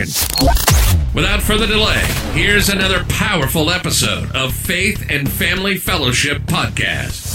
Without 0.00 1.42
further 1.42 1.66
delay, 1.66 2.00
here's 2.32 2.70
another 2.70 3.04
powerful 3.10 3.68
episode 3.68 4.34
of 4.34 4.54
Faith 4.54 5.04
and 5.10 5.30
Family 5.30 5.76
Fellowship 5.76 6.38
Podcast. 6.44 7.28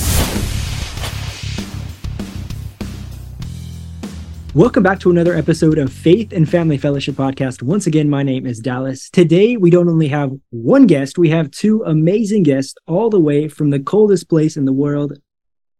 Welcome 4.55 4.81
back 4.81 4.99
to 5.01 5.11
another 5.11 5.35
episode 5.35 5.77
of 5.77 5.93
Faith 5.93 6.33
and 6.33 6.49
Family 6.49 6.79
Fellowship 6.79 7.13
Podcast. 7.13 7.61
Once 7.61 7.85
again, 7.85 8.09
my 8.09 8.23
name 8.23 8.47
is 8.47 8.59
Dallas. 8.59 9.11
Today, 9.11 9.57
we 9.57 9.69
don't 9.69 9.87
only 9.87 10.07
have 10.07 10.31
one 10.49 10.87
guest, 10.87 11.19
we 11.19 11.29
have 11.29 11.51
two 11.51 11.83
amazing 11.83 12.41
guests 12.41 12.73
all 12.87 13.11
the 13.11 13.19
way 13.19 13.47
from 13.47 13.69
the 13.69 13.79
coldest 13.79 14.27
place 14.27 14.57
in 14.57 14.65
the 14.65 14.73
world. 14.73 15.19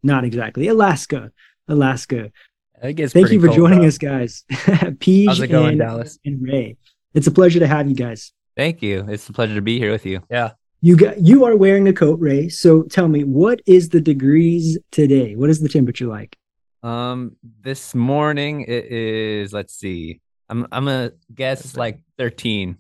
Not 0.04 0.24
exactly, 0.24 0.68
Alaska. 0.68 1.32
Alaska. 1.68 2.30
Thank 2.82 3.00
you 3.00 3.40
for 3.40 3.50
joining 3.50 3.86
us, 3.86 3.98
guys. 3.98 4.44
Peach 5.00 5.28
How's 5.28 5.40
it 5.40 5.48
going, 5.48 5.70
and, 5.70 5.80
Dallas? 5.80 6.20
and 6.26 6.42
Ray. 6.42 6.78
It's 7.14 7.28
a 7.28 7.32
pleasure 7.32 7.60
to 7.60 7.68
have 7.68 7.88
you 7.88 7.96
guys. 7.96 8.34
Thank 8.58 8.82
you. 8.82 9.06
It's 9.08 9.28
a 9.30 9.34
pleasure 9.34 9.56
to 9.56 9.62
be 9.62 9.80
here 9.80 9.92
with 9.92 10.06
you. 10.06 10.22
Yeah. 10.30 10.52
You 10.82 10.98
got 10.98 11.20
you 11.20 11.46
are 11.46 11.56
wearing 11.56 11.88
a 11.88 11.94
coat, 11.94 12.20
Ray. 12.20 12.50
So 12.50 12.84
tell 12.84 13.08
me, 13.08 13.24
what 13.24 13.62
is 13.66 13.90
the 13.90 14.02
degrees 14.02 14.78
today? 14.92 15.36
What 15.36 15.50
is 15.50 15.60
the 15.62 15.70
temperature 15.70 16.06
like? 16.06 16.38
Um, 16.84 17.38
this 17.62 17.96
morning 17.96 18.62
it 18.62 18.86
is. 18.86 19.52
Let's 19.52 19.74
see. 19.74 20.22
I'm 20.50 20.68
I'm 20.72 20.86
gonna 20.86 21.14
guess 21.34 21.76
like 21.76 22.02
13. 22.18 22.78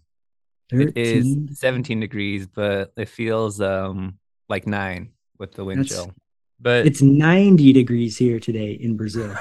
13. 0.72 0.88
It 0.88 0.98
is 0.98 1.60
17 1.60 2.00
degrees, 2.00 2.48
but 2.48 2.92
it 2.96 3.10
feels 3.10 3.60
um 3.62 4.20
like 4.50 4.68
nine 4.68 5.12
with 5.40 5.54
the 5.54 5.64
wind 5.64 5.82
That's, 5.82 5.90
chill. 5.90 6.14
But 6.59 6.88
it's 6.88 7.02
90 7.02 7.73
degrees 7.73 8.17
here 8.17 8.39
today 8.39 8.72
in 8.72 8.95
Brazil. 8.95 9.36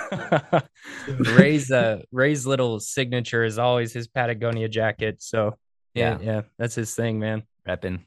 Ray's 1.19 1.71
uh 1.71 2.03
Ray's 2.11 2.47
little 2.47 2.81
signature 2.81 3.45
is 3.45 3.59
always 3.59 3.93
his 3.93 4.09
Patagonia 4.09 4.69
jacket. 4.69 5.23
So 5.23 5.57
yeah, 5.95 6.19
yeah, 6.19 6.25
yeah 6.27 6.43
that's 6.59 6.75
his 6.75 6.95
thing, 6.95 7.19
man. 7.19 7.45
Repping. 7.67 8.01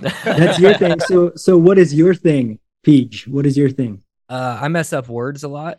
that's 0.00 0.58
your 0.58 0.74
thing. 0.74 1.00
So 1.00 1.32
so 1.34 1.58
what 1.58 1.78
is 1.78 1.92
your 1.92 2.14
thing, 2.14 2.60
Peach? 2.82 3.26
What 3.26 3.46
is 3.46 3.56
your 3.56 3.70
thing? 3.70 4.02
Uh 4.28 4.58
I 4.60 4.68
mess 4.68 4.92
up 4.92 5.08
words 5.08 5.42
a 5.42 5.48
lot. 5.48 5.78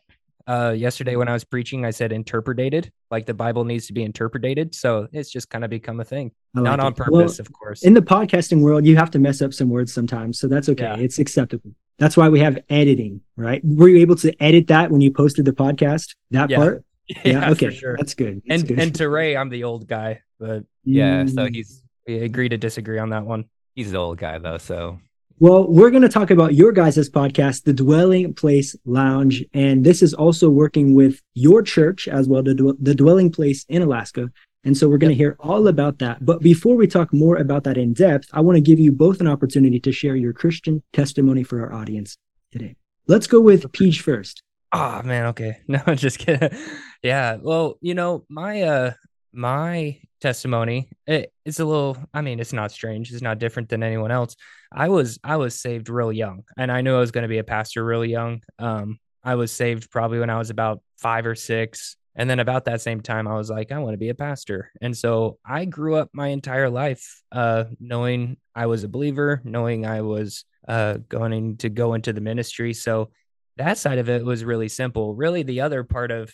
Uh 0.52 0.72
yesterday 0.72 1.16
when 1.16 1.28
I 1.28 1.34
was 1.34 1.44
preaching, 1.44 1.86
I 1.86 1.92
said 1.92 2.12
interpreted, 2.12 2.92
like 3.10 3.26
the 3.26 3.34
Bible 3.34 3.64
needs 3.64 3.88
to 3.88 3.94
be 3.94 4.04
interpreted. 4.04 4.76
So 4.76 5.08
it's 5.12 5.32
just 5.32 5.50
kind 5.50 5.64
of 5.64 5.70
become 5.70 6.00
a 6.00 6.06
thing. 6.06 6.32
Like 6.54 6.64
Not 6.64 6.80
it. 6.80 6.86
on 6.86 6.94
purpose, 6.94 7.12
well, 7.12 7.46
of 7.46 7.54
course. 7.54 7.84
In 7.84 7.94
the 7.94 8.02
podcasting 8.02 8.62
world, 8.62 8.86
you 8.86 8.96
have 8.98 9.12
to 9.12 9.20
mess 9.20 9.42
up 9.42 9.54
some 9.54 9.70
words 9.70 9.94
sometimes. 9.94 10.40
So 10.40 10.48
that's 10.48 10.68
okay. 10.70 10.84
Yeah. 10.84 10.98
It's 10.98 11.20
acceptable. 11.20 11.72
That's 11.98 12.18
why 12.18 12.30
we 12.30 12.40
have 12.40 12.58
editing, 12.70 13.22
right? 13.36 13.62
Were 13.64 13.88
you 13.88 14.00
able 14.00 14.16
to 14.18 14.44
edit 14.44 14.68
that 14.68 14.92
when 14.92 15.02
you 15.02 15.12
posted 15.12 15.46
the 15.46 15.54
podcast? 15.54 16.16
That 16.32 16.50
yeah. 16.50 16.58
part? 16.58 16.86
Yeah, 17.26 17.42
yeah 17.42 17.52
okay. 17.52 17.74
Sure. 17.74 17.98
That's 17.98 18.14
good. 18.14 18.42
That's 18.48 18.62
and 18.62 18.70
good. 18.70 18.80
and 18.80 18.96
to 18.96 19.10
Ray, 19.10 19.36
I'm 19.36 19.50
the 19.50 19.66
old 19.66 19.86
guy, 19.86 20.22
but 20.40 20.64
yeah, 20.86 21.24
mm. 21.24 21.34
so 21.34 21.50
he's 21.52 21.84
we 22.08 22.20
agree 22.20 22.48
to 22.48 22.58
disagree 22.58 23.00
on 23.00 23.10
that 23.10 23.26
one. 23.26 23.46
He's 23.76 23.92
the 23.92 23.98
old 23.98 24.18
guy 24.18 24.38
though, 24.38 24.58
so 24.58 25.00
well, 25.42 25.68
we're 25.68 25.90
going 25.90 26.04
to 26.04 26.08
talk 26.08 26.30
about 26.30 26.54
your 26.54 26.72
guys' 26.72 27.10
podcast, 27.10 27.64
The 27.64 27.74
Dwelling 27.74 28.32
Place 28.36 28.76
Lounge. 28.86 29.44
And 29.56 29.84
this 29.84 30.04
is 30.04 30.14
also 30.14 30.52
working 30.52 30.94
with 30.94 31.20
your 31.34 31.64
church 31.64 32.08
as 32.08 32.28
well, 32.28 32.44
the, 32.44 32.78
the 32.80 32.94
Dwelling 32.94 33.32
Place 33.32 33.66
in 33.68 33.82
Alaska. 33.82 34.30
And 34.64 34.78
so 34.78 34.88
we're 34.88 35.00
going 35.00 35.10
to 35.10 35.18
hear 35.18 35.36
all 35.40 35.68
about 35.68 35.98
that. 35.98 36.24
But 36.24 36.42
before 36.42 36.76
we 36.76 36.86
talk 36.86 37.12
more 37.12 37.38
about 37.38 37.64
that 37.64 37.76
in 37.76 37.94
depth, 37.94 38.28
I 38.32 38.42
want 38.42 38.58
to 38.58 38.62
give 38.62 38.78
you 38.78 38.92
both 38.92 39.20
an 39.20 39.28
opportunity 39.28 39.80
to 39.80 39.92
share 39.92 40.16
your 40.16 40.32
Christian 40.32 40.84
testimony 40.94 41.42
for 41.42 41.60
our 41.62 41.74
audience 41.74 42.20
today. 42.52 42.76
Let's 43.08 43.26
go 43.26 43.42
with 43.42 43.72
Peach 43.72 44.02
first. 44.02 44.44
Oh 44.72 45.02
man, 45.02 45.26
okay. 45.26 45.58
No, 45.68 45.82
I'm 45.88 45.98
just 45.98 46.20
kidding. 46.20 46.56
yeah. 47.02 47.38
Well, 47.42 47.80
you 47.82 47.96
know, 47.96 48.26
my 48.30 48.62
uh 48.62 48.92
my 49.34 50.00
testimony, 50.20 50.90
it, 51.08 51.32
it's 51.46 51.60
a 51.60 51.66
little 51.66 51.98
I 52.14 52.22
mean, 52.22 52.40
it's 52.40 52.54
not 52.54 52.72
strange. 52.72 53.12
It's 53.12 53.22
not 53.22 53.40
different 53.40 53.70
than 53.70 53.84
anyone 53.84 54.12
else. 54.12 54.36
I 54.72 54.90
was 54.90 55.20
I 55.24 55.38
was 55.38 55.60
saved 55.60 55.90
real 55.90 56.12
young 56.12 56.44
and 56.58 56.72
I 56.72 56.82
knew 56.82 56.96
I 56.96 57.00
was 57.00 57.12
going 57.12 57.24
to 57.24 57.28
be 57.28 57.40
a 57.40 57.44
pastor 57.44 57.84
real 57.84 58.06
young. 58.06 58.42
Um 58.60 59.00
I 59.24 59.36
was 59.36 59.52
saved 59.52 59.92
probably 59.92 60.20
when 60.20 60.32
I 60.32 60.38
was 60.38 60.50
about 60.50 60.82
5 60.98 61.28
or 61.28 61.36
6 61.36 61.98
and 62.16 62.30
then 62.30 62.40
about 62.40 62.66
that 62.66 62.82
same 62.82 63.02
time, 63.02 63.28
I 63.28 63.36
was 63.36 63.50
like, 63.50 63.72
I 63.72 63.80
want 63.80 63.94
to 63.94 63.98
be 63.98 64.10
a 64.10 64.16
pastor. 64.16 64.72
And 64.82 64.96
so 64.96 65.38
I 65.46 65.66
grew 65.66 65.96
up 65.96 66.10
my 66.14 66.28
entire 66.28 66.70
life 66.70 67.22
uh, 67.32 67.66
knowing 67.80 68.38
I 68.54 68.66
was 68.66 68.84
a 68.84 68.90
believer, 68.90 69.42
knowing 69.46 69.86
I 69.86 70.02
was 70.02 70.44
uh, 70.68 70.98
going 71.08 71.58
to 71.58 71.70
go 71.70 71.94
into 71.94 72.12
the 72.12 72.22
ministry. 72.22 72.74
So 72.74 73.12
that 73.58 73.78
side 73.78 73.98
of 73.98 74.10
it 74.10 74.26
was 74.26 74.44
really 74.44 74.68
simple. 74.68 75.16
Really, 75.16 75.44
the 75.44 75.62
other 75.62 75.84
part 75.84 76.12
of 76.12 76.34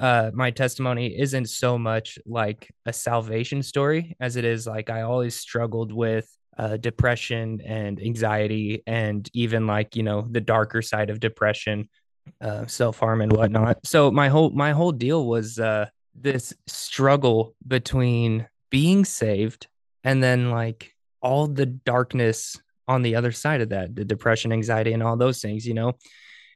uh, 0.00 0.30
my 0.32 0.50
testimony 0.50 1.18
isn't 1.18 1.48
so 1.48 1.78
much 1.78 2.18
like 2.26 2.70
a 2.86 2.92
salvation 2.92 3.62
story 3.62 4.16
as 4.18 4.36
it 4.36 4.44
is 4.44 4.66
like 4.66 4.88
I 4.88 5.02
always 5.02 5.36
struggled 5.36 5.92
with 5.92 6.26
uh, 6.58 6.78
depression 6.78 7.60
and 7.64 8.00
anxiety, 8.02 8.82
and 8.86 9.28
even 9.34 9.66
like, 9.66 9.96
you 9.96 10.02
know, 10.02 10.26
the 10.30 10.40
darker 10.40 10.82
side 10.82 11.10
of 11.10 11.20
depression 11.20 11.88
uh, 12.40 12.66
self 12.66 12.98
harm 12.98 13.20
and 13.20 13.32
whatnot. 13.32 13.78
So 13.86 14.10
my 14.10 14.28
whole 14.28 14.50
my 14.50 14.72
whole 14.72 14.92
deal 14.92 15.26
was 15.26 15.58
uh, 15.58 15.86
this 16.14 16.54
struggle 16.66 17.54
between 17.66 18.46
being 18.70 19.04
saved 19.04 19.66
and 20.04 20.22
then 20.22 20.50
like 20.50 20.94
all 21.22 21.46
the 21.46 21.66
darkness 21.66 22.58
on 22.88 23.02
the 23.02 23.16
other 23.16 23.32
side 23.32 23.60
of 23.60 23.68
that, 23.68 23.94
the 23.94 24.04
depression, 24.04 24.52
anxiety, 24.52 24.92
and 24.92 25.02
all 25.02 25.16
those 25.16 25.40
things, 25.40 25.66
you 25.66 25.74
know. 25.74 25.92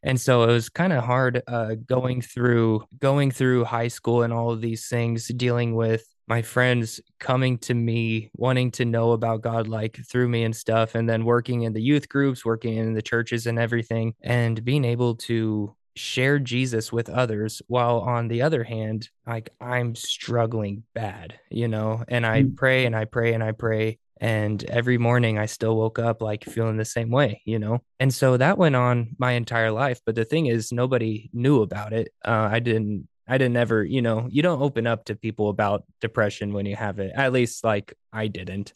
And 0.04 0.20
so 0.20 0.42
it 0.44 0.48
was 0.48 0.68
kind 0.68 0.92
of 0.92 1.02
hard 1.02 1.42
uh, 1.48 1.74
going 1.86 2.20
through 2.20 2.84
going 2.98 3.30
through 3.30 3.64
high 3.64 3.88
school 3.88 4.22
and 4.22 4.32
all 4.32 4.50
of 4.50 4.60
these 4.60 4.86
things, 4.86 5.28
dealing 5.28 5.74
with 5.74 6.06
my 6.26 6.42
friends 6.42 7.00
coming 7.20 7.58
to 7.58 7.74
me 7.74 8.30
wanting 8.34 8.70
to 8.70 8.84
know 8.84 9.12
about 9.12 9.42
God 9.42 9.68
like 9.68 9.98
through 10.08 10.28
me 10.28 10.44
and 10.44 10.54
stuff 10.56 10.94
and 10.94 11.08
then 11.08 11.24
working 11.24 11.62
in 11.62 11.72
the 11.72 11.82
youth 11.82 12.08
groups 12.08 12.44
working 12.44 12.76
in 12.76 12.94
the 12.94 13.02
churches 13.02 13.46
and 13.46 13.58
everything 13.58 14.14
and 14.22 14.64
being 14.64 14.84
able 14.84 15.16
to 15.16 15.74
share 15.96 16.38
Jesus 16.38 16.92
with 16.92 17.08
others 17.08 17.62
while 17.68 18.00
on 18.00 18.28
the 18.28 18.42
other 18.42 18.64
hand 18.64 19.08
like 19.26 19.50
I'm 19.60 19.94
struggling 19.94 20.84
bad 20.94 21.38
you 21.50 21.68
know 21.68 22.02
and 22.08 22.26
I 22.26 22.44
mm. 22.44 22.56
pray 22.56 22.86
and 22.86 22.96
I 22.96 23.04
pray 23.04 23.34
and 23.34 23.42
I 23.42 23.52
pray 23.52 23.98
and 24.24 24.64
every 24.64 24.98
morning 24.98 25.38
I 25.38 25.46
still 25.46 25.76
woke 25.76 25.98
up 25.98 26.22
like 26.22 26.44
feeling 26.44 26.78
the 26.78 26.84
same 26.84 27.10
way 27.10 27.42
you 27.44 27.58
know 27.58 27.82
and 28.00 28.12
so 28.12 28.36
that 28.36 28.58
went 28.58 28.76
on 28.76 29.14
my 29.18 29.32
entire 29.32 29.70
life 29.70 30.00
but 30.06 30.14
the 30.14 30.24
thing 30.24 30.46
is 30.46 30.72
nobody 30.72 31.30
knew 31.32 31.62
about 31.62 31.92
it 31.92 32.08
uh, 32.24 32.48
I 32.50 32.60
didn't 32.60 33.08
I 33.26 33.38
didn't 33.38 33.56
ever, 33.56 33.82
you 33.82 34.02
know, 34.02 34.28
you 34.30 34.42
don't 34.42 34.60
open 34.60 34.86
up 34.86 35.06
to 35.06 35.16
people 35.16 35.48
about 35.48 35.84
depression 36.00 36.52
when 36.52 36.66
you 36.66 36.76
have 36.76 36.98
it. 36.98 37.12
At 37.14 37.32
least, 37.32 37.64
like, 37.64 37.94
I 38.12 38.26
didn't. 38.28 38.72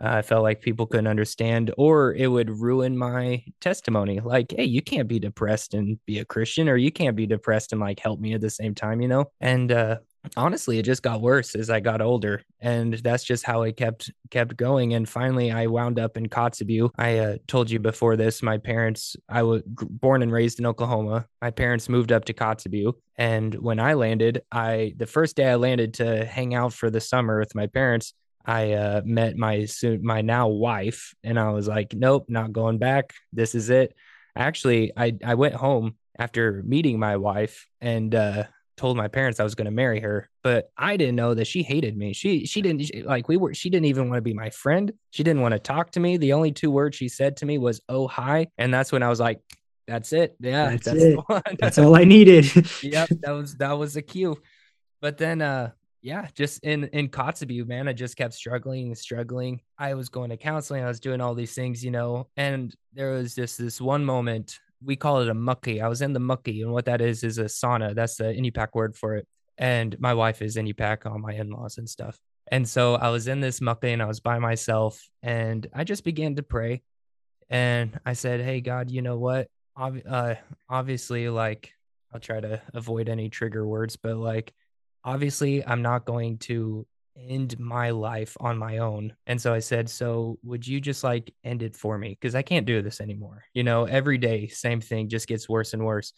Uh, 0.00 0.08
I 0.08 0.22
felt 0.22 0.42
like 0.42 0.62
people 0.62 0.86
couldn't 0.86 1.06
understand, 1.06 1.72
or 1.76 2.14
it 2.14 2.26
would 2.26 2.50
ruin 2.50 2.96
my 2.96 3.44
testimony. 3.60 4.20
Like, 4.20 4.54
hey, 4.56 4.64
you 4.64 4.80
can't 4.82 5.06
be 5.06 5.18
depressed 5.18 5.74
and 5.74 5.98
be 6.06 6.18
a 6.18 6.24
Christian, 6.24 6.68
or 6.68 6.76
you 6.76 6.90
can't 6.90 7.16
be 7.16 7.26
depressed 7.26 7.72
and 7.72 7.80
like 7.80 8.00
help 8.00 8.20
me 8.20 8.32
at 8.32 8.40
the 8.40 8.50
same 8.50 8.74
time, 8.74 9.02
you 9.02 9.08
know? 9.08 9.30
And 9.40 9.70
uh, 9.70 9.98
honestly 10.36 10.78
it 10.78 10.84
just 10.84 11.02
got 11.02 11.20
worse 11.20 11.54
as 11.54 11.70
i 11.70 11.80
got 11.80 12.00
older 12.00 12.42
and 12.60 12.94
that's 12.94 13.24
just 13.24 13.44
how 13.44 13.62
it 13.62 13.76
kept 13.76 14.10
kept 14.30 14.56
going 14.56 14.94
and 14.94 15.08
finally 15.08 15.50
i 15.50 15.66
wound 15.66 15.98
up 15.98 16.16
in 16.16 16.26
kotzebue. 16.26 16.90
I 16.96 17.18
uh, 17.18 17.36
told 17.46 17.70
you 17.70 17.78
before 17.78 18.16
this 18.16 18.42
my 18.42 18.58
parents 18.58 19.16
i 19.28 19.42
was 19.42 19.62
born 19.66 20.22
and 20.22 20.32
raised 20.32 20.58
in 20.58 20.66
oklahoma. 20.66 21.26
My 21.42 21.50
parents 21.50 21.88
moved 21.88 22.12
up 22.12 22.24
to 22.26 22.32
kotzebue 22.34 22.94
and 23.16 23.54
when 23.54 23.78
i 23.78 23.94
landed 23.94 24.42
i 24.50 24.94
the 24.96 25.06
first 25.06 25.36
day 25.36 25.50
i 25.50 25.56
landed 25.56 25.94
to 25.94 26.24
hang 26.24 26.54
out 26.54 26.72
for 26.72 26.90
the 26.90 27.00
summer 27.00 27.38
with 27.38 27.54
my 27.54 27.66
parents 27.66 28.14
i 28.44 28.72
uh, 28.72 29.02
met 29.04 29.36
my 29.36 29.64
soon 29.64 30.04
my 30.04 30.20
now 30.20 30.48
wife 30.48 31.14
and 31.22 31.38
i 31.38 31.50
was 31.50 31.68
like 31.68 31.94
nope 31.94 32.26
not 32.28 32.52
going 32.52 32.78
back. 32.78 33.12
This 33.32 33.54
is 33.54 33.70
it. 33.70 33.94
Actually 34.36 34.92
i 34.96 35.16
i 35.24 35.34
went 35.34 35.54
home 35.54 35.96
after 36.18 36.62
meeting 36.64 36.98
my 36.98 37.16
wife 37.16 37.66
and 37.80 38.14
uh 38.14 38.44
told 38.76 38.96
my 38.96 39.08
parents 39.08 39.40
I 39.40 39.44
was 39.44 39.54
going 39.54 39.66
to 39.66 39.70
marry 39.70 40.00
her, 40.00 40.28
but 40.42 40.70
I 40.76 40.96
didn't 40.96 41.16
know 41.16 41.34
that 41.34 41.46
she 41.46 41.62
hated 41.62 41.96
me. 41.96 42.12
She 42.12 42.46
she 42.46 42.62
didn't 42.62 42.82
she, 42.82 43.02
like 43.02 43.28
we 43.28 43.36
were 43.36 43.54
she 43.54 43.70
didn't 43.70 43.86
even 43.86 44.08
want 44.08 44.18
to 44.18 44.22
be 44.22 44.34
my 44.34 44.50
friend. 44.50 44.92
She 45.10 45.22
didn't 45.22 45.42
want 45.42 45.52
to 45.52 45.58
talk 45.58 45.92
to 45.92 46.00
me. 46.00 46.16
The 46.16 46.32
only 46.32 46.52
two 46.52 46.70
words 46.70 46.96
she 46.96 47.08
said 47.08 47.36
to 47.38 47.46
me 47.46 47.58
was 47.58 47.80
"oh 47.88 48.08
hi," 48.08 48.48
and 48.58 48.72
that's 48.72 48.92
when 48.92 49.02
I 49.02 49.08
was 49.08 49.20
like, 49.20 49.40
"That's 49.86 50.12
it. 50.12 50.36
Yeah, 50.40 50.70
that's, 50.70 50.84
that's 50.86 51.02
it. 51.02 51.18
that's 51.58 51.78
all 51.78 51.96
I 51.96 52.04
needed." 52.04 52.46
yep, 52.82 53.08
that 53.22 53.30
was 53.30 53.56
that 53.56 53.72
was 53.72 53.94
the 53.94 54.02
cue. 54.02 54.36
But 55.00 55.18
then 55.18 55.42
uh 55.42 55.70
yeah, 56.04 56.28
just 56.34 56.62
in 56.64 56.84
in 56.88 57.08
Kotzebue, 57.08 57.66
man, 57.66 57.88
I 57.88 57.94
just 57.94 58.16
kept 58.16 58.34
struggling 58.34 58.88
and 58.88 58.98
struggling. 58.98 59.62
I 59.78 59.94
was 59.94 60.10
going 60.10 60.28
to 60.30 60.36
counseling, 60.36 60.84
I 60.84 60.88
was 60.88 61.00
doing 61.00 61.22
all 61.22 61.34
these 61.34 61.54
things, 61.54 61.82
you 61.82 61.90
know, 61.90 62.28
and 62.36 62.74
there 62.92 63.12
was 63.12 63.34
just 63.34 63.56
this 63.56 63.80
one 63.80 64.04
moment. 64.04 64.60
We 64.82 64.96
call 64.96 65.20
it 65.20 65.28
a 65.28 65.34
mucky. 65.34 65.80
I 65.80 65.88
was 65.88 66.02
in 66.02 66.12
the 66.12 66.20
mucky, 66.20 66.62
and 66.62 66.72
what 66.72 66.86
that 66.86 67.00
is 67.00 67.24
is 67.24 67.38
a 67.38 67.44
sauna. 67.44 67.94
That's 67.94 68.16
the 68.16 68.24
Inupiaq 68.24 68.68
word 68.74 68.96
for 68.96 69.16
it. 69.16 69.26
And 69.58 69.98
my 70.00 70.14
wife 70.14 70.42
is 70.42 70.56
Inupiaq, 70.56 71.06
all 71.06 71.18
my 71.18 71.32
in-laws 71.32 71.78
and 71.78 71.88
stuff. 71.88 72.18
And 72.50 72.68
so 72.68 72.94
I 72.96 73.08
was 73.08 73.28
in 73.28 73.40
this 73.40 73.60
mucky 73.60 73.92
and 73.92 74.02
I 74.02 74.06
was 74.06 74.20
by 74.20 74.38
myself, 74.38 75.00
and 75.22 75.66
I 75.72 75.84
just 75.84 76.04
began 76.04 76.36
to 76.36 76.42
pray. 76.42 76.82
And 77.48 77.98
I 78.04 78.14
said, 78.14 78.40
"Hey 78.40 78.60
God, 78.60 78.90
you 78.90 79.02
know 79.02 79.18
what? 79.18 79.48
Ob- 79.76 80.02
uh, 80.08 80.34
obviously, 80.68 81.28
like 81.28 81.72
I'll 82.12 82.20
try 82.20 82.40
to 82.40 82.60
avoid 82.72 83.08
any 83.08 83.28
trigger 83.28 83.66
words, 83.66 83.96
but 83.96 84.16
like." 84.16 84.52
obviously 85.04 85.64
I'm 85.64 85.82
not 85.82 86.04
going 86.04 86.38
to 86.38 86.86
end 87.16 87.58
my 87.58 87.90
life 87.90 88.36
on 88.40 88.58
my 88.58 88.78
own. 88.78 89.14
And 89.26 89.40
so 89.40 89.54
I 89.54 89.60
said, 89.60 89.88
So 89.88 90.38
would 90.42 90.66
you 90.66 90.80
just 90.80 91.04
like 91.04 91.32
end 91.44 91.62
it 91.62 91.76
for 91.76 91.96
me? 91.98 92.10
Because 92.10 92.34
I 92.34 92.42
can't 92.42 92.66
do 92.66 92.82
this 92.82 93.00
anymore. 93.00 93.44
You 93.54 93.64
know, 93.64 93.84
every 93.84 94.18
day, 94.18 94.48
same 94.48 94.80
thing 94.80 95.08
just 95.08 95.28
gets 95.28 95.48
worse 95.48 95.74
and 95.74 95.84
worse. 95.84 96.12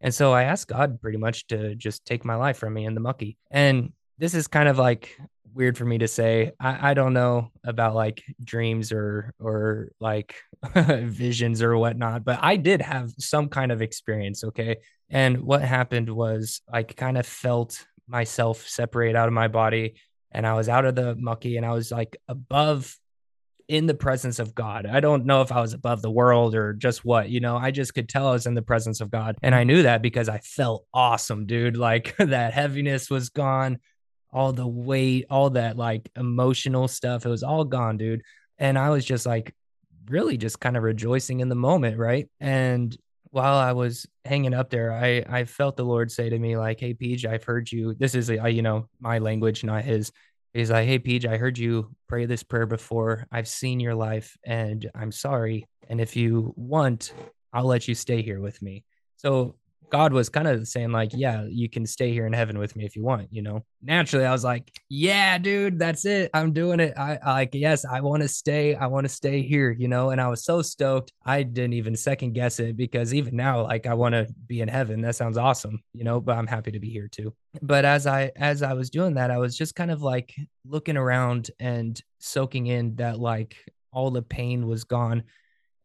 And 0.00 0.14
so 0.14 0.32
I 0.32 0.44
asked 0.44 0.68
God 0.68 1.00
pretty 1.00 1.18
much 1.18 1.46
to 1.48 1.74
just 1.74 2.04
take 2.04 2.24
my 2.24 2.34
life 2.34 2.58
from 2.58 2.74
me 2.74 2.84
in 2.84 2.94
the 2.94 3.00
mucky. 3.00 3.38
And 3.50 3.92
this 4.18 4.34
is 4.34 4.46
kind 4.46 4.68
of 4.68 4.78
like 4.78 5.16
weird 5.54 5.78
for 5.78 5.86
me 5.86 5.98
to 5.98 6.08
say. 6.08 6.52
I, 6.60 6.90
I 6.90 6.94
don't 6.94 7.14
know 7.14 7.50
about 7.64 7.94
like 7.94 8.22
dreams 8.42 8.92
or 8.92 9.32
or 9.40 9.92
like 10.00 10.36
visions 10.74 11.62
or 11.62 11.76
whatnot, 11.78 12.24
but 12.24 12.38
I 12.42 12.56
did 12.56 12.82
have 12.82 13.12
some 13.18 13.48
kind 13.48 13.72
of 13.72 13.82
experience. 13.82 14.44
Okay. 14.44 14.76
And 15.08 15.42
what 15.42 15.62
happened 15.62 16.10
was 16.10 16.60
I 16.70 16.82
kind 16.82 17.16
of 17.16 17.26
felt 17.26 17.84
myself 18.08 18.66
separate 18.68 19.16
out 19.16 19.28
of 19.28 19.34
my 19.34 19.48
body 19.48 19.94
and 20.32 20.46
I 20.46 20.54
was 20.54 20.68
out 20.68 20.84
of 20.84 20.94
the 20.94 21.14
mucky 21.16 21.56
and 21.56 21.64
I 21.64 21.72
was 21.72 21.90
like 21.90 22.16
above 22.28 22.98
in 23.68 23.86
the 23.86 23.94
presence 23.94 24.38
of 24.38 24.54
God. 24.54 24.86
I 24.86 25.00
don't 25.00 25.26
know 25.26 25.42
if 25.42 25.50
I 25.50 25.60
was 25.60 25.72
above 25.72 26.00
the 26.00 26.10
world 26.10 26.54
or 26.54 26.72
just 26.72 27.04
what, 27.04 27.28
you 27.28 27.40
know, 27.40 27.56
I 27.56 27.70
just 27.70 27.94
could 27.94 28.08
tell 28.08 28.28
I 28.28 28.32
was 28.32 28.46
in 28.46 28.54
the 28.54 28.62
presence 28.62 29.00
of 29.00 29.10
God. 29.10 29.36
And 29.42 29.54
I 29.54 29.64
knew 29.64 29.82
that 29.82 30.02
because 30.02 30.28
I 30.28 30.38
felt 30.38 30.86
awesome, 30.94 31.46
dude. 31.46 31.76
Like 31.76 32.16
that 32.18 32.52
heaviness 32.52 33.10
was 33.10 33.30
gone, 33.30 33.78
all 34.32 34.52
the 34.52 34.66
weight, 34.66 35.26
all 35.30 35.50
that 35.50 35.76
like 35.76 36.10
emotional 36.16 36.86
stuff, 36.86 37.26
it 37.26 37.30
was 37.30 37.42
all 37.42 37.64
gone, 37.64 37.96
dude. 37.96 38.22
And 38.58 38.78
I 38.78 38.90
was 38.90 39.04
just 39.04 39.26
like 39.26 39.52
really 40.08 40.36
just 40.36 40.60
kind 40.60 40.76
of 40.76 40.82
rejoicing 40.82 41.40
in 41.40 41.48
the 41.48 41.54
moment, 41.54 41.98
right? 41.98 42.28
And 42.40 42.96
while 43.30 43.56
I 43.56 43.72
was 43.72 44.06
hanging 44.24 44.54
up 44.54 44.70
there, 44.70 44.92
I 44.92 45.24
I 45.28 45.44
felt 45.44 45.76
the 45.76 45.84
Lord 45.84 46.10
say 46.10 46.28
to 46.30 46.38
me 46.38 46.56
like, 46.56 46.80
"Hey, 46.80 46.94
Peach, 46.94 47.24
I've 47.26 47.44
heard 47.44 47.70
you. 47.70 47.94
This 47.94 48.14
is 48.14 48.30
uh, 48.30 48.46
you 48.46 48.62
know 48.62 48.88
my 49.00 49.18
language, 49.18 49.64
not 49.64 49.84
his." 49.84 50.12
He's 50.54 50.70
like, 50.70 50.86
"Hey, 50.86 50.98
Peach, 50.98 51.26
I 51.26 51.36
heard 51.36 51.58
you 51.58 51.94
pray 52.08 52.26
this 52.26 52.42
prayer 52.42 52.66
before. 52.66 53.26
I've 53.30 53.48
seen 53.48 53.80
your 53.80 53.94
life, 53.94 54.36
and 54.44 54.88
I'm 54.94 55.12
sorry. 55.12 55.66
And 55.88 56.00
if 56.00 56.16
you 56.16 56.52
want, 56.56 57.12
I'll 57.52 57.66
let 57.66 57.88
you 57.88 57.94
stay 57.94 58.22
here 58.22 58.40
with 58.40 58.60
me." 58.62 58.84
So 59.16 59.56
God 59.90 60.12
was 60.12 60.28
kind 60.28 60.48
of 60.48 60.66
saying, 60.66 60.90
like, 60.90 61.10
yeah, 61.14 61.44
you 61.48 61.68
can 61.68 61.86
stay 61.86 62.12
here 62.12 62.26
in 62.26 62.32
heaven 62.32 62.58
with 62.58 62.74
me 62.74 62.84
if 62.84 62.96
you 62.96 63.04
want, 63.04 63.28
you 63.30 63.42
know. 63.42 63.64
Naturally, 63.82 64.26
I 64.26 64.32
was 64.32 64.42
like, 64.42 64.70
yeah, 64.88 65.38
dude, 65.38 65.78
that's 65.78 66.04
it. 66.04 66.30
I'm 66.34 66.52
doing 66.52 66.80
it. 66.80 66.94
I, 66.96 67.18
I 67.22 67.32
like, 67.32 67.50
yes, 67.52 67.84
I 67.84 68.00
want 68.00 68.22
to 68.22 68.28
stay. 68.28 68.74
I 68.74 68.86
want 68.86 69.04
to 69.04 69.08
stay 69.08 69.42
here, 69.42 69.70
you 69.70 69.86
know. 69.86 70.10
And 70.10 70.20
I 70.20 70.28
was 70.28 70.44
so 70.44 70.60
stoked. 70.62 71.12
I 71.24 71.44
didn't 71.44 71.74
even 71.74 71.94
second 71.94 72.32
guess 72.32 72.58
it 72.58 72.76
because 72.76 73.14
even 73.14 73.36
now, 73.36 73.62
like, 73.62 73.86
I 73.86 73.94
want 73.94 74.14
to 74.14 74.26
be 74.46 74.60
in 74.60 74.68
heaven. 74.68 75.02
That 75.02 75.14
sounds 75.14 75.38
awesome, 75.38 75.82
you 75.92 76.04
know. 76.04 76.20
But 76.20 76.36
I'm 76.36 76.48
happy 76.48 76.72
to 76.72 76.80
be 76.80 76.90
here 76.90 77.08
too. 77.08 77.34
But 77.62 77.84
as 77.84 78.06
I 78.06 78.32
as 78.36 78.62
I 78.62 78.72
was 78.72 78.90
doing 78.90 79.14
that, 79.14 79.30
I 79.30 79.38
was 79.38 79.56
just 79.56 79.74
kind 79.74 79.90
of 79.90 80.02
like 80.02 80.34
looking 80.64 80.96
around 80.96 81.50
and 81.60 82.00
soaking 82.18 82.66
in 82.66 82.96
that 82.96 83.18
like 83.18 83.56
all 83.92 84.10
the 84.10 84.22
pain 84.22 84.66
was 84.66 84.84
gone 84.84 85.22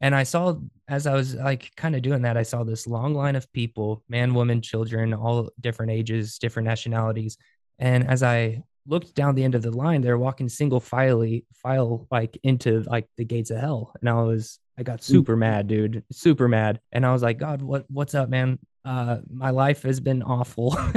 and 0.01 0.15
I 0.15 0.24
saw 0.24 0.56
as 0.91 1.07
I 1.07 1.13
was 1.13 1.35
like 1.35 1.73
kind 1.77 1.95
of 1.95 2.01
doing 2.01 2.21
that, 2.23 2.35
I 2.35 2.43
saw 2.43 2.65
this 2.65 2.85
long 2.85 3.13
line 3.13 3.38
of 3.38 3.51
people, 3.53 4.03
man, 4.09 4.33
woman, 4.33 4.61
children, 4.61 5.13
all 5.13 5.49
different 5.61 5.93
ages, 5.93 6.38
different 6.38 6.67
nationalities. 6.67 7.38
And 7.79 8.05
as 8.07 8.21
I 8.21 8.61
looked 8.85 9.15
down 9.15 9.33
the 9.33 9.43
end 9.45 9.55
of 9.55 9.61
the 9.61 9.71
line, 9.71 10.01
they're 10.01 10.17
walking 10.17 10.49
single 10.49 10.81
file 10.81 11.25
file 11.53 12.07
like 12.11 12.38
into 12.43 12.81
like 12.81 13.07
the 13.15 13.23
gates 13.23 13.51
of 13.51 13.61
hell. 13.61 13.93
And 14.01 14.09
I 14.09 14.21
was 14.21 14.59
I 14.77 14.83
got 14.83 14.99
mm. 14.99 15.03
super 15.03 15.38
mad, 15.38 15.67
dude, 15.67 16.03
super 16.11 16.49
mad. 16.49 16.81
And 16.91 17.05
I 17.05 17.13
was 17.13 17.23
like, 17.23 17.39
God, 17.39 17.61
what 17.61 17.85
what's 17.89 18.13
up, 18.13 18.27
man? 18.27 18.59
Uh 18.86 19.18
my 19.31 19.50
life 19.50 19.83
has 19.83 20.00
been 20.00 20.24
awful. 20.24 20.75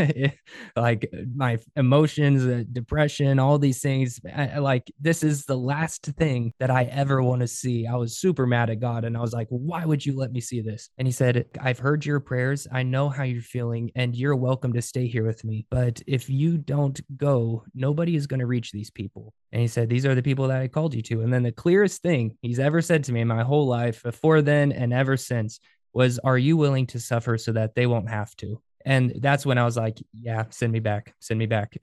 Like 0.77 1.11
my 1.35 1.59
emotions 1.77 2.45
uh, 2.45 2.65
depression 2.73 3.39
all 3.39 3.59
these 3.59 3.81
things 3.81 4.21
I, 4.35 4.59
like 4.59 4.91
this 5.01 5.23
is 5.23 5.45
the 5.45 5.57
last 5.57 6.05
thing 6.19 6.53
that 6.59 6.71
i 6.71 6.85
ever 6.85 7.23
want 7.23 7.41
to 7.43 7.47
see. 7.47 7.87
I 7.87 7.97
was 7.97 8.19
super 8.19 8.47
mad 8.47 8.71
at 8.71 8.81
god 8.81 9.05
and 9.05 9.17
i 9.17 9.21
was 9.21 9.33
like 9.33 9.47
why 9.51 9.85
would 9.85 10.05
you 10.05 10.17
let 10.17 10.33
me 10.33 10.41
see 10.41 10.61
this? 10.61 10.91
And 10.99 11.07
he 11.07 11.13
said 11.13 11.47
i've 11.61 11.79
heard 11.79 12.05
your 12.05 12.21
prayers. 12.21 12.67
I 12.73 12.83
know 12.83 13.09
how 13.09 13.25
you're 13.25 13.43
feeling 13.43 13.91
and 13.95 14.17
you're 14.17 14.37
welcome 14.37 14.73
to 14.73 14.83
stay 14.83 15.07
here 15.07 15.25
with 15.25 15.45
me. 15.45 15.67
But 15.71 16.03
if 16.07 16.29
you 16.29 16.59
don't 16.59 17.01
go 17.17 17.65
nobody 17.75 18.17
is 18.17 18.27
going 18.27 18.41
to 18.41 18.47
reach 18.47 18.73
these 18.73 18.91
people. 18.91 19.33
And 19.53 19.61
he 19.61 19.69
said 19.69 19.89
these 19.89 20.07
are 20.07 20.15
the 20.15 20.23
people 20.23 20.49
that 20.49 20.61
i 20.61 20.69
called 20.69 20.95
you 20.95 21.03
to. 21.03 21.21
And 21.21 21.33
then 21.33 21.43
the 21.43 21.53
clearest 21.53 22.03
thing 22.03 22.37
he's 22.43 22.59
ever 22.59 22.83
said 22.83 23.05
to 23.05 23.13
me 23.13 23.21
in 23.21 23.29
my 23.29 23.43
whole 23.43 23.67
life 23.67 24.03
before 24.03 24.43
then 24.43 24.73
and 24.73 24.93
ever 24.93 25.17
since 25.17 25.61
was 25.95 26.19
are 26.19 26.39
you 26.39 26.57
willing 26.57 26.87
to 26.89 27.01
suffer 27.01 27.39
so 27.39 27.53
that 27.53 27.75
they 27.75 27.87
won't 27.87 28.11
have 28.11 28.35
to? 28.37 28.61
And 28.85 29.15
that's 29.21 29.47
when 29.47 29.59
i 29.59 29.65
was 29.65 29.77
like 29.77 29.99
yeah 30.13 30.45
send 30.51 30.73
me 30.73 30.81
back 30.81 31.15
send 31.21 31.39
me 31.39 31.47
back. 31.47 31.77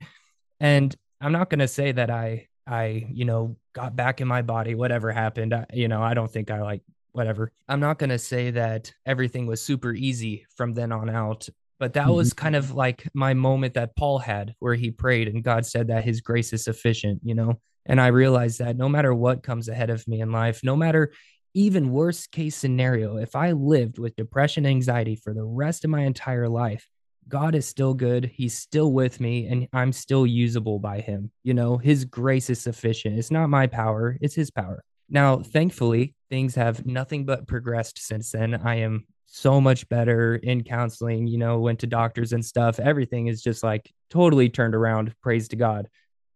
And 0.60 0.94
i'm 1.20 1.32
not 1.32 1.50
going 1.50 1.60
to 1.60 1.68
say 1.68 1.92
that 1.92 2.10
i 2.10 2.46
i 2.66 3.06
you 3.10 3.24
know 3.24 3.56
got 3.72 3.96
back 3.96 4.20
in 4.20 4.28
my 4.28 4.42
body 4.42 4.74
whatever 4.74 5.10
happened 5.10 5.52
I, 5.54 5.66
you 5.72 5.88
know 5.88 6.02
i 6.02 6.14
don't 6.14 6.30
think 6.30 6.50
i 6.50 6.60
like 6.60 6.82
whatever. 7.12 7.52
I'm 7.68 7.80
not 7.80 7.98
going 7.98 8.08
to 8.10 8.18
say 8.18 8.52
that 8.52 8.90
everything 9.04 9.46
was 9.46 9.60
super 9.60 9.92
easy 9.92 10.46
from 10.56 10.74
then 10.74 10.92
on 10.92 11.10
out 11.10 11.48
but 11.78 11.94
that 11.94 12.06
mm-hmm. 12.06 12.14
was 12.14 12.32
kind 12.32 12.56
of 12.56 12.74
like 12.74 13.08
my 13.14 13.34
moment 13.34 13.74
that 13.74 13.96
paul 13.96 14.18
had 14.18 14.54
where 14.60 14.74
he 14.74 14.90
prayed 14.90 15.28
and 15.28 15.42
god 15.42 15.66
said 15.66 15.88
that 15.88 16.04
his 16.04 16.20
grace 16.20 16.52
is 16.52 16.64
sufficient 16.64 17.20
you 17.24 17.34
know? 17.34 17.60
And 17.86 18.00
i 18.00 18.06
realized 18.06 18.60
that 18.60 18.76
no 18.76 18.88
matter 18.88 19.12
what 19.12 19.42
comes 19.42 19.68
ahead 19.68 19.90
of 19.90 20.06
me 20.06 20.20
in 20.20 20.30
life 20.30 20.60
no 20.62 20.76
matter 20.76 21.12
even 21.54 21.92
worst 21.92 22.30
case 22.32 22.56
scenario, 22.56 23.16
if 23.16 23.36
I 23.36 23.52
lived 23.52 23.98
with 23.98 24.16
depression 24.16 24.66
anxiety 24.66 25.16
for 25.16 25.34
the 25.34 25.44
rest 25.44 25.84
of 25.84 25.90
my 25.90 26.00
entire 26.00 26.48
life, 26.48 26.88
God 27.28 27.54
is 27.54 27.66
still 27.66 27.94
good. 27.94 28.30
He's 28.34 28.58
still 28.58 28.92
with 28.92 29.20
me 29.20 29.46
and 29.46 29.68
I'm 29.72 29.92
still 29.92 30.26
usable 30.26 30.78
by 30.78 31.00
him. 31.00 31.30
You 31.44 31.54
know, 31.54 31.78
his 31.78 32.04
grace 32.04 32.50
is 32.50 32.60
sufficient. 32.60 33.18
It's 33.18 33.30
not 33.30 33.48
my 33.48 33.66
power, 33.66 34.18
it's 34.20 34.34
his 34.34 34.50
power. 34.50 34.82
Now, 35.08 35.38
thankfully, 35.38 36.14
things 36.30 36.54
have 36.54 36.86
nothing 36.86 37.26
but 37.26 37.46
progressed 37.46 37.98
since 37.98 38.30
then. 38.30 38.54
I 38.54 38.76
am 38.76 39.06
so 39.26 39.60
much 39.60 39.88
better 39.88 40.36
in 40.36 40.64
counseling, 40.64 41.26
you 41.26 41.38
know, 41.38 41.58
went 41.58 41.80
to 41.80 41.86
doctors 41.86 42.32
and 42.32 42.44
stuff. 42.44 42.78
Everything 42.78 43.26
is 43.26 43.42
just 43.42 43.62
like 43.62 43.90
totally 44.10 44.48
turned 44.48 44.74
around. 44.74 45.14
Praise 45.22 45.48
to 45.48 45.56
God. 45.56 45.88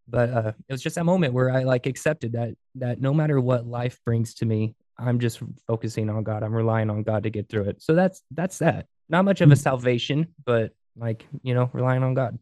But 0.09 0.31
uh, 0.31 0.53
it 0.69 0.73
was 0.73 0.83
just 0.83 0.97
that 0.97 1.05
moment 1.05 1.33
where 1.33 1.51
I 1.51 1.65
like 1.65 1.87
accepted 1.87 2.33
that 2.33 2.55
that 2.77 3.01
no 3.01 3.13
matter 3.13 3.41
what 3.41 3.67
life 3.67 3.99
brings 4.05 4.35
to 4.35 4.47
me, 4.47 4.75
I'm 4.99 5.19
just 5.19 5.41
focusing 5.67 6.09
on 6.11 6.23
God. 6.23 6.43
I'm 6.43 6.55
relying 6.55 6.91
on 6.91 7.03
God 7.03 7.25
to 7.25 7.31
get 7.31 7.49
through 7.49 7.65
it. 7.65 7.83
So 7.83 7.95
that's 7.95 8.23
that's 8.31 8.59
that. 8.59 8.87
Not 9.09 9.25
much 9.25 9.41
of 9.41 9.51
a 9.51 9.55
mm. 9.55 9.59
salvation, 9.59 10.29
but 10.45 10.73
like, 10.97 11.27
you 11.43 11.55
know, 11.55 11.71
relying 11.73 12.03
on 12.03 12.15
God. 12.15 12.39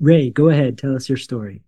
Ray, 0.00 0.30
go 0.30 0.48
ahead, 0.48 0.78
tell 0.78 0.94
us 0.94 1.08
your 1.08 1.18
story. 1.18 1.62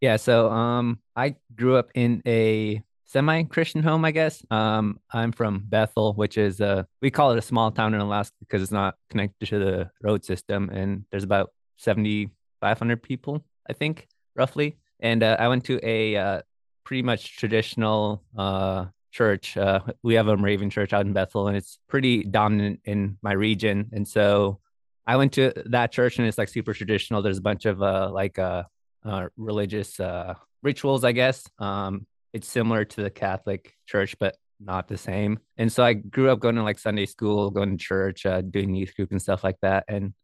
Yeah, 0.00 0.16
so 0.16 0.50
um 0.50 0.98
I 1.16 1.36
grew 1.54 1.76
up 1.76 1.90
in 1.94 2.22
a 2.26 2.82
semi-Christian 3.06 3.82
home, 3.82 4.04
I 4.04 4.12
guess. 4.12 4.44
Um 4.50 5.00
I'm 5.10 5.32
from 5.32 5.64
Bethel, 5.66 6.14
which 6.14 6.38
is 6.38 6.60
uh 6.60 6.84
we 7.00 7.10
call 7.10 7.32
it 7.32 7.38
a 7.38 7.42
small 7.42 7.70
town 7.70 7.94
in 7.94 8.00
Alaska 8.00 8.36
because 8.40 8.62
it's 8.62 8.72
not 8.72 8.94
connected 9.10 9.46
to 9.46 9.58
the 9.58 9.90
road 10.02 10.24
system 10.24 10.70
and 10.70 11.04
there's 11.10 11.24
about 11.24 11.50
7500 11.78 13.02
people, 13.02 13.44
I 13.68 13.72
think, 13.72 14.06
roughly. 14.36 14.76
And 15.00 15.24
uh, 15.24 15.36
I 15.38 15.48
went 15.48 15.64
to 15.64 15.80
a 15.82 16.14
uh, 16.16 16.42
pretty 16.84 17.02
much 17.02 17.36
traditional 17.36 18.22
uh 18.36 18.86
church. 19.12 19.56
Uh, 19.56 19.80
we 20.02 20.14
have 20.14 20.28
a 20.28 20.36
Moravian 20.36 20.70
church 20.70 20.92
out 20.92 21.06
in 21.06 21.12
Bethel, 21.12 21.48
and 21.48 21.56
it's 21.56 21.78
pretty 21.88 22.24
dominant 22.24 22.80
in 22.84 23.18
my 23.22 23.32
region. 23.32 23.90
And 23.92 24.06
so 24.06 24.60
I 25.06 25.16
went 25.16 25.32
to 25.34 25.52
that 25.66 25.92
church, 25.92 26.18
and 26.18 26.26
it's 26.26 26.38
like 26.38 26.48
super 26.48 26.74
traditional. 26.74 27.22
There's 27.22 27.38
a 27.38 27.42
bunch 27.42 27.66
of 27.66 27.82
uh, 27.82 28.10
like 28.12 28.38
uh, 28.38 28.64
uh, 29.04 29.28
religious 29.36 30.00
uh, 30.00 30.34
rituals, 30.62 31.04
I 31.04 31.12
guess. 31.12 31.44
Um, 31.58 32.06
it's 32.32 32.48
similar 32.48 32.84
to 32.84 33.02
the 33.02 33.10
Catholic 33.10 33.74
church, 33.86 34.16
but 34.18 34.36
not 34.58 34.88
the 34.88 34.96
same. 34.96 35.38
And 35.56 35.72
so 35.72 35.84
I 35.84 35.92
grew 35.92 36.30
up 36.30 36.40
going 36.40 36.54
to 36.54 36.62
like 36.62 36.78
Sunday 36.78 37.06
school, 37.06 37.50
going 37.50 37.76
to 37.76 37.84
church, 37.84 38.24
uh, 38.24 38.40
doing 38.40 38.74
youth 38.74 38.94
group 38.94 39.10
and 39.10 39.20
stuff 39.20 39.44
like 39.44 39.56
that. 39.62 39.84
And 39.88 40.14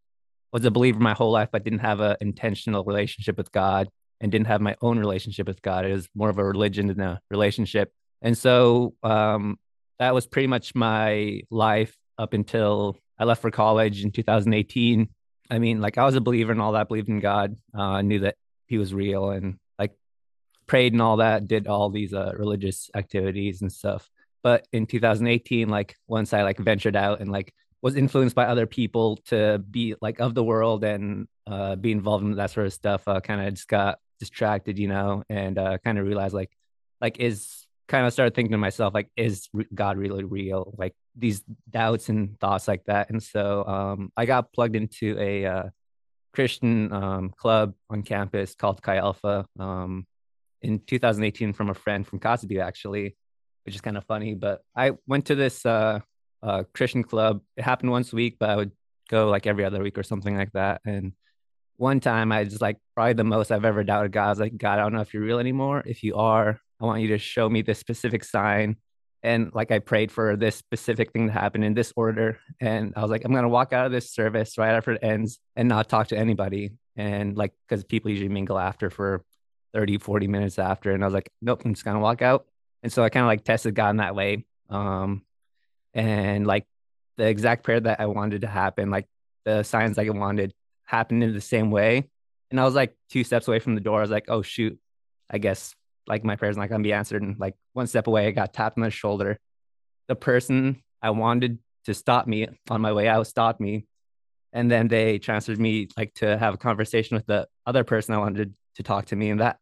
was 0.53 0.65
a 0.65 0.71
believer 0.71 1.01
my 1.01 1.13
whole 1.13 1.31
life, 1.31 1.51
but 1.53 1.65
didn't 1.65 1.81
have 1.81 2.01
an 2.01 2.17
intentional 2.21 2.85
relationship 2.85 3.37
with 3.37 3.53
God 3.53 3.89
and 4.21 4.33
didn't 4.33 4.47
have 4.47 4.61
my 4.61 4.75
own 4.81 4.99
relationship 4.99 5.47
with 5.47 5.61
God. 5.63 5.85
It 5.85 5.93
was 5.93 6.09
more 6.15 6.31
of 6.31 6.39
a 6.39 6.45
religion 6.45 6.87
than 6.89 7.01
a 7.01 7.21
relationship. 7.31 7.93
And 8.23 8.37
so 8.37 8.95
um, 9.03 9.59
that 9.99 10.15
was 10.15 10.27
pretty 10.27 10.49
much 10.49 10.75
my 10.75 11.43
life 11.51 11.97
up 12.19 12.33
until 12.33 12.97
I 13.19 13.25
left 13.25 13.43
for 13.43 13.51
college 13.51 14.05
in 14.05 14.11
2018. 14.11 15.09
I 15.51 15.59
mean, 15.59 15.81
like 15.81 15.99
I 15.99 16.05
was 16.05 16.15
a 16.15 16.21
believer 16.21 16.53
and 16.53 16.61
all 16.61 16.73
that, 16.73 16.89
believed 16.89 17.09
in 17.09 17.21
God, 17.21 17.57
uh, 17.75 18.03
knew 18.03 18.21
that 18.21 18.37
He 18.67 18.79
was 18.79 18.93
real, 18.93 19.31
and 19.31 19.57
like 19.79 19.93
prayed 20.67 20.93
and 20.93 21.03
all 21.03 21.19
that, 21.19 21.47
did 21.49 21.67
all 21.67 21.91
these 21.91 22.13
uh, 22.13 22.33
religious 22.37 22.91
activities 22.95 23.63
and 23.63 23.73
stuff. 23.73 24.11
But 24.43 24.69
in 24.73 24.87
2018, 24.87 25.69
like 25.69 25.97
once 26.07 26.33
I 26.33 26.43
like 26.43 26.59
ventured 26.59 26.97
out 26.97 27.21
and 27.21 27.31
like 27.31 27.53
was 27.81 27.97
influenced 27.97 28.35
by 28.35 28.47
other 28.47 28.67
people 28.67 29.17
to 29.27 29.59
be 29.59 29.95
like 30.01 30.21
of 30.21 30.35
the 30.35 30.45
world 30.45 30.85
and 30.85 31.29
uh, 31.47 31.77
be 31.77 31.93
involved 31.93 32.25
in 32.25 32.35
that 32.37 32.51
sort 32.51 32.67
of 32.67 32.73
stuff, 32.73 33.07
uh, 33.07 33.21
kind 33.21 33.41
of 33.41 33.55
just 33.55 33.69
got 33.69 33.99
distracted, 34.19 34.79
you 34.79 34.89
know, 34.89 35.23
and 35.29 35.59
uh, 35.59 35.79
kind 35.79 35.99
of 35.99 36.07
realized 36.07 36.35
like, 36.35 36.51
like 37.01 37.19
is 37.19 37.67
kind 37.89 38.07
of 38.07 38.13
started 38.13 38.35
thinking 38.35 38.53
to 38.53 38.59
myself 38.59 38.95
like, 38.95 39.11
is 39.17 39.49
God 39.75 39.97
really 39.97 40.25
real? 40.25 40.75
Like 40.77 40.95
these 41.17 41.43
doubts 41.71 42.09
and 42.09 42.39
thoughts 42.39 42.69
like 42.69 42.85
that. 42.85 43.11
And 43.11 43.23
so 43.23 43.65
um, 43.65 44.13
I 44.17 44.27
got 44.27 44.53
plugged 44.53 44.77
into 44.77 45.19
a 45.19 45.47
uh, 45.47 45.63
Christian 46.35 46.93
um, 46.93 47.31
club 47.31 47.75
on 47.89 48.03
campus 48.03 48.55
called 48.55 48.83
Chi 48.83 48.97
Alpha 48.97 49.47
um, 49.59 50.07
in 50.61 50.81
2018 50.87 51.55
from 51.55 51.71
a 51.71 51.75
friend 51.75 52.07
from 52.07 52.21
Kotzebue, 52.21 52.63
actually, 52.63 53.17
which 53.65 53.75
is 53.75 53.81
kind 53.81 53.97
of 53.97 54.05
funny. 54.05 54.35
But 54.35 54.61
I 54.77 54.93
went 55.07 55.27
to 55.27 55.35
this 55.35 55.65
uh, 55.65 56.01
uh, 56.43 56.65
Christian 56.75 57.03
club. 57.03 57.41
It 57.57 57.65
happened 57.65 57.91
once 57.91 58.13
a 58.13 58.17
week, 58.17 58.37
but 58.39 58.51
I 58.51 58.57
would 58.57 58.73
go 59.09 59.31
like 59.31 59.47
every 59.47 59.65
other 59.65 59.83
week 59.83 59.97
or 59.97 60.03
something 60.03 60.37
like 60.37 60.53
that. 60.53 60.83
And 60.85 61.15
one 61.79 62.01
time 62.01 62.33
I 62.33 62.45
just 62.45 62.61
like 62.61 62.77
probably 62.95 63.15
the 63.15 63.25
most 63.25 63.51
I've 63.51 63.65
ever 63.65 63.83
doubted 63.83 64.13
God. 64.13 64.27
I 64.27 64.31
was 64.31 64.41
like, 64.41 64.57
God, 64.59 64.79
I 64.79 64.83
don't 64.83 64.93
know 64.93 65.01
if 65.01 65.15
you're 65.15 65.23
real 65.23 65.39
anymore. 65.39 65.83
If 65.87 66.03
you 66.03 66.17
are, 66.17 66.61
I 66.81 66.85
want 66.85 67.03
you 67.03 67.09
to 67.09 67.19
show 67.19 67.49
me 67.49 67.63
this 67.63 67.79
specific 67.79 68.25
sign 68.25 68.77
and 69.23 69.51
like 69.53 69.71
I 69.71 69.81
prayed 69.81 70.13
for 70.13 70.37
this 70.37 70.57
specific 70.57 71.13
thing 71.13 71.27
to 71.27 71.33
happen 71.33 71.63
in 71.63 71.75
this 71.75 71.93
order. 71.97 72.39
And 72.61 72.93
I 72.97 73.03
was 73.03 73.11
like, 73.11 73.25
I'm 73.25 73.35
gonna 73.35 73.49
walk 73.49 73.73
out 73.73 73.87
of 73.87 73.93
this 73.93 74.11
service 74.13 74.57
right 74.59 74.75
after 74.75 74.93
it 74.93 75.03
ends 75.03 75.41
and 75.57 75.69
not 75.69 75.89
talk 75.89 76.09
to 76.09 76.19
anybody. 76.19 76.73
And 76.97 77.37
like, 77.37 77.53
because 77.69 77.85
people 77.85 78.11
usually 78.11 78.29
mingle 78.29 78.59
after 78.59 78.91
for 78.91 79.25
30, 79.75 79.99
40 79.99 80.29
minutes 80.29 80.59
after. 80.59 80.93
And 80.93 81.03
I 81.03 81.07
was 81.07 81.15
like, 81.15 81.31
nope, 81.43 81.63
I'm 81.65 81.75
just 81.75 81.85
gonna 81.85 81.99
walk 81.99 82.23
out. 82.23 82.47
And 82.83 82.93
so 82.93 83.03
I 83.03 83.09
kind 83.09 83.25
of 83.25 83.29
like 83.29 83.45
tested 83.45 83.75
God 83.75 83.91
in 83.91 83.97
that 83.97 84.15
way. 84.15 84.45
Um, 84.71 85.23
and 85.95 86.47
like 86.47 86.67
the 87.17 87.27
exact 87.27 87.65
prayer 87.65 87.81
that 87.81 88.01
I 88.01 88.07
wanted 88.07 88.43
to 88.43 88.47
happen, 88.47 88.91
like 88.91 89.07
the 89.45 89.65
signs 89.65 89.97
like 89.97 90.07
I 90.07 90.11
wanted 90.11 90.55
happened 90.85 91.25
in 91.25 91.35
the 91.35 91.41
same 91.41 91.73
way. 91.73 92.09
And 92.51 92.61
I 92.61 92.65
was 92.65 92.75
like 92.75 92.97
two 93.11 93.25
steps 93.25 93.49
away 93.49 93.59
from 93.59 93.75
the 93.75 93.81
door. 93.81 93.99
I 93.99 94.03
was 94.03 94.11
like, 94.11 94.27
oh 94.29 94.43
shoot, 94.43 94.79
I 95.29 95.39
guess 95.39 95.75
like 96.09 96.25
my 96.25 96.37
prayer's 96.37 96.57
not 96.57 96.69
gonna 96.69 96.83
be 96.83 96.93
answered. 96.93 97.23
And 97.23 97.39
like 97.39 97.55
one 97.73 97.87
step 97.87 98.07
away, 98.07 98.27
I 98.27 98.31
got 98.31 98.55
tapped 98.55 98.79
on 98.79 98.85
the 98.85 98.91
shoulder. 98.91 99.39
The 100.09 100.17
person 100.17 100.83
I 101.03 101.11
wanted 101.11 101.59
to 101.85 101.95
stop 101.95 102.27
me 102.27 102.49
on 102.71 102.81
my 102.81 102.93
way 102.93 103.09
out 103.09 103.27
stopped 103.27 103.61
me. 103.61 103.87
And 104.53 104.71
then 104.71 104.89
they 104.89 105.19
transferred 105.19 105.61
me 105.61 105.89
like 105.97 106.15
to 106.15 106.39
have 106.39 106.55
a 106.55 106.59
conversation 106.59 107.17
with 107.17 107.27
the 107.27 107.47
other 107.67 107.85
person 107.85 108.15
I 108.15 108.19
wanted 108.19 108.55
to 108.77 108.83
talk 108.83 109.07
to 109.07 109.17
me. 109.17 109.31
And 109.31 109.41
that 109.41 109.59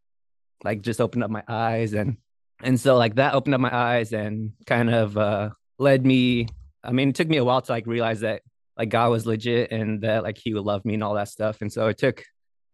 like 0.64 0.82
just 0.82 1.00
opened 1.00 1.24
up 1.24 1.30
my 1.30 1.42
eyes 1.48 1.92
and 1.92 2.16
and 2.62 2.80
so 2.80 2.96
like 2.96 3.16
that 3.16 3.34
opened 3.34 3.54
up 3.54 3.60
my 3.60 3.74
eyes 3.74 4.12
and 4.12 4.52
kind 4.66 4.88
of 4.88 5.18
uh 5.18 5.50
led 5.78 6.06
me 6.06 6.48
I 6.82 6.92
mean 6.92 7.10
it 7.10 7.14
took 7.14 7.28
me 7.28 7.36
a 7.36 7.44
while 7.44 7.60
to 7.60 7.72
like 7.72 7.86
realize 7.86 8.20
that 8.20 8.42
like 8.78 8.88
God 8.88 9.10
was 9.10 9.26
legit 9.26 9.72
and 9.72 10.02
that 10.02 10.22
like 10.22 10.38
he 10.38 10.54
would 10.54 10.64
love 10.64 10.84
me 10.84 10.94
and 10.94 11.02
all 11.02 11.14
that 11.14 11.28
stuff. 11.28 11.60
And 11.60 11.72
so 11.72 11.88
it 11.88 11.98
took 11.98 12.22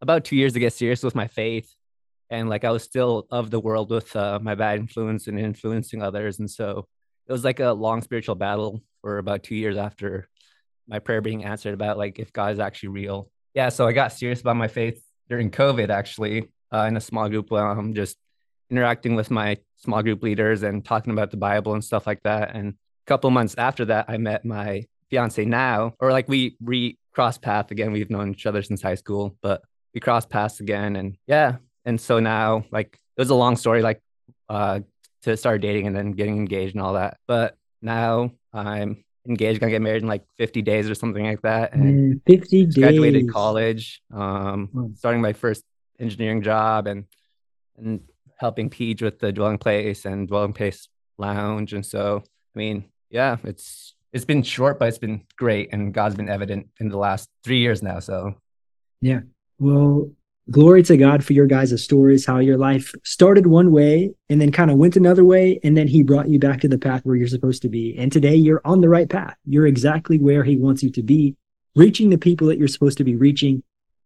about 0.01 0.25
two 0.25 0.37
years 0.37 0.53
to 0.53 0.61
get 0.61 0.73
serious 0.73 1.03
with 1.03 1.15
my 1.15 1.29
faith 1.29 1.75
and 2.33 2.49
like 2.49 2.65
I 2.65 2.71
was 2.71 2.83
still 2.83 3.27
of 3.31 3.51
the 3.51 3.61
world 3.61 3.91
with 3.91 4.17
uh, 4.17 4.39
my 4.43 4.55
bad 4.55 4.81
influence 4.81 5.29
and 5.29 5.39
influencing 5.39 6.03
others, 6.03 6.39
and 6.39 6.51
so 6.51 6.89
it 7.29 7.33
was 7.33 7.45
like 7.45 7.61
a 7.61 7.73
long 7.73 8.01
spiritual 8.03 8.35
battle 8.35 8.83
for 9.03 9.19
about 9.19 9.43
two 9.43 9.55
years 9.55 9.77
after 9.77 10.29
my 10.89 10.99
prayer 10.99 11.21
being 11.21 11.45
answered 11.45 11.75
about 11.75 11.99
like 11.99 12.19
if 12.19 12.33
God 12.33 12.55
is 12.55 12.59
actually 12.59 12.89
real. 12.89 13.31
Yeah, 13.55 13.69
so 13.69 13.87
I 13.87 13.93
got 13.93 14.13
serious 14.13 14.41
about 14.41 14.57
my 14.57 14.69
faith 14.69 15.05
during 15.29 15.51
COVID 15.51 15.91
actually 15.91 16.49
uh, 16.73 16.87
in 16.89 16.97
a 16.97 17.01
small 17.01 17.29
group. 17.29 17.51
Where 17.51 17.67
I'm 17.67 17.93
just 17.95 18.17
interacting 18.71 19.15
with 19.15 19.31
my 19.31 19.59
small 19.77 20.03
group 20.03 20.23
leaders 20.23 20.63
and 20.63 20.83
talking 20.83 21.13
about 21.13 21.31
the 21.31 21.37
Bible 21.37 21.75
and 21.75 21.85
stuff 21.85 22.07
like 22.07 22.23
that. 22.23 22.57
And 22.57 22.71
a 22.71 23.07
couple 23.07 23.31
months 23.31 23.55
after 23.59 23.85
that, 23.85 24.07
I 24.09 24.17
met 24.17 24.47
my 24.47 24.87
fiance 25.11 25.45
now, 25.45 25.93
or 26.01 26.13
like 26.13 26.29
we 26.29 26.57
re 26.63 26.99
crossed 27.13 27.43
path 27.43 27.71
again. 27.71 27.93
We've 27.93 28.09
known 28.09 28.31
each 28.31 28.47
other 28.47 28.63
since 28.63 28.81
high 28.81 28.95
school, 28.95 29.37
but 29.43 29.61
we 29.93 30.01
crossed 30.01 30.31
paths 30.31 30.61
again. 30.61 30.97
And 30.97 31.19
yeah, 31.27 31.57
and 31.85 32.01
so 32.01 32.21
now 32.21 32.65
like 32.71 32.99
it 33.17 33.21
was 33.21 33.31
a 33.31 33.35
long 33.35 33.57
story 33.57 33.83
like 33.83 34.01
uh 34.49 34.81
to 35.23 35.37
start 35.37 35.61
dating 35.61 35.87
and 35.87 35.95
then 35.95 36.13
getting 36.13 36.37
engaged 36.37 36.75
and 36.75 36.83
all 36.83 36.95
that. 36.95 37.19
But 37.27 37.57
now 37.81 38.33
i'm 38.53 39.05
engaged 39.27 39.61
gonna 39.61 39.71
get 39.71 39.83
married 39.83 40.03
in 40.03 40.09
like 40.09 40.25
50 40.37 40.63
days 40.63 40.91
or 40.91 40.95
something 40.95 41.25
like 41.25 41.43
that. 41.43 41.75
And 41.75 42.21
50 42.27 42.67
days 42.67 42.77
graduated 42.77 43.31
college 43.31 44.03
um 44.13 44.95
starting 44.97 45.21
my 45.21 45.33
first 45.33 45.65
engineering 45.99 46.43
job 46.43 46.87
and 46.87 47.05
and 47.77 48.01
helping 48.37 48.69
Peach 48.71 49.03
with 49.03 49.21
the 49.21 49.33
dwelling 49.33 49.59
place 49.59 50.05
and 50.05 50.27
dwelling 50.27 50.53
place 50.53 50.89
lounge. 51.19 51.73
And 51.73 51.87
so 51.87 52.23
i 52.55 52.59
mean 52.59 52.85
yeah 53.11 53.37
it's 53.45 53.95
it's 54.13 54.25
been 54.25 54.43
short 54.43 54.79
but 54.79 54.89
it's 54.89 54.99
been 54.99 55.25
great 55.37 55.71
and 55.73 55.95
god's 55.95 56.15
been 56.15 56.29
evident 56.29 56.69
in 56.81 56.89
the 56.89 56.99
last 56.99 57.29
three 57.45 57.59
years 57.59 57.83
now 57.83 57.99
so. 57.99 58.35
Yeah. 59.01 59.21
Well 59.59 60.11
glory 60.53 60.83
to 60.85 60.97
God 60.97 61.25
for 61.25 61.33
your 61.33 61.47
guys' 61.47 61.83
stories, 61.83 62.27
how 62.27 62.39
your 62.39 62.59
life 62.59 62.93
started 63.05 63.47
one 63.47 63.73
way 63.73 64.13
and 64.29 64.41
then 64.41 64.53
kind 64.53 64.71
of 64.71 64.77
went 64.77 64.97
another 64.97 65.25
way. 65.25 65.59
And 65.65 65.77
then 65.77 65.89
he 65.89 66.03
brought 66.03 66.29
you 66.29 66.39
back 66.39 66.61
to 66.61 66.69
the 66.69 66.79
path 66.79 67.01
where 67.05 67.17
you're 67.17 67.27
supposed 67.27 67.63
to 67.63 67.69
be. 67.69 67.97
And 67.99 68.13
today 68.13 68.37
you're 68.37 68.61
on 68.65 68.83
the 68.83 68.89
right 68.89 69.09
path. 69.09 69.35
You're 69.47 69.67
exactly 69.67 70.19
where 70.19 70.45
he 70.45 70.57
wants 70.57 70.83
you 70.83 70.91
to 70.91 71.03
be, 71.03 71.35
reaching 71.75 72.11
the 72.11 72.19
people 72.19 72.47
that 72.49 72.59
you're 72.59 72.69
supposed 72.69 72.99
to 72.99 73.05
be 73.05 73.17
reaching. 73.17 73.63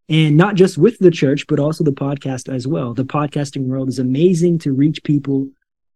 And 0.08 0.36
not 0.36 0.54
just 0.54 0.78
with 0.78 0.98
the 1.00 1.10
church, 1.10 1.46
but 1.48 1.58
also 1.58 1.82
the 1.82 1.90
podcast 1.90 2.48
as 2.52 2.66
well. 2.66 2.94
The 2.94 3.04
podcasting 3.04 3.64
world 3.64 3.88
is 3.88 3.98
amazing 3.98 4.60
to 4.60 4.72
reach 4.72 5.02
people 5.02 5.48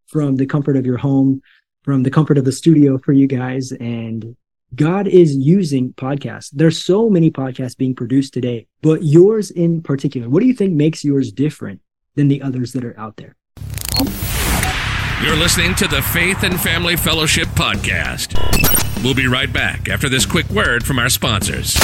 from 0.09 0.35
the 0.35 0.47
comfort 0.47 0.77
of 0.77 0.85
your 0.85 0.99
home, 0.99 1.41
from 1.85 2.03
the 2.03 2.11
comfort 2.11 2.37
of 2.37 2.45
the 2.45 2.51
studio 2.51 2.99
for 2.99 3.13
you 3.13 3.29
guys. 3.29 3.71
And 3.71 4.37
God 4.75 5.09
is 5.09 5.37
using 5.37 5.93
podcasts. 5.95 6.51
There's 6.53 6.83
so 6.83 7.11
many 7.11 7.31
podcasts 7.31 7.77
being 7.77 7.95
produced 7.95 8.33
today, 8.33 8.69
but 8.83 9.03
yours 9.03 9.51
in 9.51 9.83
particular, 9.83 10.29
what 10.29 10.41
do 10.41 10.47
you 10.47 10.55
think 10.55 10.75
makes 10.75 11.05
yours 11.05 11.33
different 11.33 11.81
than 12.15 12.29
the 12.29 12.41
others 12.41 12.73
that 12.73 12.85
are 12.85 12.99
out 12.99 13.17
there? 13.17 13.35
You're 15.25 15.37
listening 15.37 15.75
to 15.75 15.89
the 15.89 16.01
Faith 16.01 16.45
and 16.45 16.59
Family 16.61 16.97
Fellowship 16.97 17.49
podcast. 17.49 18.35
We'll 19.03 19.15
be 19.15 19.27
right 19.27 19.53
back 19.53 19.89
after 19.89 20.09
this 20.09 20.25
quick 20.25 20.49
word 20.51 20.87
from 20.87 20.99
our 21.01 21.09
sponsors. 21.09 21.77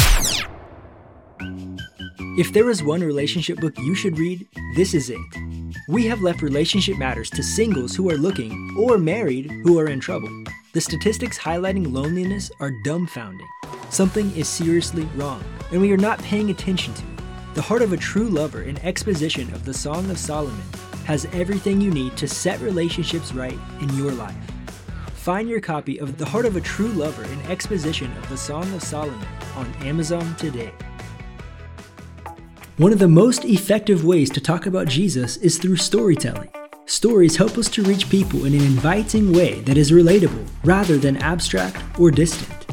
If 2.39 2.53
there 2.53 2.71
is 2.71 2.85
one 2.85 3.01
relationship 3.01 3.59
book 3.59 3.77
you 3.79 3.95
should 3.95 4.17
read, 4.19 4.47
this 4.77 4.95
is 4.95 5.11
it. 5.11 5.19
We 5.89 6.07
have 6.07 6.21
left 6.21 6.41
Relationship 6.41 6.99
Matters 6.99 7.31
to 7.31 7.43
singles 7.43 7.97
who 7.97 8.11
are 8.11 8.17
looking 8.17 8.77
or 8.79 8.97
married 8.97 9.51
who 9.65 9.79
are 9.79 9.89
in 9.89 10.01
trouble. 10.01 10.31
The 10.77 10.83
statistics 10.83 11.39
highlighting 11.39 11.91
loneliness 11.91 12.51
are 12.61 12.71
dumbfounding. 12.71 13.49
Something 13.89 14.31
is 14.37 14.47
seriously 14.47 15.09
wrong, 15.17 15.43
and 15.73 15.81
we 15.81 15.91
are 15.91 15.97
not 15.97 16.19
paying 16.19 16.51
attention 16.51 16.93
to 16.93 17.03
it. 17.03 17.55
The 17.55 17.63
Heart 17.63 17.81
of 17.81 17.95
a 17.95 17.97
True 17.97 18.29
Lover, 18.29 18.61
an 18.61 18.77
exposition 18.81 19.51
of 19.55 19.65
the 19.65 19.73
Song 19.73 20.11
of 20.11 20.19
Solomon, 20.19 20.61
has 21.07 21.25
everything 21.33 21.81
you 21.81 21.91
need 21.91 22.15
to 22.19 22.29
set 22.29 22.61
relationships 22.61 23.33
right 23.33 23.59
in 23.81 23.89
your 23.97 24.13
life. 24.13 24.37
Find 25.15 25.49
your 25.49 25.63
copy 25.63 25.99
of 25.99 26.19
The 26.19 26.27
Heart 26.27 26.45
of 26.45 26.57
a 26.57 26.61
True 26.61 26.89
Lover, 26.89 27.23
an 27.23 27.41
exposition 27.51 28.15
of 28.19 28.29
the 28.29 28.37
Song 28.37 28.71
of 28.75 28.83
Solomon 28.83 29.27
on 29.55 29.73
Amazon 29.77 30.37
today. 30.37 30.75
One 32.77 32.93
of 32.93 32.99
the 32.99 33.09
most 33.09 33.47
effective 33.47 34.05
ways 34.05 34.29
to 34.29 34.43
talk 34.43 34.67
about 34.67 34.89
Jesus 34.89 35.39
is 35.39 35.57
through 35.57 35.77
storytelling. 35.77 36.51
Stories 36.89 37.35
help 37.35 37.59
us 37.59 37.69
to 37.71 37.83
reach 37.83 38.09
people 38.09 38.45
in 38.45 38.55
an 38.55 38.63
inviting 38.63 39.33
way 39.33 39.59
that 39.63 39.77
is 39.77 39.91
relatable 39.91 40.47
rather 40.63 40.97
than 40.97 41.17
abstract 41.17 41.83
or 41.99 42.13
distant. 42.13 42.65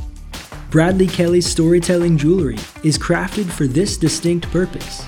Bradley 0.70 1.08
Kellie's 1.08 1.48
storytelling 1.48 2.20
jewelry 2.20 2.60
is 2.84 2.96
crafted 2.96 3.51
for 3.51 3.65
this 3.65 3.98
distinct 3.98 4.51
purpose. 4.51 5.03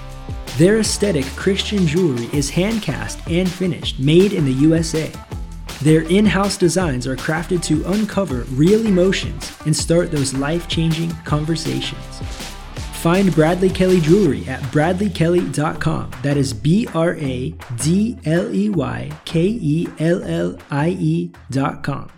Their 0.58 0.80
aesthetic 0.80 1.26
Christian 1.36 1.86
jewelry 1.86 2.28
is 2.34 2.50
hand 2.50 2.82
cast 2.82 3.20
and 3.30 3.48
finished, 3.48 4.00
made 4.00 4.34
in 4.34 4.44
the 4.44 4.54
USA. 4.54 5.12
Their 5.84 6.02
in 6.10 6.26
house 6.26 6.58
designs 6.58 7.06
are 7.06 7.16
crafted 7.16 7.62
to 7.66 7.86
uncover 7.92 8.42
real 8.54 8.88
emotions 8.88 9.56
and 9.68 9.76
start 9.76 10.10
those 10.10 10.34
life 10.34 10.68
changing 10.68 11.12
conversations. 11.26 12.22
Find 13.06 13.36
Bradley 13.36 13.70
Kellie 13.70 14.02
Jewelry 14.02 14.48
at 14.48 14.60
bradleykellie.com. 14.72 16.12
That 16.24 16.38
is 16.38 16.52
B 16.52 16.88
R 16.96 17.14
A 17.18 17.52
D 17.78 18.18
L 18.26 18.52
E 18.52 18.70
Y 18.72 19.12
K 19.26 19.42
E 19.44 19.88
L 20.00 20.24
L 20.24 20.58
I 20.72 20.98
E.com. 21.00 22.10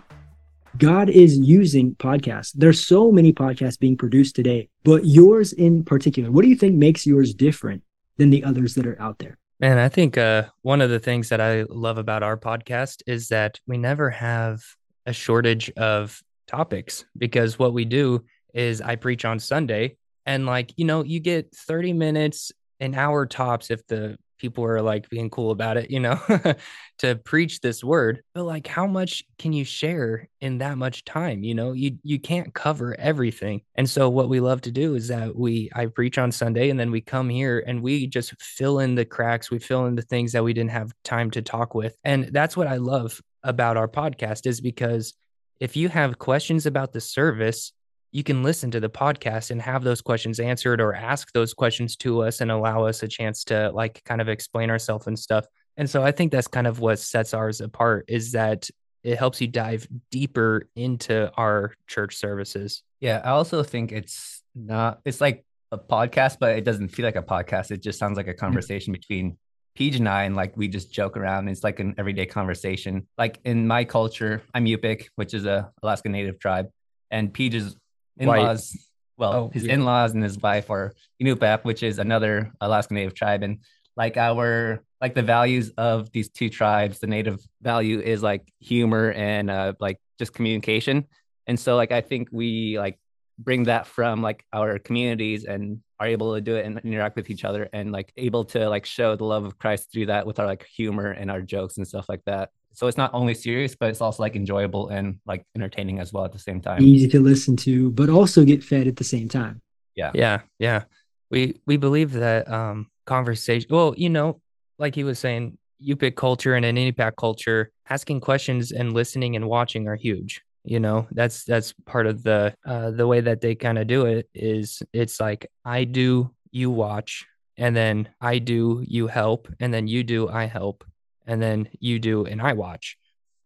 God 0.78 1.10
is 1.10 1.36
using 1.36 1.94
podcasts. 1.96 2.52
There's 2.54 2.82
so 2.82 3.12
many 3.12 3.34
podcasts 3.34 3.78
being 3.78 3.98
produced 3.98 4.34
today, 4.34 4.70
but 4.82 5.04
yours 5.04 5.52
in 5.52 5.84
particular, 5.84 6.30
what 6.30 6.40
do 6.40 6.48
you 6.48 6.56
think 6.56 6.76
makes 6.76 7.04
yours 7.04 7.34
different 7.34 7.82
than 8.16 8.30
the 8.30 8.42
others 8.42 8.74
that 8.76 8.86
are 8.86 8.98
out 8.98 9.18
there? 9.18 9.36
Man, 9.60 9.76
I 9.76 9.90
think 9.90 10.16
uh, 10.16 10.44
one 10.62 10.80
of 10.80 10.88
the 10.88 11.00
things 11.00 11.28
that 11.28 11.42
I 11.42 11.64
love 11.64 11.98
about 11.98 12.22
our 12.22 12.38
podcast 12.38 13.02
is 13.06 13.28
that 13.28 13.60
we 13.66 13.76
never 13.76 14.08
have 14.08 14.64
a 15.04 15.12
shortage 15.12 15.70
of 15.72 16.22
topics 16.46 17.04
because 17.18 17.58
what 17.58 17.74
we 17.74 17.84
do 17.84 18.24
is 18.54 18.80
I 18.80 18.96
preach 18.96 19.26
on 19.26 19.38
Sunday 19.38 19.98
and 20.28 20.44
like, 20.44 20.74
you 20.76 20.84
know, 20.84 21.02
you 21.02 21.20
get 21.20 21.54
30 21.56 21.94
minutes, 21.94 22.52
an 22.80 22.94
hour 22.94 23.24
tops 23.24 23.70
if 23.70 23.84
the 23.86 24.18
people 24.38 24.62
are 24.62 24.82
like 24.82 25.08
being 25.08 25.30
cool 25.30 25.50
about 25.50 25.78
it, 25.78 25.90
you 25.90 25.98
know, 25.98 26.20
to 26.98 27.16
preach 27.16 27.60
this 27.60 27.82
word. 27.82 28.22
But 28.34 28.44
like 28.44 28.66
how 28.66 28.86
much 28.86 29.24
can 29.38 29.54
you 29.54 29.64
share 29.64 30.28
in 30.42 30.58
that 30.58 30.76
much 30.76 31.06
time? 31.06 31.42
You 31.42 31.54
know, 31.54 31.72
you 31.72 31.98
you 32.02 32.20
can't 32.20 32.52
cover 32.52 32.94
everything. 33.00 33.62
And 33.74 33.88
so 33.88 34.10
what 34.10 34.28
we 34.28 34.38
love 34.38 34.60
to 34.60 34.70
do 34.70 34.94
is 34.94 35.08
that 35.08 35.34
we 35.34 35.70
I 35.74 35.86
preach 35.86 36.18
on 36.18 36.30
Sunday 36.30 36.68
and 36.68 36.78
then 36.78 36.90
we 36.90 37.00
come 37.00 37.30
here 37.30 37.64
and 37.66 37.82
we 37.82 38.06
just 38.06 38.40
fill 38.40 38.80
in 38.80 38.94
the 38.94 39.06
cracks, 39.06 39.50
we 39.50 39.58
fill 39.58 39.86
in 39.86 39.96
the 39.96 40.02
things 40.02 40.32
that 40.32 40.44
we 40.44 40.52
didn't 40.52 40.70
have 40.72 40.92
time 41.04 41.30
to 41.32 41.42
talk 41.42 41.74
with. 41.74 41.96
And 42.04 42.26
that's 42.26 42.56
what 42.56 42.66
I 42.66 42.76
love 42.76 43.18
about 43.42 43.78
our 43.78 43.88
podcast 43.88 44.46
is 44.46 44.60
because 44.60 45.14
if 45.58 45.74
you 45.74 45.88
have 45.88 46.18
questions 46.18 46.66
about 46.66 46.92
the 46.92 47.00
service, 47.00 47.72
you 48.10 48.22
can 48.22 48.42
listen 48.42 48.70
to 48.70 48.80
the 48.80 48.88
podcast 48.88 49.50
and 49.50 49.60
have 49.60 49.84
those 49.84 50.00
questions 50.00 50.40
answered 50.40 50.80
or 50.80 50.94
ask 50.94 51.32
those 51.32 51.52
questions 51.52 51.96
to 51.96 52.22
us 52.22 52.40
and 52.40 52.50
allow 52.50 52.84
us 52.84 53.02
a 53.02 53.08
chance 53.08 53.44
to 53.44 53.70
like 53.70 54.02
kind 54.04 54.20
of 54.20 54.28
explain 54.28 54.70
ourselves 54.70 55.06
and 55.06 55.18
stuff. 55.18 55.46
And 55.76 55.88
so 55.88 56.02
I 56.02 56.10
think 56.12 56.32
that's 56.32 56.48
kind 56.48 56.66
of 56.66 56.80
what 56.80 56.98
sets 56.98 57.34
ours 57.34 57.60
apart 57.60 58.06
is 58.08 58.32
that 58.32 58.68
it 59.04 59.18
helps 59.18 59.40
you 59.40 59.46
dive 59.46 59.86
deeper 60.10 60.68
into 60.74 61.30
our 61.36 61.74
church 61.86 62.16
services. 62.16 62.82
Yeah, 63.00 63.20
I 63.24 63.30
also 63.30 63.62
think 63.62 63.92
it's 63.92 64.42
not 64.54 65.00
it's 65.04 65.20
like 65.20 65.44
a 65.70 65.78
podcast, 65.78 66.38
but 66.40 66.56
it 66.56 66.64
doesn't 66.64 66.88
feel 66.88 67.04
like 67.04 67.16
a 67.16 67.22
podcast. 67.22 67.70
It 67.70 67.82
just 67.82 67.98
sounds 67.98 68.16
like 68.16 68.26
a 68.26 68.30
mm-hmm. 68.30 68.40
conversation 68.40 68.92
between 68.92 69.36
Peach 69.76 69.96
and 69.96 70.08
I, 70.08 70.24
and 70.24 70.34
like 70.34 70.56
we 70.56 70.66
just 70.66 70.92
joke 70.92 71.16
around. 71.16 71.48
It's 71.48 71.62
like 71.62 71.78
an 71.78 71.94
everyday 71.98 72.26
conversation. 72.26 73.06
Like 73.16 73.38
in 73.44 73.66
my 73.66 73.84
culture, 73.84 74.42
I'm 74.52 74.64
Yupik, 74.64 75.06
which 75.14 75.34
is 75.34 75.46
a 75.46 75.70
Alaska 75.82 76.08
Native 76.08 76.40
tribe, 76.40 76.68
and 77.10 77.32
Peach 77.32 77.54
is 77.54 77.76
in-laws. 78.18 78.72
White. 78.72 78.82
Well, 79.16 79.32
oh, 79.32 79.50
his 79.52 79.64
yeah. 79.64 79.74
in-laws 79.74 80.12
and 80.12 80.22
his 80.22 80.38
wife 80.38 80.70
are 80.70 80.94
Inupiaq, 81.20 81.64
which 81.64 81.82
is 81.82 81.98
another 81.98 82.52
Alaska 82.60 82.94
Native 82.94 83.14
tribe, 83.14 83.42
and 83.42 83.58
like 83.96 84.16
our 84.16 84.82
like 85.00 85.14
the 85.14 85.22
values 85.22 85.70
of 85.76 86.10
these 86.12 86.28
two 86.28 86.48
tribes, 86.48 87.00
the 87.00 87.08
Native 87.08 87.40
value 87.60 88.00
is 88.00 88.22
like 88.22 88.52
humor 88.60 89.12
and 89.12 89.50
uh, 89.50 89.72
like 89.80 89.98
just 90.18 90.32
communication, 90.32 91.06
and 91.48 91.58
so 91.58 91.74
like 91.74 91.90
I 91.90 92.00
think 92.00 92.28
we 92.30 92.78
like 92.78 92.98
bring 93.38 93.64
that 93.64 93.86
from 93.86 94.22
like 94.22 94.44
our 94.52 94.78
communities 94.78 95.44
and 95.44 95.80
are 96.00 96.06
able 96.06 96.34
to 96.34 96.40
do 96.40 96.56
it 96.56 96.64
and 96.64 96.78
interact 96.84 97.16
with 97.16 97.30
each 97.30 97.44
other 97.44 97.68
and 97.72 97.90
like 97.92 98.12
able 98.16 98.44
to 98.44 98.68
like 98.68 98.86
show 98.86 99.16
the 99.16 99.24
love 99.24 99.44
of 99.44 99.58
Christ 99.58 99.92
through 99.92 100.06
that 100.06 100.26
with 100.26 100.38
our 100.38 100.46
like 100.46 100.64
humor 100.66 101.10
and 101.10 101.30
our 101.30 101.42
jokes 101.42 101.76
and 101.76 101.86
stuff 101.86 102.08
like 102.08 102.22
that. 102.26 102.50
So 102.78 102.86
it's 102.86 102.96
not 102.96 103.12
only 103.12 103.34
serious, 103.34 103.74
but 103.74 103.90
it's 103.90 104.00
also 104.00 104.22
like 104.22 104.36
enjoyable 104.36 104.90
and 104.90 105.18
like 105.26 105.44
entertaining 105.56 105.98
as 105.98 106.12
well 106.12 106.24
at 106.24 106.30
the 106.30 106.38
same 106.38 106.60
time. 106.60 106.80
Easy 106.80 107.08
to 107.08 107.18
listen 107.18 107.56
to, 107.56 107.90
but 107.90 108.08
also 108.08 108.44
get 108.44 108.62
fed 108.62 108.86
at 108.86 108.94
the 108.94 109.02
same 109.02 109.28
time. 109.28 109.60
Yeah. 109.96 110.12
Yeah. 110.14 110.42
Yeah. 110.60 110.84
We 111.28 111.56
we 111.66 111.76
believe 111.76 112.12
that 112.12 112.48
um 112.48 112.86
conversation 113.04 113.66
well, 113.68 113.94
you 113.96 114.08
know, 114.08 114.40
like 114.78 114.94
he 114.94 115.02
was 115.02 115.18
saying, 115.18 115.58
Yupik 115.84 116.14
culture 116.14 116.54
and 116.54 116.64
an 116.64 116.76
Inupiaq 116.76 117.16
culture, 117.16 117.72
asking 117.90 118.20
questions 118.20 118.70
and 118.70 118.92
listening 118.92 119.34
and 119.34 119.48
watching 119.48 119.88
are 119.88 119.96
huge 119.96 120.40
you 120.64 120.80
know 120.80 121.06
that's 121.12 121.44
that's 121.44 121.72
part 121.86 122.06
of 122.06 122.24
the 122.24 122.52
uh 122.66 122.90
the 122.90 123.06
way 123.06 123.20
that 123.20 123.40
they 123.40 123.54
kind 123.54 123.78
of 123.78 123.86
do 123.86 124.06
it 124.06 124.28
is 124.34 124.82
it's 124.92 125.20
like 125.20 125.46
i 125.64 125.84
do 125.84 126.28
you 126.50 126.68
watch 126.68 127.24
and 127.56 127.76
then 127.76 128.08
i 128.20 128.38
do 128.38 128.84
you 128.86 129.06
help 129.06 129.48
and 129.60 129.72
then 129.72 129.86
you 129.86 130.02
do 130.02 130.28
i 130.28 130.46
help 130.46 130.84
and 131.28 131.40
then 131.40 131.68
you 131.78 131.98
do 131.98 132.24
and 132.24 132.42
i 132.42 132.52
watch 132.52 132.98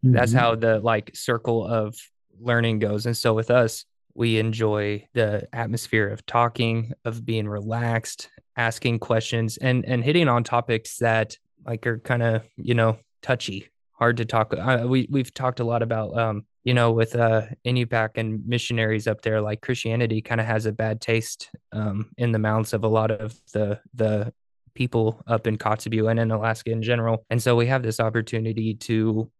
mm-hmm. 0.04 0.14
that's 0.14 0.32
how 0.32 0.54
the 0.54 0.80
like 0.80 1.10
circle 1.14 1.66
of 1.66 1.94
learning 2.40 2.78
goes 2.78 3.06
and 3.06 3.16
so 3.16 3.34
with 3.34 3.50
us 3.50 3.84
we 4.14 4.38
enjoy 4.38 5.06
the 5.14 5.46
atmosphere 5.52 6.08
of 6.08 6.24
talking 6.26 6.92
of 7.04 7.24
being 7.24 7.48
relaxed 7.48 8.30
asking 8.56 8.98
questions 8.98 9.56
and 9.58 9.84
and 9.84 10.02
hitting 10.04 10.28
on 10.28 10.42
topics 10.42 10.98
that 10.98 11.36
like 11.66 11.86
are 11.86 11.98
kind 11.98 12.22
of 12.22 12.42
you 12.56 12.74
know 12.74 12.98
touchy 13.20 13.68
hard 13.92 14.16
to 14.16 14.24
talk 14.24 14.54
uh, 14.56 14.84
we 14.86 15.06
we've 15.10 15.34
talked 15.34 15.60
a 15.60 15.64
lot 15.64 15.82
about 15.82 16.16
um 16.16 16.44
you 16.64 16.74
know, 16.74 16.92
with 16.92 17.16
uh 17.16 17.42
Inupiaq 17.64 18.10
and 18.16 18.46
missionaries 18.46 19.06
up 19.06 19.22
there, 19.22 19.40
like 19.40 19.60
Christianity 19.60 20.22
kind 20.22 20.40
of 20.40 20.46
has 20.46 20.66
a 20.66 20.72
bad 20.72 21.00
taste 21.00 21.50
um, 21.72 22.10
in 22.16 22.32
the 22.32 22.38
mouths 22.38 22.72
of 22.72 22.84
a 22.84 22.88
lot 22.88 23.10
of 23.10 23.38
the 23.52 23.80
the 23.94 24.32
people 24.74 25.22
up 25.26 25.46
in 25.46 25.58
Kotzebue 25.58 26.10
and 26.10 26.20
in 26.20 26.30
Alaska 26.30 26.70
in 26.70 26.82
general. 26.82 27.24
And 27.30 27.42
so 27.42 27.56
we 27.56 27.66
have 27.66 27.82
this 27.82 28.00
opportunity 28.00 28.74
to 28.74 29.30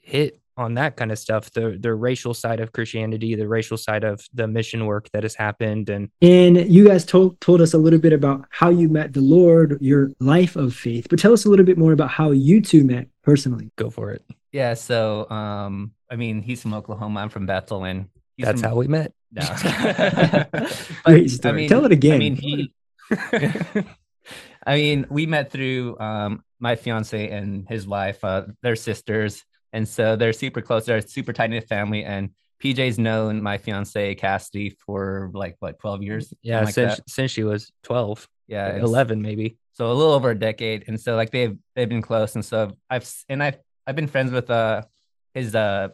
hit 0.00 0.40
on 0.56 0.74
that 0.74 0.96
kind 0.96 1.12
of 1.12 1.18
stuff 1.18 1.52
the 1.52 1.78
the 1.80 1.94
racial 1.94 2.34
side 2.34 2.58
of 2.58 2.72
christianity 2.72 3.36
the 3.36 3.46
racial 3.46 3.76
side 3.76 4.02
of 4.02 4.26
the 4.34 4.48
mission 4.48 4.86
work 4.86 5.08
that 5.12 5.22
has 5.22 5.36
happened 5.36 5.88
and 5.88 6.10
and 6.20 6.68
you 6.68 6.84
guys 6.84 7.04
told 7.04 7.40
told 7.40 7.60
us 7.60 7.74
a 7.74 7.78
little 7.78 7.98
bit 7.98 8.12
about 8.12 8.44
how 8.50 8.68
you 8.68 8.88
met 8.88 9.12
the 9.12 9.20
lord 9.20 9.78
your 9.80 10.10
life 10.18 10.56
of 10.56 10.74
faith 10.74 11.06
but 11.08 11.18
tell 11.18 11.32
us 11.32 11.44
a 11.44 11.48
little 11.48 11.64
bit 11.64 11.78
more 11.78 11.92
about 11.92 12.10
how 12.10 12.32
you 12.32 12.60
two 12.60 12.82
met 12.82 13.06
personally 13.22 13.70
go 13.76 13.88
for 13.88 14.10
it 14.10 14.24
yeah 14.50 14.74
so 14.74 15.30
um 15.30 15.92
I 16.10 16.16
mean, 16.16 16.42
he's 16.42 16.62
from 16.62 16.74
Oklahoma. 16.74 17.20
I'm 17.20 17.28
from 17.28 17.46
Bethel, 17.46 17.84
and 17.84 18.08
that's 18.38 18.60
from... 18.60 18.70
how 18.70 18.76
we 18.76 18.88
met. 18.88 19.12
No. 19.32 19.42
Great 21.04 21.30
story. 21.30 21.52
I 21.52 21.56
mean, 21.56 21.68
Tell 21.68 21.84
it 21.84 21.92
again. 21.92 22.14
I 22.14 22.18
mean, 22.18 22.36
he. 22.36 22.74
I 24.66 24.76
mean, 24.76 25.06
we 25.10 25.26
met 25.26 25.50
through 25.50 25.98
um, 25.98 26.42
my 26.58 26.76
fiance 26.76 27.28
and 27.30 27.68
his 27.68 27.86
wife. 27.86 28.22
Uh, 28.24 28.46
they're 28.62 28.76
sisters, 28.76 29.44
and 29.72 29.86
so 29.86 30.16
they're 30.16 30.32
super 30.32 30.60
close. 30.60 30.86
They're 30.86 30.98
a 30.98 31.02
super 31.02 31.32
tight 31.32 31.50
knit 31.50 31.68
family, 31.68 32.04
and 32.04 32.30
PJ's 32.62 32.98
known 32.98 33.42
my 33.42 33.58
fiance 33.58 34.14
Cassidy 34.16 34.76
for 34.84 35.30
like 35.32 35.56
what, 35.60 35.78
twelve 35.78 36.02
years? 36.02 36.32
Yeah, 36.42 36.60
like 36.60 36.74
since 36.74 36.96
that. 36.96 37.10
since 37.10 37.30
she 37.30 37.44
was 37.44 37.70
twelve. 37.82 38.28
Yeah, 38.46 38.76
eleven 38.76 39.22
maybe. 39.22 39.58
So 39.72 39.92
a 39.92 39.94
little 39.94 40.12
over 40.12 40.30
a 40.30 40.38
decade, 40.38 40.84
and 40.88 41.00
so 41.00 41.14
like 41.14 41.30
they've 41.30 41.56
they've 41.76 41.88
been 41.88 42.02
close, 42.02 42.34
and 42.34 42.44
so 42.44 42.76
I've 42.90 43.08
and 43.28 43.42
I've 43.42 43.58
I've 43.86 43.96
been 43.96 44.08
friends 44.08 44.32
with 44.32 44.50
uh 44.50 44.82
his 45.34 45.54
uh 45.54 45.88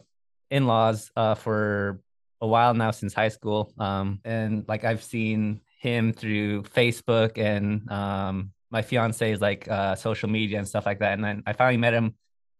in-laws 0.49 1.11
uh 1.15 1.35
for 1.35 2.01
a 2.41 2.47
while 2.47 2.73
now 2.73 2.91
since 2.91 3.13
high 3.13 3.29
school. 3.29 3.73
Um 3.77 4.19
and 4.25 4.65
like 4.67 4.83
I've 4.83 5.03
seen 5.03 5.61
him 5.79 6.13
through 6.13 6.63
Facebook 6.63 7.37
and 7.37 7.89
um 7.91 8.51
my 8.75 8.81
fiance's 8.81 9.39
like 9.39 9.69
uh 9.69 9.95
social 9.95 10.29
media 10.29 10.57
and 10.57 10.67
stuff 10.67 10.85
like 10.85 10.99
that. 10.99 11.13
And 11.13 11.23
then 11.23 11.43
I 11.47 11.53
finally 11.53 11.77
met 11.77 11.93
him 11.93 12.09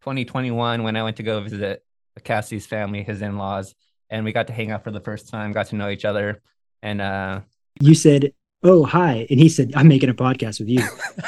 2021 0.04 0.82
when 0.82 0.96
I 0.96 1.04
went 1.04 1.18
to 1.18 1.24
go 1.24 1.42
visit 1.42 1.84
Cassie's 2.24 2.66
family, 2.66 3.04
his 3.04 3.22
in-laws, 3.22 3.76
and 4.10 4.24
we 4.24 4.32
got 4.32 4.48
to 4.48 4.54
hang 4.54 4.72
out 4.72 4.86
for 4.86 4.92
the 4.92 5.02
first 5.02 5.28
time, 5.28 5.52
got 5.52 5.68
to 5.68 5.76
know 5.76 5.90
each 5.90 6.06
other. 6.06 6.42
And 6.82 7.02
uh 7.02 7.42
you 7.82 7.96
said, 7.96 8.32
Oh, 8.64 8.86
hi. 8.86 9.28
And 9.30 9.40
he 9.42 9.50
said, 9.50 9.74
I'm 9.76 9.90
making 9.90 10.10
a 10.10 10.14
podcast 10.14 10.60
with 10.62 10.70
you. 10.70 10.84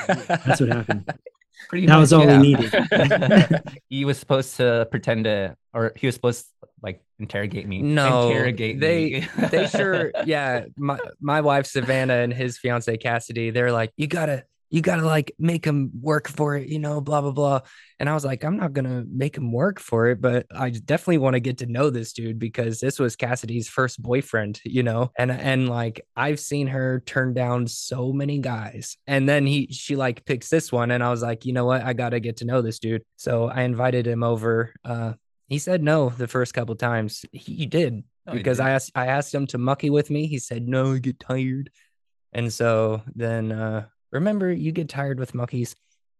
That's 0.07 0.61
what 0.61 0.69
happened. 0.69 1.03
Pretty 1.69 1.85
that 1.85 1.93
much, 1.93 1.99
was 1.99 2.13
all 2.13 2.25
yeah. 2.25 2.39
we 2.39 2.55
needed. 2.55 3.61
he 3.89 4.05
was 4.05 4.17
supposed 4.17 4.55
to 4.55 4.87
pretend 4.89 5.25
to, 5.25 5.57
or 5.73 5.91
he 5.97 6.07
was 6.07 6.15
supposed 6.15 6.45
to 6.45 6.69
like 6.81 7.03
interrogate 7.19 7.67
me. 7.67 7.81
No, 7.81 8.29
interrogate 8.29 8.79
they 8.79 9.03
me. 9.09 9.27
they 9.51 9.67
sure, 9.79 10.13
yeah. 10.25 10.65
My 10.77 10.97
my 11.19 11.41
wife 11.41 11.65
Savannah 11.65 12.19
and 12.25 12.31
his 12.31 12.57
fiance 12.57 12.95
Cassidy, 12.95 13.49
they're 13.49 13.73
like, 13.73 13.91
you 13.97 14.07
gotta 14.07 14.45
you 14.69 14.81
got 14.81 14.97
to 14.97 15.05
like 15.05 15.33
make 15.39 15.63
him 15.63 15.91
work 16.01 16.27
for 16.27 16.57
it, 16.57 16.67
you 16.67 16.79
know, 16.79 16.99
blah, 16.99 17.21
blah, 17.21 17.31
blah. 17.31 17.61
And 17.99 18.09
I 18.09 18.13
was 18.13 18.25
like, 18.25 18.43
I'm 18.43 18.57
not 18.57 18.73
going 18.73 18.85
to 18.85 19.07
make 19.09 19.37
him 19.37 19.51
work 19.51 19.79
for 19.79 20.07
it, 20.07 20.19
but 20.21 20.45
I 20.53 20.69
definitely 20.69 21.19
want 21.19 21.35
to 21.35 21.39
get 21.39 21.59
to 21.59 21.65
know 21.65 21.89
this 21.89 22.13
dude 22.13 22.37
because 22.37 22.79
this 22.79 22.99
was 22.99 23.15
Cassidy's 23.15 23.69
first 23.69 24.01
boyfriend, 24.01 24.59
you 24.65 24.83
know, 24.83 25.11
and, 25.17 25.31
and 25.31 25.69
like 25.69 26.01
I've 26.15 26.39
seen 26.39 26.67
her 26.67 27.01
turn 27.05 27.33
down 27.33 27.67
so 27.67 28.11
many 28.11 28.39
guys. 28.39 28.97
And 29.07 29.27
then 29.27 29.45
he, 29.45 29.67
she 29.71 29.95
like 29.95 30.25
picks 30.25 30.49
this 30.49 30.71
one. 30.71 30.91
And 30.91 31.03
I 31.03 31.11
was 31.11 31.21
like, 31.21 31.45
you 31.45 31.53
know 31.53 31.65
what? 31.65 31.81
I 31.81 31.93
got 31.93 32.09
to 32.09 32.19
get 32.19 32.37
to 32.37 32.45
know 32.45 32.61
this 32.61 32.79
dude. 32.79 33.03
So 33.15 33.45
I 33.45 33.61
invited 33.61 34.05
him 34.05 34.21
over. 34.23 34.73
Uh, 34.83 35.13
he 35.47 35.59
said 35.59 35.81
no 35.81 36.09
the 36.09 36.27
first 36.27 36.53
couple 36.53 36.75
times. 36.75 37.23
He 37.31 37.65
did 37.65 38.03
oh, 38.27 38.33
because 38.33 38.59
I 38.59 38.71
asked, 38.71 38.91
I 38.95 39.07
asked 39.07 39.33
him 39.33 39.47
to 39.47 39.57
mucky 39.57 39.89
with 39.89 40.09
me. 40.09 40.27
He 40.27 40.39
said, 40.39 40.67
no, 40.67 40.93
I 40.93 40.99
get 40.99 41.21
tired. 41.21 41.69
And 42.33 42.51
so 42.51 43.01
then, 43.15 43.53
uh, 43.53 43.85
Remember, 44.11 44.51
you 44.51 44.71
get 44.71 44.89
tired 44.89 45.19
with 45.19 45.33
monkeys. 45.33 45.75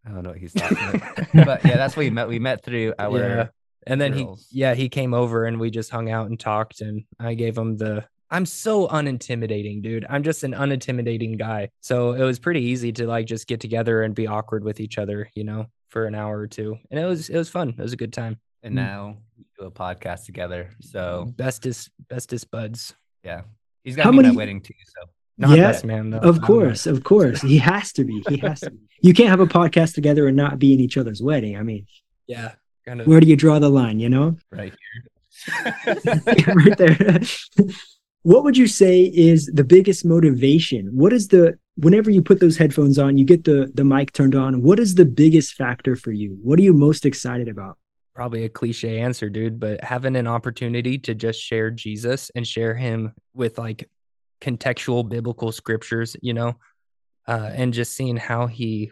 I 0.06 0.10
don't 0.10 0.22
know 0.22 0.30
what 0.30 0.38
he's 0.38 0.52
talking 0.54 0.78
about. 0.78 1.18
but 1.46 1.64
yeah, 1.64 1.76
that's 1.76 1.96
what 1.96 2.04
we 2.04 2.10
met. 2.10 2.28
We 2.28 2.38
met 2.38 2.64
through 2.64 2.94
our 2.98 3.18
yeah. 3.18 3.46
And 3.86 4.00
then 4.00 4.12
girls. 4.12 4.48
he 4.50 4.60
yeah, 4.60 4.74
he 4.74 4.88
came 4.88 5.14
over 5.14 5.46
and 5.46 5.58
we 5.58 5.70
just 5.70 5.90
hung 5.90 6.10
out 6.10 6.28
and 6.28 6.38
talked 6.38 6.80
and 6.82 7.04
I 7.18 7.34
gave 7.34 7.56
him 7.56 7.76
the 7.76 8.04
I'm 8.30 8.44
so 8.44 8.88
unintimidating, 8.88 9.82
dude. 9.82 10.04
I'm 10.08 10.22
just 10.22 10.44
an 10.44 10.52
unintimidating 10.52 11.38
guy. 11.38 11.70
So 11.80 12.12
it 12.12 12.22
was 12.22 12.38
pretty 12.38 12.60
easy 12.60 12.92
to 12.92 13.06
like 13.06 13.26
just 13.26 13.46
get 13.46 13.60
together 13.60 14.02
and 14.02 14.14
be 14.14 14.26
awkward 14.26 14.64
with 14.64 14.80
each 14.80 14.98
other, 14.98 15.30
you 15.34 15.44
know, 15.44 15.66
for 15.88 16.04
an 16.04 16.14
hour 16.14 16.38
or 16.38 16.46
two. 16.46 16.76
And 16.90 17.00
it 17.00 17.06
was 17.06 17.30
it 17.30 17.38
was 17.38 17.48
fun. 17.48 17.70
It 17.70 17.78
was 17.78 17.92
a 17.92 17.96
good 17.96 18.12
time. 18.12 18.38
And 18.62 18.72
mm. 18.72 18.76
now 18.76 19.16
we 19.36 19.44
do 19.58 19.66
a 19.66 19.70
podcast 19.70 20.26
together. 20.26 20.70
So 20.80 21.32
bestest 21.36 21.90
bestest 22.08 22.50
buds. 22.50 22.94
Yeah, 23.24 23.42
he's 23.84 23.96
got 23.96 24.10
me 24.10 24.18
many... 24.18 24.28
that 24.28 24.36
wedding 24.36 24.60
too. 24.60 24.74
So 24.84 25.08
not 25.38 25.56
yeah, 25.56 25.70
best 25.70 25.84
man 25.84 26.10
though. 26.10 26.18
Of 26.18 26.42
course, 26.42 26.86
of 26.86 27.04
course, 27.04 27.40
he 27.40 27.58
has 27.58 27.92
to 27.92 28.04
be. 28.04 28.22
He 28.28 28.38
has 28.38 28.60
to. 28.60 28.70
Be. 28.70 28.78
You 29.00 29.14
can't 29.14 29.28
have 29.28 29.38
a 29.38 29.46
podcast 29.46 29.94
together 29.94 30.26
and 30.26 30.36
not 30.36 30.58
be 30.58 30.74
in 30.74 30.80
each 30.80 30.96
other's 30.96 31.22
wedding. 31.22 31.56
I 31.56 31.62
mean, 31.62 31.86
yeah, 32.26 32.54
kind 32.84 33.00
of. 33.00 33.06
Where 33.06 33.20
do 33.20 33.28
you 33.28 33.36
draw 33.36 33.60
the 33.60 33.68
line? 33.68 34.00
You 34.00 34.08
know, 34.08 34.36
right 34.50 34.74
here, 35.54 36.44
right 36.54 36.76
there. 36.76 37.20
what 38.22 38.42
would 38.42 38.56
you 38.56 38.66
say 38.66 39.02
is 39.02 39.46
the 39.54 39.62
biggest 39.62 40.04
motivation? 40.04 40.88
What 40.96 41.12
is 41.12 41.28
the 41.28 41.56
whenever 41.76 42.10
you 42.10 42.22
put 42.22 42.40
those 42.40 42.56
headphones 42.56 42.98
on, 42.98 43.16
you 43.18 43.24
get 43.24 43.44
the 43.44 43.70
the 43.72 43.84
mic 43.84 44.12
turned 44.12 44.34
on. 44.34 44.62
What 44.62 44.80
is 44.80 44.96
the 44.96 45.04
biggest 45.04 45.54
factor 45.54 45.94
for 45.94 46.10
you? 46.10 46.36
What 46.42 46.58
are 46.58 46.62
you 46.62 46.72
most 46.72 47.06
excited 47.06 47.46
about? 47.48 47.78
Probably 48.14 48.44
a 48.44 48.48
cliche 48.48 48.98
answer, 48.98 49.30
dude, 49.30 49.60
but 49.60 49.84
having 49.84 50.16
an 50.16 50.26
opportunity 50.26 50.98
to 50.98 51.14
just 51.14 51.40
share 51.40 51.70
Jesus 51.70 52.32
and 52.34 52.44
share 52.44 52.74
him 52.74 53.12
with 53.32 53.58
like 53.58 53.88
contextual 54.40 55.08
biblical 55.08 55.52
scriptures, 55.52 56.16
you 56.22 56.34
know, 56.34 56.56
uh, 57.26 57.50
and 57.52 57.74
just 57.74 57.94
seeing 57.94 58.16
how 58.16 58.46
he 58.46 58.90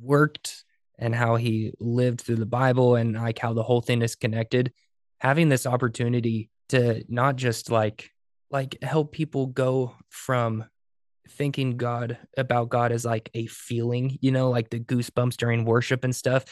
worked 0.00 0.64
and 0.98 1.14
how 1.14 1.36
he 1.36 1.72
lived 1.80 2.20
through 2.20 2.36
the 2.36 2.46
Bible 2.46 2.96
and 2.96 3.14
like 3.14 3.38
how 3.38 3.52
the 3.52 3.62
whole 3.62 3.80
thing 3.80 4.02
is 4.02 4.14
connected. 4.14 4.72
Having 5.18 5.48
this 5.48 5.66
opportunity 5.66 6.50
to 6.68 7.04
not 7.08 7.36
just 7.36 7.70
like 7.70 8.10
like 8.50 8.76
help 8.82 9.12
people 9.12 9.46
go 9.46 9.94
from 10.10 10.64
thinking 11.30 11.76
God 11.76 12.18
about 12.36 12.68
God 12.68 12.92
as 12.92 13.04
like 13.04 13.30
a 13.34 13.46
feeling, 13.46 14.18
you 14.20 14.30
know, 14.30 14.50
like 14.50 14.70
the 14.70 14.78
goosebumps 14.78 15.36
during 15.36 15.64
worship 15.64 16.04
and 16.04 16.14
stuff, 16.14 16.44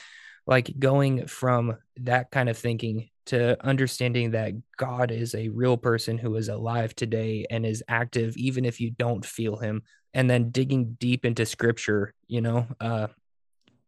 like 0.46 0.72
going 0.78 1.26
from 1.26 1.76
that 1.98 2.30
kind 2.30 2.48
of 2.48 2.58
thinking 2.58 3.10
to 3.26 3.64
understanding 3.64 4.32
that 4.32 4.54
God 4.76 5.10
is 5.10 5.34
a 5.34 5.48
real 5.48 5.76
person 5.76 6.18
who 6.18 6.34
is 6.36 6.48
alive 6.48 6.94
today 6.94 7.46
and 7.50 7.64
is 7.64 7.82
active, 7.88 8.36
even 8.36 8.64
if 8.64 8.80
you 8.80 8.90
don't 8.90 9.24
feel 9.24 9.56
him, 9.56 9.82
and 10.14 10.28
then 10.28 10.50
digging 10.50 10.96
deep 10.98 11.24
into 11.24 11.46
scripture, 11.46 12.14
you 12.26 12.40
know. 12.40 12.66
Uh, 12.80 13.08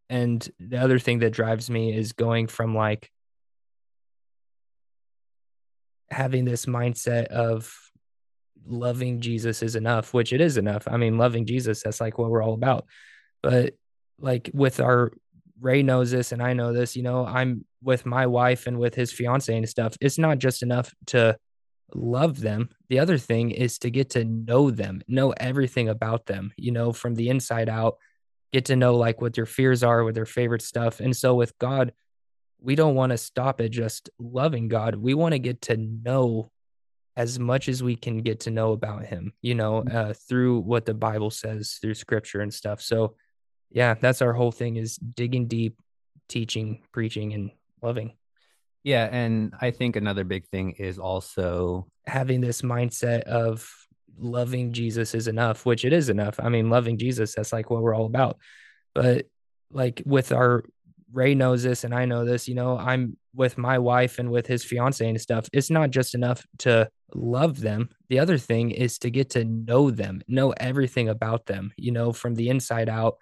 and 0.09 0.49
the 0.61 0.79
other 0.79 0.99
thing 0.99 1.20
that 1.20 1.33
drives 1.33 1.68
me 1.68 1.97
is 1.97 2.12
going 2.12 2.47
from 2.47 2.75
like 2.75 3.11
having 6.11 6.44
this 6.44 6.66
mindset 6.66 7.27
of 7.27 7.75
loving 8.66 9.20
Jesus 9.20 9.62
is 9.62 9.77
enough, 9.77 10.14
which 10.14 10.33
it 10.33 10.40
is 10.40 10.57
enough. 10.57 10.87
I 10.87 10.97
mean, 10.97 11.18
loving 11.18 11.47
Jesus, 11.47 11.83
that's 11.83 12.01
like 12.01 12.18
what 12.18 12.31
we're 12.31 12.42
all 12.42 12.55
about. 12.55 12.87
But 13.42 13.75
like 14.18 14.51
with 14.55 14.81
our 14.81 15.12
Ray 15.61 15.83
knows 15.83 16.11
this 16.11 16.33
and 16.33 16.42
I 16.42 16.53
know 16.53 16.73
this, 16.73 16.97
you 16.97 17.03
know, 17.03 17.27
I'm 17.27 17.64
with 17.85 18.07
my 18.07 18.27
wife 18.27 18.66
and 18.66 18.79
with 18.79 18.94
his 18.94 19.12
fiance 19.12 19.55
and 19.55 19.68
stuff. 19.68 19.97
It's 20.01 20.18
not 20.18 20.38
just 20.38 20.62
enough 20.62 20.92
to 21.09 21.37
love 21.94 22.40
them. 22.40 22.70
The 22.88 22.99
other 22.99 23.18
thing 23.18 23.51
is 23.51 23.79
to 23.81 23.90
get 23.90 24.11
to 24.11 24.25
know 24.25 24.70
them, 24.70 25.03
know 25.07 25.33
everything 25.37 25.88
about 25.88 26.27
them, 26.27 26.53
you 26.57 26.73
know, 26.73 26.92
from 26.92 27.14
the 27.14 27.29
inside 27.29 27.68
out, 27.68 27.99
get 28.53 28.66
to 28.66 28.77
know 28.77 28.97
like 28.97 29.20
what 29.20 29.35
their 29.35 29.47
fears 29.47 29.83
are, 29.83 30.03
what 30.03 30.14
their 30.14 30.27
favorite 30.27 30.62
stuff. 30.62 31.01
And 31.01 31.16
so 31.16 31.35
with 31.35 31.57
God, 31.59 31.92
we 32.61 32.75
don't 32.75 32.94
want 32.94 33.11
to 33.11 33.18
stop 33.18 33.61
at 33.61 33.70
just 33.70 34.09
loving 34.18 34.68
God. 34.68 34.94
We 34.94 35.14
want 35.14 35.33
to 35.33 35.38
get 35.38 35.61
to 35.62 35.77
know 35.77 36.51
as 37.16 37.38
much 37.38 37.68
as 37.68 37.83
we 37.83 37.94
can 37.94 38.23
get 38.23 38.40
to 38.40 38.51
know 38.51 38.73
about 38.73 39.05
him, 39.05 39.33
you 39.42 39.55
know, 39.55 39.83
mm. 39.83 39.94
uh, 39.94 40.12
through 40.14 40.61
what 40.61 40.85
the 40.85 40.94
Bible 40.94 41.31
says, 41.31 41.79
through 41.81 41.94
scripture 41.94 42.40
and 42.40 42.53
stuff. 42.53 42.81
So, 42.81 43.14
yeah, 43.70 43.94
that's 43.94 44.23
our 44.23 44.33
whole 44.33 44.51
thing 44.51 44.77
is 44.77 44.97
digging 44.97 45.47
deep, 45.47 45.79
teaching, 46.29 46.83
preaching, 46.92 47.33
and 47.35 47.51
loving. 47.85 48.12
Yeah. 48.83 49.09
And 49.11 49.55
I 49.61 49.70
think 49.70 49.97
another 49.97 50.25
big 50.25 50.47
thing 50.47 50.73
is 50.73 50.99
also 50.99 51.87
having 52.07 52.40
this 52.40 52.62
mindset 52.62 53.23
of 53.23 53.70
loving 54.18 54.73
Jesus 54.73 55.14
is 55.14 55.29
enough, 55.29 55.64
which 55.64 55.85
it 55.85 55.92
is 55.92 56.09
enough. 56.09 56.38
I 56.38 56.49
mean, 56.49 56.70
loving 56.70 56.99
Jesus, 56.99 57.35
that's 57.35 57.53
like 57.53 57.70
what 57.70 57.83
we're 57.83 57.94
all 57.94 58.07
about. 58.07 58.38
But 58.94 59.27
like 59.70 60.03
with 60.05 60.33
our 60.33 60.64
Ray 61.12 61.35
knows 61.35 61.62
this 61.62 61.85
and 61.85 61.94
I 61.94 62.05
know 62.05 62.25
this, 62.25 62.49
you 62.49 62.55
know, 62.55 62.77
I'm 62.77 63.16
with 63.35 63.57
my 63.57 63.79
wife 63.79 64.18
and 64.18 64.31
with 64.31 64.47
his 64.47 64.64
fiance 64.64 65.09
and 65.09 65.20
stuff. 65.20 65.49
It's 65.53 65.70
not 65.70 65.90
just 65.90 66.14
enough 66.14 66.47
to 66.59 66.88
love 67.14 67.61
them. 67.61 67.88
The 68.09 68.18
other 68.18 68.38
thing 68.38 68.70
is 68.70 68.99
to 69.01 69.11
get 69.11 69.31
to 69.31 69.44
know 69.44 69.90
them, 69.90 70.23
know 70.29 70.51
everything 70.59 71.09
about 71.09 71.47
them, 71.47 71.73
you 71.77 71.92
know, 71.92 72.12
from 72.12 72.35
the 72.35 72.49
inside 72.49 72.88
out, 72.88 73.16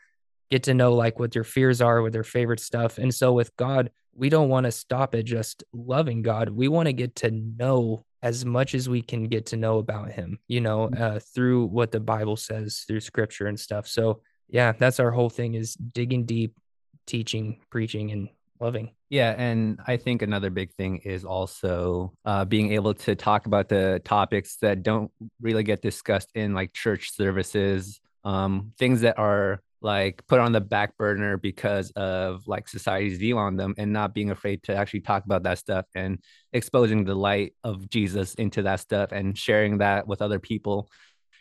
get 0.50 0.64
to 0.64 0.74
know 0.74 0.94
like 0.94 1.18
what 1.18 1.32
their 1.32 1.44
fears 1.44 1.80
are, 1.80 2.02
what 2.02 2.12
their 2.12 2.24
favorite 2.24 2.60
stuff. 2.60 2.98
And 2.98 3.14
so 3.14 3.32
with 3.32 3.54
God, 3.56 3.90
we 4.14 4.28
don't 4.28 4.48
want 4.48 4.64
to 4.64 4.72
stop 4.72 5.14
at 5.14 5.24
just 5.24 5.64
loving 5.72 6.22
God. 6.22 6.48
We 6.50 6.68
want 6.68 6.86
to 6.86 6.92
get 6.92 7.16
to 7.16 7.30
know 7.30 8.04
as 8.22 8.44
much 8.44 8.74
as 8.74 8.88
we 8.88 9.02
can 9.02 9.24
get 9.24 9.46
to 9.46 9.56
know 9.56 9.78
about 9.78 10.12
him, 10.12 10.38
you 10.46 10.60
know, 10.60 10.88
mm. 10.88 11.00
uh, 11.00 11.18
through 11.18 11.66
what 11.66 11.90
the 11.90 12.00
Bible 12.00 12.36
says, 12.36 12.84
through 12.86 13.00
scripture 13.00 13.46
and 13.46 13.58
stuff. 13.58 13.86
So, 13.88 14.20
yeah, 14.48 14.72
that's 14.72 15.00
our 15.00 15.10
whole 15.10 15.30
thing 15.30 15.54
is 15.54 15.74
digging 15.74 16.24
deep, 16.24 16.56
teaching, 17.06 17.60
preaching, 17.70 18.12
and 18.12 18.28
loving. 18.60 18.92
Yeah, 19.10 19.34
and 19.36 19.80
I 19.86 19.96
think 19.96 20.22
another 20.22 20.50
big 20.50 20.72
thing 20.72 20.98
is 20.98 21.24
also 21.24 22.12
uh, 22.24 22.44
being 22.44 22.72
able 22.72 22.94
to 22.94 23.14
talk 23.14 23.46
about 23.46 23.68
the 23.68 24.00
topics 24.04 24.56
that 24.58 24.82
don't 24.82 25.10
really 25.40 25.64
get 25.64 25.82
discussed 25.82 26.30
in 26.34 26.54
like 26.54 26.72
church 26.72 27.12
services, 27.12 28.00
um, 28.24 28.72
things 28.78 29.00
that 29.00 29.18
are 29.18 29.60
like 29.82 30.26
put 30.26 30.40
on 30.40 30.52
the 30.52 30.60
back 30.60 30.96
burner 30.96 31.36
because 31.36 31.90
of 31.92 32.46
like 32.46 32.68
society's 32.68 33.18
view 33.18 33.38
on 33.38 33.56
them, 33.56 33.74
and 33.78 33.92
not 33.92 34.14
being 34.14 34.30
afraid 34.30 34.62
to 34.64 34.74
actually 34.74 35.00
talk 35.00 35.24
about 35.24 35.42
that 35.44 35.58
stuff 35.58 35.86
and 35.94 36.18
exposing 36.52 37.04
the 37.04 37.14
light 37.14 37.54
of 37.64 37.88
Jesus 37.90 38.34
into 38.34 38.62
that 38.62 38.80
stuff 38.80 39.12
and 39.12 39.36
sharing 39.36 39.78
that 39.78 40.06
with 40.06 40.22
other 40.22 40.38
people, 40.38 40.88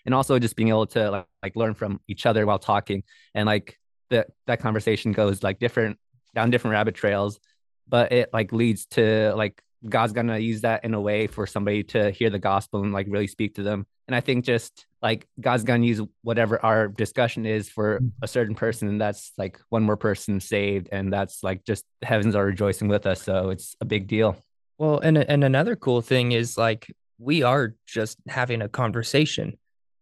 and 0.06 0.16
also 0.16 0.40
just 0.40 0.56
being 0.56 0.70
able 0.70 0.88
to 0.88 1.12
like, 1.12 1.26
like 1.44 1.56
learn 1.56 1.74
from 1.74 2.00
each 2.08 2.26
other 2.26 2.46
while 2.46 2.60
talking 2.60 3.04
and 3.36 3.46
like 3.46 3.78
that 4.10 4.28
that 4.48 4.60
conversation 4.60 5.12
goes 5.12 5.44
like 5.44 5.60
different 5.60 5.98
down 6.36 6.50
different 6.50 6.74
rabbit 6.74 6.96
trails 6.96 7.40
but 7.88 8.12
it 8.12 8.30
like 8.34 8.52
leads 8.52 8.86
to 8.86 9.34
like 9.36 9.62
God's 9.88 10.14
gonna 10.14 10.38
use 10.38 10.62
that 10.62 10.84
in 10.86 10.94
a 10.94 11.02
way 11.02 11.28
for 11.28 11.48
somebody 11.48 11.84
to 11.86 12.12
hear 12.12 12.30
the 12.30 12.40
gospel 12.40 12.84
and 12.84 12.94
like 12.94 13.08
really 13.10 13.28
speak 13.28 13.56
to 13.56 13.64
them. 13.64 13.88
And 14.12 14.16
I 14.18 14.20
think 14.20 14.44
just 14.44 14.88
like 15.02 15.26
God's 15.40 15.64
gonna 15.64 15.86
use 15.86 16.02
whatever 16.22 16.62
our 16.66 16.90
discussion 16.90 17.46
is 17.46 17.70
for 17.70 18.02
mm. 18.02 18.12
a 18.22 18.28
certain 18.28 18.56
person, 18.56 18.90
and 18.90 19.00
that's 19.00 19.32
like 19.38 19.58
one 19.70 19.84
more 19.84 19.96
person 19.96 20.42
saved, 20.42 20.90
and 20.92 21.14
that's 21.14 21.44
like 21.44 21.64
just 21.64 21.86
heavens 22.02 22.36
are 22.36 22.44
rejoicing 22.44 22.90
with 22.90 23.06
us. 23.06 23.22
So 23.22 23.52
it's 23.52 23.74
a 23.80 23.86
big 23.86 24.08
deal. 24.08 24.36
Well, 24.78 25.00
and 25.00 25.18
and 25.18 25.46
another 25.46 25.78
cool 25.78 26.02
thing 26.02 26.34
is 26.34 26.58
like 26.58 26.94
we 27.20 27.42
are 27.44 27.74
just 27.86 28.18
having 28.28 28.62
a 28.62 28.68
conversation. 28.68 29.58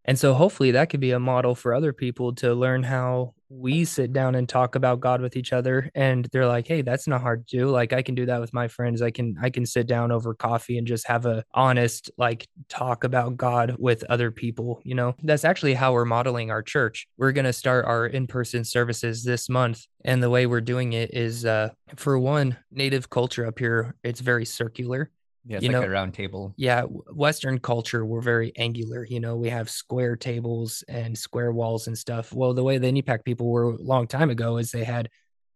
And 0.09 0.17
so 0.17 0.33
hopefully 0.33 0.71
that 0.71 0.89
could 0.89 1.01
be 1.01 1.11
a 1.11 1.19
model 1.19 1.53
for 1.53 1.71
other 1.71 1.93
people 1.93 2.33
to 2.37 2.55
learn 2.55 2.81
how 2.81 3.35
we 3.47 3.85
sit 3.85 4.11
down 4.11 4.33
and 4.33 4.49
talk 4.49 4.73
about 4.73 5.01
God 5.01 5.21
with 5.21 5.35
each 5.35 5.53
other 5.53 5.91
and 5.93 6.27
they're 6.31 6.47
like, 6.47 6.67
"Hey, 6.67 6.81
that's 6.81 7.07
not 7.07 7.21
hard 7.21 7.47
to 7.47 7.57
do. 7.57 7.69
Like 7.69 7.93
I 7.93 8.01
can 8.01 8.15
do 8.15 8.25
that 8.25 8.41
with 8.41 8.51
my 8.51 8.67
friends. 8.67 9.03
I 9.03 9.11
can 9.11 9.35
I 9.39 9.51
can 9.51 9.67
sit 9.67 9.85
down 9.85 10.11
over 10.11 10.33
coffee 10.33 10.79
and 10.79 10.87
just 10.87 11.05
have 11.07 11.27
a 11.27 11.43
honest 11.53 12.09
like 12.17 12.47
talk 12.69 13.03
about 13.03 13.37
God 13.37 13.75
with 13.77 14.03
other 14.09 14.31
people, 14.31 14.81
you 14.83 14.95
know." 14.95 15.13
That's 15.21 15.45
actually 15.45 15.75
how 15.75 15.93
we're 15.93 16.05
modeling 16.05 16.49
our 16.49 16.63
church. 16.63 17.07
We're 17.17 17.31
going 17.31 17.45
to 17.45 17.53
start 17.53 17.85
our 17.85 18.07
in-person 18.07 18.63
services 18.65 19.23
this 19.23 19.47
month 19.47 19.85
and 20.05 20.23
the 20.23 20.29
way 20.31 20.47
we're 20.47 20.61
doing 20.61 20.93
it 20.93 21.13
is 21.13 21.45
uh 21.45 21.69
for 21.97 22.17
one, 22.17 22.57
native 22.71 23.11
culture 23.11 23.45
up 23.45 23.59
here, 23.59 23.95
it's 24.03 24.21
very 24.21 24.45
circular. 24.45 25.11
Yeah, 25.45 25.57
it's 25.57 25.65
you 25.65 25.71
like 25.71 25.81
know, 25.81 25.87
a 25.87 25.89
round 25.89 26.13
table. 26.13 26.53
Yeah, 26.57 26.83
Western 26.83 27.59
culture, 27.59 28.05
we're 28.05 28.21
very 28.21 28.51
angular. 28.57 29.05
You 29.05 29.19
know, 29.19 29.35
we 29.35 29.49
have 29.49 29.69
square 29.69 30.15
tables 30.15 30.83
and 30.87 31.17
square 31.17 31.51
walls 31.51 31.87
and 31.87 31.97
stuff. 31.97 32.33
Well, 32.33 32.53
the 32.53 32.63
way 32.63 32.77
the 32.77 32.87
Inupiaq 32.87 33.23
people 33.23 33.49
were 33.49 33.71
a 33.71 33.77
long 33.77 34.07
time 34.07 34.29
ago 34.29 34.57
is 34.57 34.71
they 34.71 34.83
had 34.83 35.09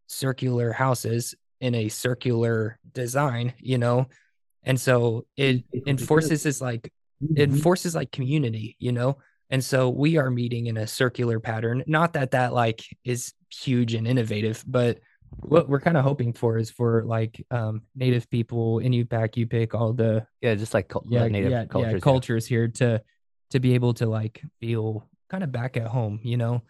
circular 0.07 0.71
houses 0.71 1.35
in 1.59 1.75
a 1.75 1.89
circular 1.89 2.79
design. 2.93 3.53
You 3.59 3.77
know, 3.77 4.07
and 4.63 4.79
so 4.79 5.25
it 5.37 5.63
enforces 5.85 6.43
this 6.43 6.61
like 6.61 6.85
it 6.85 7.25
mm-hmm. 7.25 7.55
enforces 7.55 7.93
like 7.93 8.11
community. 8.11 8.77
You 8.79 8.93
know, 8.93 9.17
and 9.49 9.63
so 9.63 9.89
we 9.89 10.17
are 10.17 10.31
meeting 10.31 10.67
in 10.67 10.77
a 10.77 10.87
circular 10.87 11.39
pattern. 11.39 11.83
Not 11.85 12.13
that 12.13 12.31
that 12.31 12.53
like 12.53 12.83
is 13.03 13.33
huge 13.51 13.93
and 13.93 14.07
innovative, 14.07 14.63
but 14.65 14.99
what 15.39 15.69
we're 15.69 15.79
kind 15.79 15.97
of 15.97 16.03
hoping 16.03 16.33
for 16.33 16.57
is 16.57 16.69
for 16.69 17.03
like 17.03 17.45
um 17.51 17.81
native 17.95 18.29
people 18.29 18.79
in 18.79 18.91
Inupiaq, 18.91 19.35
Yupik, 19.35 19.73
all 19.73 19.93
the 19.93 20.25
yeah, 20.41 20.55
just 20.55 20.73
like 20.73 20.91
yeah, 21.07 21.27
native 21.27 21.51
yeah, 21.51 21.65
cultures, 21.65 21.93
yeah, 21.93 21.99
cultures 21.99 22.45
here 22.45 22.67
to 22.67 23.01
to 23.51 23.59
be 23.59 23.73
able 23.73 23.93
to 23.95 24.07
like 24.07 24.41
feel 24.59 25.07
kind 25.29 25.43
of 25.43 25.51
back 25.51 25.77
at 25.77 25.87
home, 25.87 26.19
you 26.23 26.37
know. 26.37 26.61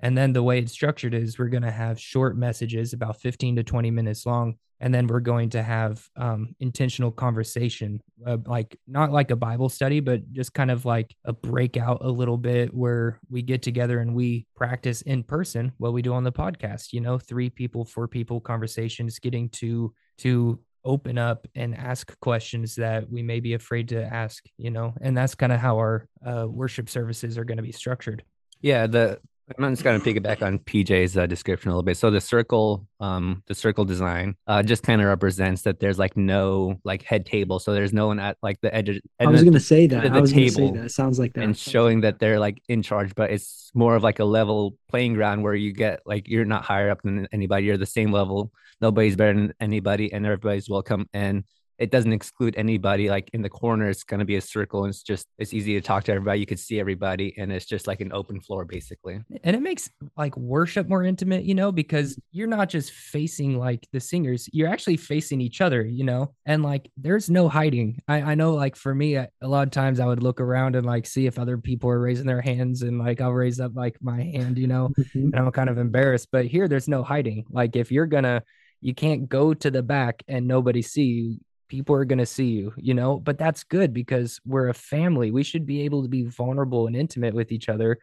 And 0.00 0.16
then 0.16 0.32
the 0.32 0.42
way 0.42 0.58
it's 0.58 0.72
structured 0.72 1.14
is 1.14 1.38
we're 1.38 1.48
gonna 1.48 1.70
have 1.70 2.00
short 2.00 2.36
messages 2.36 2.92
about 2.92 3.20
15 3.20 3.56
to 3.56 3.62
20 3.62 3.90
minutes 3.90 4.26
long 4.26 4.56
and 4.80 4.92
then 4.92 5.06
we're 5.06 5.20
going 5.20 5.48
to 5.50 5.62
have 5.62 6.06
um, 6.16 6.54
intentional 6.60 7.10
conversation 7.10 8.00
uh, 8.26 8.36
like 8.46 8.78
not 8.86 9.10
like 9.10 9.30
a 9.30 9.36
bible 9.36 9.68
study 9.68 10.00
but 10.00 10.30
just 10.32 10.52
kind 10.52 10.70
of 10.70 10.84
like 10.84 11.14
a 11.24 11.32
breakout 11.32 11.98
a 12.02 12.10
little 12.10 12.36
bit 12.36 12.72
where 12.74 13.18
we 13.30 13.42
get 13.42 13.62
together 13.62 14.00
and 14.00 14.14
we 14.14 14.46
practice 14.54 15.02
in 15.02 15.22
person 15.22 15.72
what 15.78 15.92
we 15.92 16.02
do 16.02 16.12
on 16.12 16.24
the 16.24 16.32
podcast 16.32 16.92
you 16.92 17.00
know 17.00 17.18
three 17.18 17.48
people 17.48 17.84
four 17.84 18.06
people 18.06 18.40
conversations 18.40 19.18
getting 19.18 19.48
to 19.48 19.92
to 20.18 20.58
open 20.84 21.18
up 21.18 21.46
and 21.54 21.76
ask 21.76 22.18
questions 22.20 22.76
that 22.76 23.10
we 23.10 23.20
may 23.20 23.40
be 23.40 23.54
afraid 23.54 23.88
to 23.88 24.00
ask, 24.04 24.44
you 24.56 24.70
know, 24.70 24.94
and 25.00 25.16
that's 25.16 25.34
kind 25.34 25.52
of 25.52 25.58
how 25.58 25.76
our 25.76 26.08
uh, 26.24 26.46
worship 26.48 26.88
services 26.88 27.36
are 27.36 27.44
going 27.44 27.56
to 27.56 27.62
be 27.62 27.72
structured. 27.72 28.22
Yeah, 28.60 28.86
the 28.86 29.18
I'm 29.48 29.72
just 29.72 29.84
going 29.84 30.00
to 30.00 30.04
piggyback 30.04 30.42
on 30.42 30.58
PJ's 30.58 31.16
uh, 31.16 31.26
description 31.26 31.70
a 31.70 31.72
little 31.72 31.84
bit. 31.84 31.96
So 31.96 32.10
the 32.10 32.20
circle, 32.20 32.86
um, 32.98 33.44
the 33.46 33.54
circle 33.54 33.84
design, 33.84 34.34
uh, 34.48 34.62
just 34.62 34.82
kind 34.82 35.00
of 35.00 35.06
represents 35.06 35.62
that 35.62 35.78
there's 35.78 36.00
like 36.00 36.16
no 36.16 36.80
like 36.82 37.04
head 37.04 37.24
table, 37.24 37.60
so 37.60 37.72
there's 37.72 37.92
no 37.92 38.08
one 38.08 38.18
at 38.18 38.36
like 38.42 38.60
the 38.60 38.74
edge. 38.74 38.88
Of, 38.88 38.98
I 39.20 39.26
was 39.26 39.42
going 39.42 39.54
to 39.54 39.60
say 39.60 39.86
that. 39.86 40.12
I 40.12 40.20
was 40.20 40.32
going 40.32 40.46
to 40.46 40.50
say 40.50 40.70
that. 40.72 40.84
It 40.86 40.90
sounds 40.90 41.20
like 41.20 41.34
that. 41.34 41.44
And 41.44 41.56
showing 41.56 42.00
that 42.00 42.18
they're 42.18 42.40
like 42.40 42.60
in 42.68 42.82
charge, 42.82 43.14
but 43.14 43.30
it's 43.30 43.70
more 43.72 43.94
of 43.94 44.02
like 44.02 44.18
a 44.18 44.24
level 44.24 44.76
playing 44.88 45.14
ground 45.14 45.44
where 45.44 45.54
you 45.54 45.72
get 45.72 46.00
like 46.06 46.28
you're 46.28 46.44
not 46.44 46.64
higher 46.64 46.90
up 46.90 47.02
than 47.02 47.28
anybody. 47.30 47.66
You're 47.66 47.76
the 47.76 47.86
same 47.86 48.10
level. 48.10 48.50
Nobody's 48.80 49.14
better 49.14 49.34
than 49.34 49.54
anybody, 49.60 50.12
and 50.12 50.26
everybody's 50.26 50.68
welcome. 50.68 51.08
And 51.14 51.44
it 51.78 51.90
doesn't 51.90 52.12
exclude 52.12 52.54
anybody 52.56 53.08
like 53.10 53.30
in 53.32 53.42
the 53.42 53.48
corner 53.48 53.88
it's 53.88 54.04
going 54.04 54.20
to 54.20 54.24
be 54.24 54.36
a 54.36 54.40
circle 54.40 54.84
and 54.84 54.90
it's 54.90 55.02
just 55.02 55.26
it's 55.38 55.52
easy 55.52 55.74
to 55.74 55.80
talk 55.80 56.04
to 56.04 56.12
everybody 56.12 56.40
you 56.40 56.46
can 56.46 56.56
see 56.56 56.80
everybody 56.80 57.34
and 57.36 57.52
it's 57.52 57.66
just 57.66 57.86
like 57.86 58.00
an 58.00 58.12
open 58.12 58.40
floor 58.40 58.64
basically. 58.64 59.20
And 59.44 59.56
it 59.56 59.62
makes 59.62 59.90
like 60.16 60.36
worship 60.36 60.88
more 60.88 61.04
intimate 61.04 61.44
you 61.44 61.54
know 61.54 61.72
because 61.72 62.18
you're 62.32 62.46
not 62.46 62.68
just 62.68 62.92
facing 62.92 63.58
like 63.58 63.86
the 63.92 64.00
singers 64.00 64.48
you're 64.52 64.68
actually 64.68 64.96
facing 64.96 65.40
each 65.40 65.60
other 65.60 65.84
you 65.84 66.04
know? 66.04 66.32
And 66.46 66.62
like 66.62 66.90
there's 66.96 67.28
no 67.28 67.48
hiding. 67.48 68.00
I, 68.08 68.22
I 68.22 68.34
know 68.34 68.54
like 68.54 68.76
for 68.76 68.94
me 68.94 69.16
a 69.16 69.28
lot 69.42 69.66
of 69.66 69.70
times 69.70 70.00
i 70.00 70.06
would 70.06 70.22
look 70.22 70.40
around 70.40 70.76
and 70.76 70.86
like 70.86 71.06
see 71.06 71.26
if 71.26 71.38
other 71.38 71.58
people 71.58 71.90
are 71.90 72.00
raising 72.00 72.26
their 72.26 72.40
hands 72.40 72.82
and 72.82 72.98
like 72.98 73.20
i'll 73.20 73.32
raise 73.32 73.60
up 73.60 73.72
like 73.74 73.96
my 74.00 74.22
hand 74.22 74.58
you 74.58 74.66
know? 74.66 74.90
Mm-hmm. 74.98 75.18
and 75.18 75.36
i'm 75.36 75.50
kind 75.52 75.68
of 75.68 75.78
embarrassed 75.78 76.28
but 76.32 76.46
here 76.46 76.68
there's 76.68 76.88
no 76.88 77.02
hiding. 77.02 77.44
Like 77.50 77.76
if 77.76 77.92
you're 77.92 78.06
gonna 78.06 78.42
you 78.80 78.94
can't 78.94 79.28
go 79.28 79.54
to 79.54 79.70
the 79.70 79.82
back 79.82 80.22
and 80.28 80.46
nobody 80.46 80.82
see 80.82 81.04
you 81.04 81.38
people 81.68 81.94
are 81.94 82.04
going 82.04 82.18
to 82.18 82.26
see 82.26 82.46
you, 82.46 82.72
you 82.76 82.94
know, 82.94 83.18
but 83.18 83.38
that's 83.38 83.64
good 83.64 83.92
because 83.92 84.40
we're 84.44 84.68
a 84.68 84.74
family. 84.74 85.30
We 85.30 85.42
should 85.42 85.66
be 85.66 85.82
able 85.82 86.02
to 86.02 86.08
be 86.08 86.24
vulnerable 86.24 86.86
and 86.86 86.96
intimate 86.96 87.34
with 87.34 87.52
each 87.52 87.68
other 87.68 87.98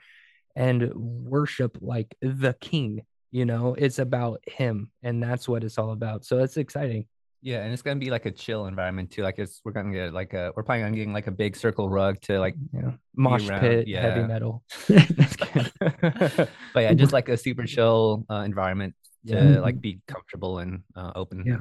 and 0.56 0.94
worship 0.94 1.78
like 1.82 2.16
the 2.22 2.54
king, 2.60 3.06
you 3.32 3.46
know, 3.46 3.76
it's 3.78 4.00
about 4.00 4.44
him 4.48 4.92
and 5.02 5.22
that's 5.22 5.48
what 5.48 5.64
it's 5.64 5.78
all 5.78 5.92
about. 5.92 6.26
So 6.26 6.40
it's 6.40 6.58
exciting. 6.58 7.06
Yeah, 7.46 7.62
and 7.62 7.74
it's 7.74 7.82
gonna 7.82 8.00
be 8.00 8.10
like 8.10 8.26
a 8.26 8.32
chill 8.32 8.68
environment 8.68 9.12
too. 9.12 9.22
Like 9.22 9.38
it's 9.38 9.60
we're 9.66 9.74
gonna 9.74 9.92
get 9.92 10.14
like 10.14 10.34
a 10.34 10.54
we're 10.56 10.64
planning 10.64 10.86
on 10.86 10.94
getting 10.94 11.12
like 11.12 11.28
a 11.28 11.32
big 11.32 11.58
circle 11.58 11.90
rug 11.90 12.22
to 12.22 12.40
like 12.40 12.56
yeah 12.74 12.92
mosh 13.18 13.50
pit 13.50 13.86
yeah. 13.86 14.00
heavy 14.00 14.26
metal. 14.26 14.64
but 14.88 16.50
yeah, 16.78 16.94
just 16.94 17.12
like 17.12 17.28
a 17.28 17.36
super 17.36 17.66
chill 17.66 18.26
uh, 18.30 18.44
environment 18.46 18.96
to 19.28 19.36
yeah. 19.36 19.60
like 19.60 19.82
be 19.82 20.00
comfortable 20.08 20.60
and 20.60 20.84
uh, 20.96 21.12
open. 21.16 21.44
Yeah, 21.46 21.60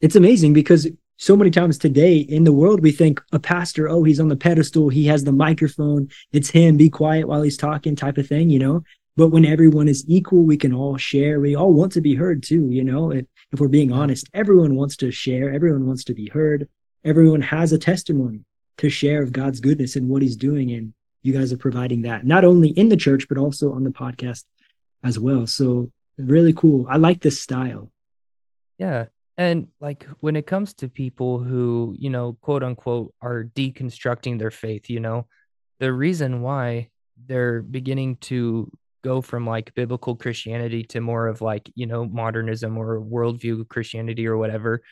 it's 0.00 0.16
amazing 0.16 0.54
because 0.54 0.88
so 1.22 1.36
many 1.36 1.52
times 1.52 1.78
today 1.78 2.16
in 2.16 2.42
the 2.42 2.52
world, 2.52 2.80
we 2.80 2.90
think 2.90 3.22
a 3.30 3.38
pastor, 3.38 3.88
oh, 3.88 4.02
he's 4.02 4.18
on 4.18 4.26
the 4.26 4.34
pedestal, 4.34 4.88
he 4.88 5.06
has 5.06 5.22
the 5.22 5.30
microphone, 5.30 6.08
it's 6.32 6.50
him, 6.50 6.76
be 6.76 6.90
quiet 6.90 7.28
while 7.28 7.42
he's 7.42 7.56
talking, 7.56 7.94
type 7.94 8.18
of 8.18 8.26
thing, 8.26 8.50
you 8.50 8.58
know. 8.58 8.82
But 9.16 9.28
when 9.28 9.44
everyone 9.44 9.86
is 9.86 10.04
equal, 10.08 10.42
we 10.42 10.56
can 10.56 10.74
all 10.74 10.96
share. 10.96 11.38
We 11.38 11.54
all 11.54 11.72
want 11.72 11.92
to 11.92 12.00
be 12.00 12.16
heard 12.16 12.42
too, 12.42 12.68
you 12.72 12.82
know. 12.82 13.12
If, 13.12 13.24
if 13.52 13.60
we're 13.60 13.68
being 13.68 13.92
honest, 13.92 14.28
everyone 14.34 14.74
wants 14.74 14.96
to 14.96 15.12
share, 15.12 15.54
everyone 15.54 15.86
wants 15.86 16.02
to 16.04 16.12
be 16.12 16.26
heard, 16.26 16.68
everyone 17.04 17.40
has 17.40 17.72
a 17.72 17.78
testimony 17.78 18.40
to 18.78 18.90
share 18.90 19.22
of 19.22 19.30
God's 19.30 19.60
goodness 19.60 19.94
and 19.94 20.08
what 20.08 20.22
he's 20.22 20.34
doing. 20.34 20.72
And 20.72 20.92
you 21.22 21.32
guys 21.32 21.52
are 21.52 21.56
providing 21.56 22.02
that 22.02 22.26
not 22.26 22.44
only 22.44 22.70
in 22.70 22.88
the 22.88 22.96
church, 22.96 23.28
but 23.28 23.38
also 23.38 23.72
on 23.72 23.84
the 23.84 23.90
podcast 23.90 24.42
as 25.04 25.20
well. 25.20 25.46
So 25.46 25.92
really 26.18 26.52
cool. 26.52 26.84
I 26.90 26.96
like 26.96 27.20
this 27.20 27.40
style. 27.40 27.92
Yeah. 28.76 29.04
And 29.38 29.68
like 29.80 30.06
when 30.20 30.36
it 30.36 30.46
comes 30.46 30.74
to 30.74 30.88
people 30.88 31.38
who, 31.38 31.96
you 31.98 32.10
know, 32.10 32.36
quote 32.42 32.62
unquote, 32.62 33.14
are 33.22 33.44
deconstructing 33.44 34.38
their 34.38 34.50
faith, 34.50 34.90
you 34.90 35.00
know, 35.00 35.26
the 35.80 35.92
reason 35.92 36.42
why 36.42 36.90
they're 37.26 37.62
beginning 37.62 38.16
to 38.16 38.70
go 39.02 39.20
from 39.20 39.46
like 39.46 39.74
biblical 39.74 40.14
Christianity 40.14 40.84
to 40.84 41.00
more 41.00 41.28
of 41.28 41.40
like, 41.40 41.70
you 41.74 41.86
know, 41.86 42.04
modernism 42.04 42.76
or 42.76 43.00
worldview 43.00 43.68
Christianity 43.68 44.26
or 44.26 44.36
whatever 44.36 44.82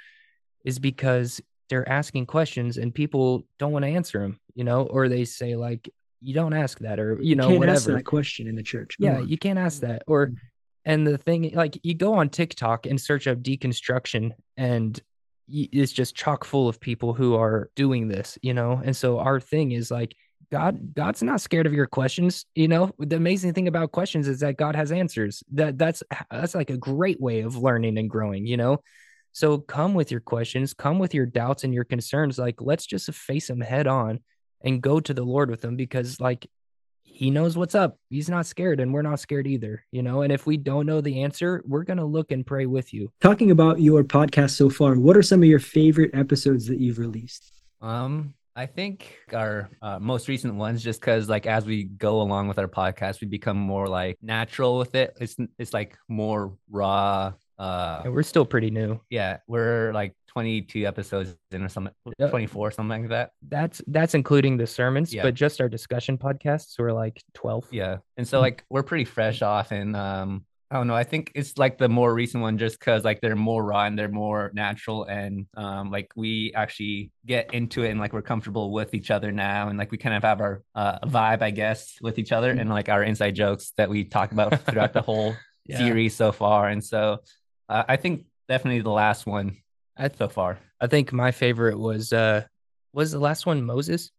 is 0.64 0.79
because 0.79 1.40
they're 1.68 1.88
asking 1.88 2.26
questions 2.26 2.76
and 2.76 2.94
people 2.94 3.46
don't 3.59 3.72
want 3.72 3.85
to 3.85 3.90
answer 3.90 4.20
them, 4.20 4.40
you 4.55 4.64
know, 4.64 4.83
or 4.83 5.09
they 5.09 5.24
say 5.24 5.55
like, 5.55 5.88
you 6.20 6.35
don't 6.35 6.53
ask 6.53 6.81
that 6.81 6.98
or, 6.98 7.18
you 7.22 7.37
know, 7.37 7.44
you 7.44 7.48
can't 7.50 7.59
whatever. 7.61 7.76
Ask 7.76 7.87
that 7.87 8.05
question 8.05 8.46
in 8.46 8.57
the 8.57 8.62
church. 8.62 8.96
Come 8.98 9.07
yeah, 9.07 9.18
on. 9.18 9.29
you 9.29 9.38
can't 9.38 9.59
ask 9.59 9.81
that. 9.83 10.03
Or, 10.07 10.29
mm. 10.29 10.37
And 10.85 11.07
the 11.07 11.19
thing, 11.19 11.53
like, 11.55 11.79
you 11.83 11.95
go 11.95 12.14
on 12.14 12.31
TikTok 12.31 12.87
and 12.87 13.01
search 13.01 13.27
up 13.27 13.38
deconstruction, 13.38 14.33
and 14.57 15.01
it's 15.49 15.93
just 15.93 16.14
chock 16.14 16.45
full 16.45 16.69
of 16.69 16.81
people 16.81 17.12
who 17.12 17.35
are 17.35 17.71
doing 17.77 18.09
this, 18.09 18.38
you 18.43 18.55
know. 18.55 18.81
And 18.83 18.97
so 18.97 19.19
our 19.19 19.40
thing 19.40 19.73
is 19.73 19.90
like, 19.90 20.16
God, 20.51 20.95
God's 20.95 21.23
not 21.23 21.40
scared 21.40 21.66
of 21.66 21.73
your 21.73 21.87
questions. 21.87 22.45
You 22.55 22.69
know, 22.69 22.93
the 22.99 23.16
amazing 23.16 23.53
thing 23.55 23.69
about 23.69 23.93
questions 23.93 24.27
is 24.27 24.40
that 24.40 24.57
God 24.57 24.75
has 24.75 24.90
answers. 24.90 25.45
That 25.53 25.79
that's 25.79 26.03
that's 26.31 26.55
like 26.55 26.71
a 26.71 26.77
great 26.77 27.21
way 27.21 27.40
of 27.40 27.57
learning 27.57 27.99
and 27.99 28.11
growing. 28.11 28.47
You 28.47 28.57
know, 28.57 28.83
so 29.33 29.59
come 29.59 29.95
with 29.95 30.11
your 30.11 30.21
questions, 30.21 30.75
come 30.75 30.99
with 30.99 31.14
your 31.14 31.27
doubts 31.27 31.64
and 31.64 31.75
your 31.75 31.85
concerns. 31.85 32.38
Like, 32.38 32.61
let's 32.61 32.87
just 32.87 33.12
face 33.12 33.47
them 33.49 33.61
head 33.61 33.87
on 33.87 34.21
and 34.62 34.83
go 34.83 35.01
to 35.01 35.14
the 35.14 35.23
Lord 35.23 35.51
with 35.51 35.61
them 35.61 35.77
because, 35.77 36.21
like, 36.21 36.49
he 37.12 37.31
knows 37.31 37.57
what's 37.57 37.75
up. 37.75 37.99
He's 38.09 38.29
not 38.29 38.46
scared, 38.46 38.81
and 38.81 38.92
we're 38.92 39.03
not 39.03 39.20
scared 39.20 39.46
either, 39.46 39.85
you 39.92 40.03
know. 40.03 40.23
And 40.23 40.33
if 40.33 40.46
we 40.46 40.57
don't 40.57 40.87
know 40.87 41.01
the 41.01 41.23
answer, 41.23 41.62
we're 41.66 41.85
gonna 41.85 42.05
look 42.05 42.33
and 42.33 42.46
pray 42.46 42.66
with 42.66 42.94
you. 42.94 43.12
Talking 43.20 43.51
about 43.51 43.81
your 43.81 44.05
podcast 44.05 44.51
so 44.51 44.70
far, 44.70 44.94
what 44.94 45.16
are 45.16 45.23
some 45.23 45.42
of 45.42 45.49
your 45.49 45.59
favorite 45.59 46.11
episodes 46.14 46.66
that 46.66 46.79
you've 46.79 46.99
released? 46.99 47.53
Um, 47.81 48.35
I 48.57 48.66
think 48.66 49.16
our 49.33 49.70
uh, 49.81 49.99
most 49.99 50.29
recent 50.29 50.55
ones, 50.55 50.83
just 50.83 51.01
because 51.01 51.29
like 51.29 51.46
as 51.46 51.64
we 51.64 51.85
go 51.85 52.20
along 52.20 52.49
with 52.49 52.59
our 52.59 52.68
podcast, 52.68 53.20
we 53.20 53.27
become 53.27 53.57
more 53.57 53.88
like 53.88 54.18
natural 54.23 54.79
with 54.79 54.94
it. 54.94 55.16
It's 55.20 55.37
it's 55.59 55.73
like 55.73 55.96
more 56.09 56.57
raw. 56.70 57.33
Uh, 57.59 58.03
and 58.05 58.14
we're 58.14 58.23
still 58.23 58.46
pretty 58.46 58.70
new. 58.70 59.01
Yeah, 59.11 59.38
we're 59.46 59.92
like 59.92 60.14
22 60.31 60.87
episodes 60.87 61.37
in 61.51 61.62
or 61.62 61.69
something 61.69 61.93
24 62.29 62.71
something 62.71 63.03
like 63.03 63.11
that 63.11 63.33
that's 63.49 63.83
that's 63.88 64.14
including 64.14 64.57
the 64.57 64.66
sermons 64.66 65.12
yeah. 65.12 65.23
but 65.23 65.35
just 65.35 65.61
our 65.61 65.69
discussion 65.69 66.16
podcasts 66.16 66.79
were 66.79 66.93
like 66.93 67.23
12 67.35 67.66
yeah 67.73 67.99
and 68.16 68.27
so 68.27 68.40
like 68.40 68.64
we're 68.71 68.83
pretty 68.83 69.05
fresh 69.05 69.43
off 69.43 69.73
and 69.73 69.97
um 69.97 70.45
I 70.73 70.77
don't 70.77 70.87
know. 70.87 70.95
I 70.95 71.03
think 71.03 71.33
it's 71.35 71.59
like 71.59 71.79
the 71.79 71.88
more 71.88 72.14
recent 72.14 72.43
one 72.43 72.57
just 72.57 72.79
because 72.79 73.05
like 73.05 73.21
they're 73.21 73.35
more 73.35 73.64
raw 73.64 73.87
and 73.87 73.99
they're 73.99 74.09
more 74.09 74.53
natural 74.55 75.03
and 75.05 75.47
um 75.57 75.90
like 75.90 76.12
we 76.14 76.53
actually 76.55 77.11
get 77.27 77.53
into 77.53 77.83
it 77.83 77.90
and 77.90 77.99
like 77.99 78.12
we're 78.12 78.23
comfortable 78.23 78.71
with 78.71 78.95
each 78.95 79.11
other 79.11 79.33
now 79.33 79.66
and 79.66 79.77
like 79.77 79.90
we 79.90 79.99
kind 79.99 80.14
of 80.14 80.23
have 80.23 80.40
our 80.40 80.62
uh, 80.77 81.01
vibe, 81.01 81.43
I 81.43 81.51
guess, 81.51 81.97
with 82.01 82.21
each 82.21 82.31
other 82.31 82.53
and 82.53 82.71
like 82.71 82.88
our 82.88 83.03
inside 83.03 83.35
jokes 83.35 83.73
that 83.79 83.90
we 83.90 84.05
talk 84.05 84.31
about 84.31 84.61
throughout 84.66 84.93
the 84.93 85.03
whole 85.03 85.35
yeah. 85.66 85.79
series 85.79 86.14
so 86.14 86.31
far. 86.31 86.69
And 86.69 86.85
so 86.85 87.19
uh, 87.69 87.83
I 87.88 87.97
think 87.97 88.27
definitely 88.49 88.83
the 88.83 88.90
last 88.90 89.27
one 89.27 89.57
So 90.18 90.28
far. 90.28 90.58
I 90.80 90.86
think 90.86 91.12
my 91.12 91.30
favorite 91.30 91.78
was 91.78 92.12
uh 92.12 92.44
was 92.92 93.12
the 93.12 93.18
last 93.18 93.46
one 93.46 93.62
Moses. 93.62 94.10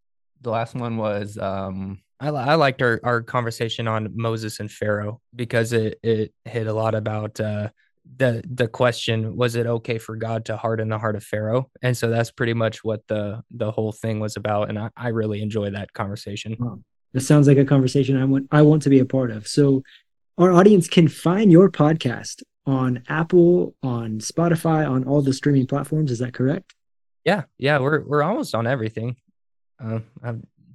The 0.42 0.52
last 0.52 0.76
one 0.76 0.98
was 0.98 1.38
um 1.38 2.00
I, 2.20 2.30
I 2.30 2.56
liked 2.56 2.82
our, 2.84 3.00
our 3.04 3.22
conversation 3.22 3.88
on 3.88 4.12
Moses 4.14 4.60
and 4.60 4.72
Pharaoh 4.72 5.22
because 5.36 5.74
it 5.74 6.00
it 6.04 6.34
hit 6.46 6.68
a 6.68 6.74
lot 6.74 6.94
about 6.94 7.40
uh 7.40 7.70
the 8.18 8.44
the 8.52 8.68
question 8.68 9.36
was 9.36 9.56
it 9.56 9.66
okay 9.66 9.98
for 9.98 10.16
God 10.16 10.46
to 10.46 10.58
harden 10.58 10.90
the 10.90 10.98
heart 10.98 11.16
of 11.16 11.24
Pharaoh 11.24 11.70
and 11.82 11.98
so 11.98 12.10
that's 12.10 12.32
pretty 12.32 12.54
much 12.54 12.84
what 12.84 13.02
the 13.08 13.42
the 13.52 13.72
whole 13.72 13.92
thing 13.92 14.20
was 14.20 14.36
about 14.36 14.70
and 14.70 14.78
I, 14.78 14.90
I 14.96 15.08
really 15.10 15.42
enjoy 15.42 15.72
that 15.72 15.94
conversation. 15.94 16.56
Wow. 16.60 16.80
Sounds 17.18 17.48
like 17.48 17.58
a 17.58 17.66
conversation 17.66 18.18
I 18.18 18.26
want 18.26 18.48
I 18.52 18.62
want 18.62 18.84
to 18.84 18.90
be 18.90 19.00
a 19.00 19.06
part 19.06 19.32
of. 19.32 19.48
So 19.48 19.84
our 20.38 20.52
audience 20.52 20.88
can 20.88 21.08
find 21.08 21.52
your 21.52 21.70
podcast 21.70 22.42
on 22.66 23.04
Apple, 23.08 23.76
on 23.82 24.20
Spotify, 24.20 24.90
on 24.90 25.06
all 25.06 25.22
the 25.22 25.34
streaming 25.34 25.68
platforms. 25.68 26.12
Is 26.12 26.20
that 26.20 26.34
correct? 26.34 26.74
Yeah, 27.26 27.44
yeah, 27.58 27.80
we're 27.80 28.02
we're 28.02 28.24
almost 28.24 28.56
on 28.56 28.66
everything, 28.66 29.16
uh, 29.84 30.00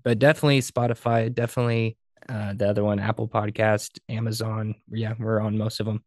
but 0.02 0.18
definitely 0.18 0.60
Spotify, 0.60 1.32
definitely 1.32 1.96
uh, 2.28 2.52
the 2.54 2.68
other 2.68 2.84
one, 2.84 2.98
Apple 2.98 3.28
Podcast, 3.28 3.98
Amazon. 4.08 4.76
Yeah, 4.90 5.14
we're 5.18 5.40
on 5.40 5.58
most 5.58 5.80
of 5.80 5.86
them. 5.86 6.04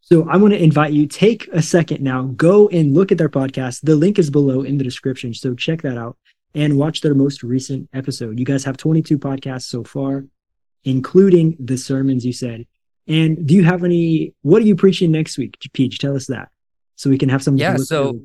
So 0.00 0.28
I 0.28 0.36
want 0.36 0.54
to 0.54 0.62
invite 0.62 0.92
you 0.92 1.06
take 1.06 1.48
a 1.48 1.60
second 1.60 2.00
now, 2.00 2.22
go 2.22 2.68
and 2.68 2.94
look 2.94 3.10
at 3.10 3.18
their 3.18 3.28
podcast. 3.28 3.80
The 3.82 3.96
link 3.96 4.18
is 4.18 4.30
below 4.30 4.62
in 4.62 4.78
the 4.78 4.84
description, 4.84 5.34
so 5.34 5.54
check 5.54 5.82
that 5.82 5.98
out 5.98 6.16
and 6.54 6.78
watch 6.78 7.00
their 7.00 7.14
most 7.14 7.42
recent 7.42 7.88
episode. 7.92 8.38
You 8.38 8.44
guys 8.44 8.64
have 8.64 8.76
22 8.76 9.18
podcasts 9.18 9.64
so 9.64 9.84
far, 9.84 10.24
including 10.84 11.56
the 11.58 11.76
sermons 11.76 12.24
you 12.24 12.32
said. 12.32 12.66
And 13.08 13.46
do 13.46 13.54
you 13.54 13.64
have 13.64 13.84
any? 13.84 14.34
What 14.42 14.62
are 14.62 14.66
you 14.66 14.76
preaching 14.76 15.12
next 15.12 15.38
week, 15.38 15.56
Peach? 15.72 15.98
Tell 15.98 16.16
us 16.16 16.26
that, 16.26 16.50
so 16.96 17.08
we 17.08 17.18
can 17.18 17.28
have 17.28 17.42
some. 17.42 17.56
Yeah, 17.56 17.76
so 17.76 18.20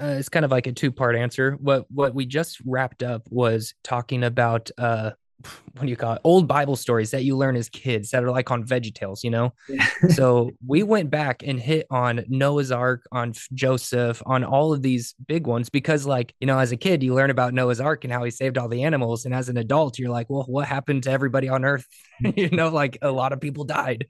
uh, 0.00 0.16
it's 0.18 0.28
kind 0.28 0.44
of 0.44 0.50
like 0.50 0.66
a 0.66 0.72
two 0.72 0.92
part 0.92 1.16
answer. 1.16 1.52
What 1.60 1.90
what 1.90 2.14
we 2.14 2.26
just 2.26 2.60
wrapped 2.64 3.02
up 3.02 3.26
was 3.30 3.74
talking 3.82 4.22
about 4.22 4.70
uh, 4.78 5.12
what 5.72 5.82
do 5.82 5.88
you 5.88 5.96
call 5.96 6.14
it? 6.14 6.20
Old 6.24 6.48
Bible 6.48 6.76
stories 6.76 7.10
that 7.10 7.24
you 7.24 7.36
learn 7.36 7.56
as 7.56 7.68
kids 7.68 8.10
that 8.10 8.24
are 8.24 8.30
like 8.30 8.50
on 8.50 8.64
Veggie 8.64 8.94
Tales, 8.94 9.22
you 9.22 9.30
know? 9.30 9.52
so 10.08 10.52
we 10.66 10.82
went 10.82 11.10
back 11.10 11.42
and 11.44 11.60
hit 11.60 11.86
on 11.90 12.24
Noah's 12.28 12.72
Ark, 12.72 13.06
on 13.12 13.32
Joseph, 13.52 14.22
on 14.24 14.44
all 14.44 14.72
of 14.72 14.82
these 14.82 15.14
big 15.26 15.46
ones 15.46 15.68
because, 15.68 16.06
like, 16.06 16.34
you 16.40 16.46
know, 16.46 16.58
as 16.58 16.72
a 16.72 16.76
kid, 16.76 17.02
you 17.02 17.14
learn 17.14 17.30
about 17.30 17.54
Noah's 17.54 17.80
Ark 17.80 18.04
and 18.04 18.12
how 18.12 18.24
he 18.24 18.30
saved 18.30 18.56
all 18.56 18.68
the 18.68 18.84
animals. 18.84 19.24
And 19.24 19.34
as 19.34 19.48
an 19.48 19.58
adult, 19.58 19.98
you're 19.98 20.10
like, 20.10 20.30
well, 20.30 20.44
what 20.48 20.66
happened 20.66 21.02
to 21.04 21.10
everybody 21.10 21.48
on 21.48 21.64
earth? 21.64 21.86
you 22.36 22.50
know, 22.50 22.68
like 22.68 22.98
a 23.02 23.10
lot 23.10 23.32
of 23.32 23.40
people 23.40 23.64
died. 23.64 24.06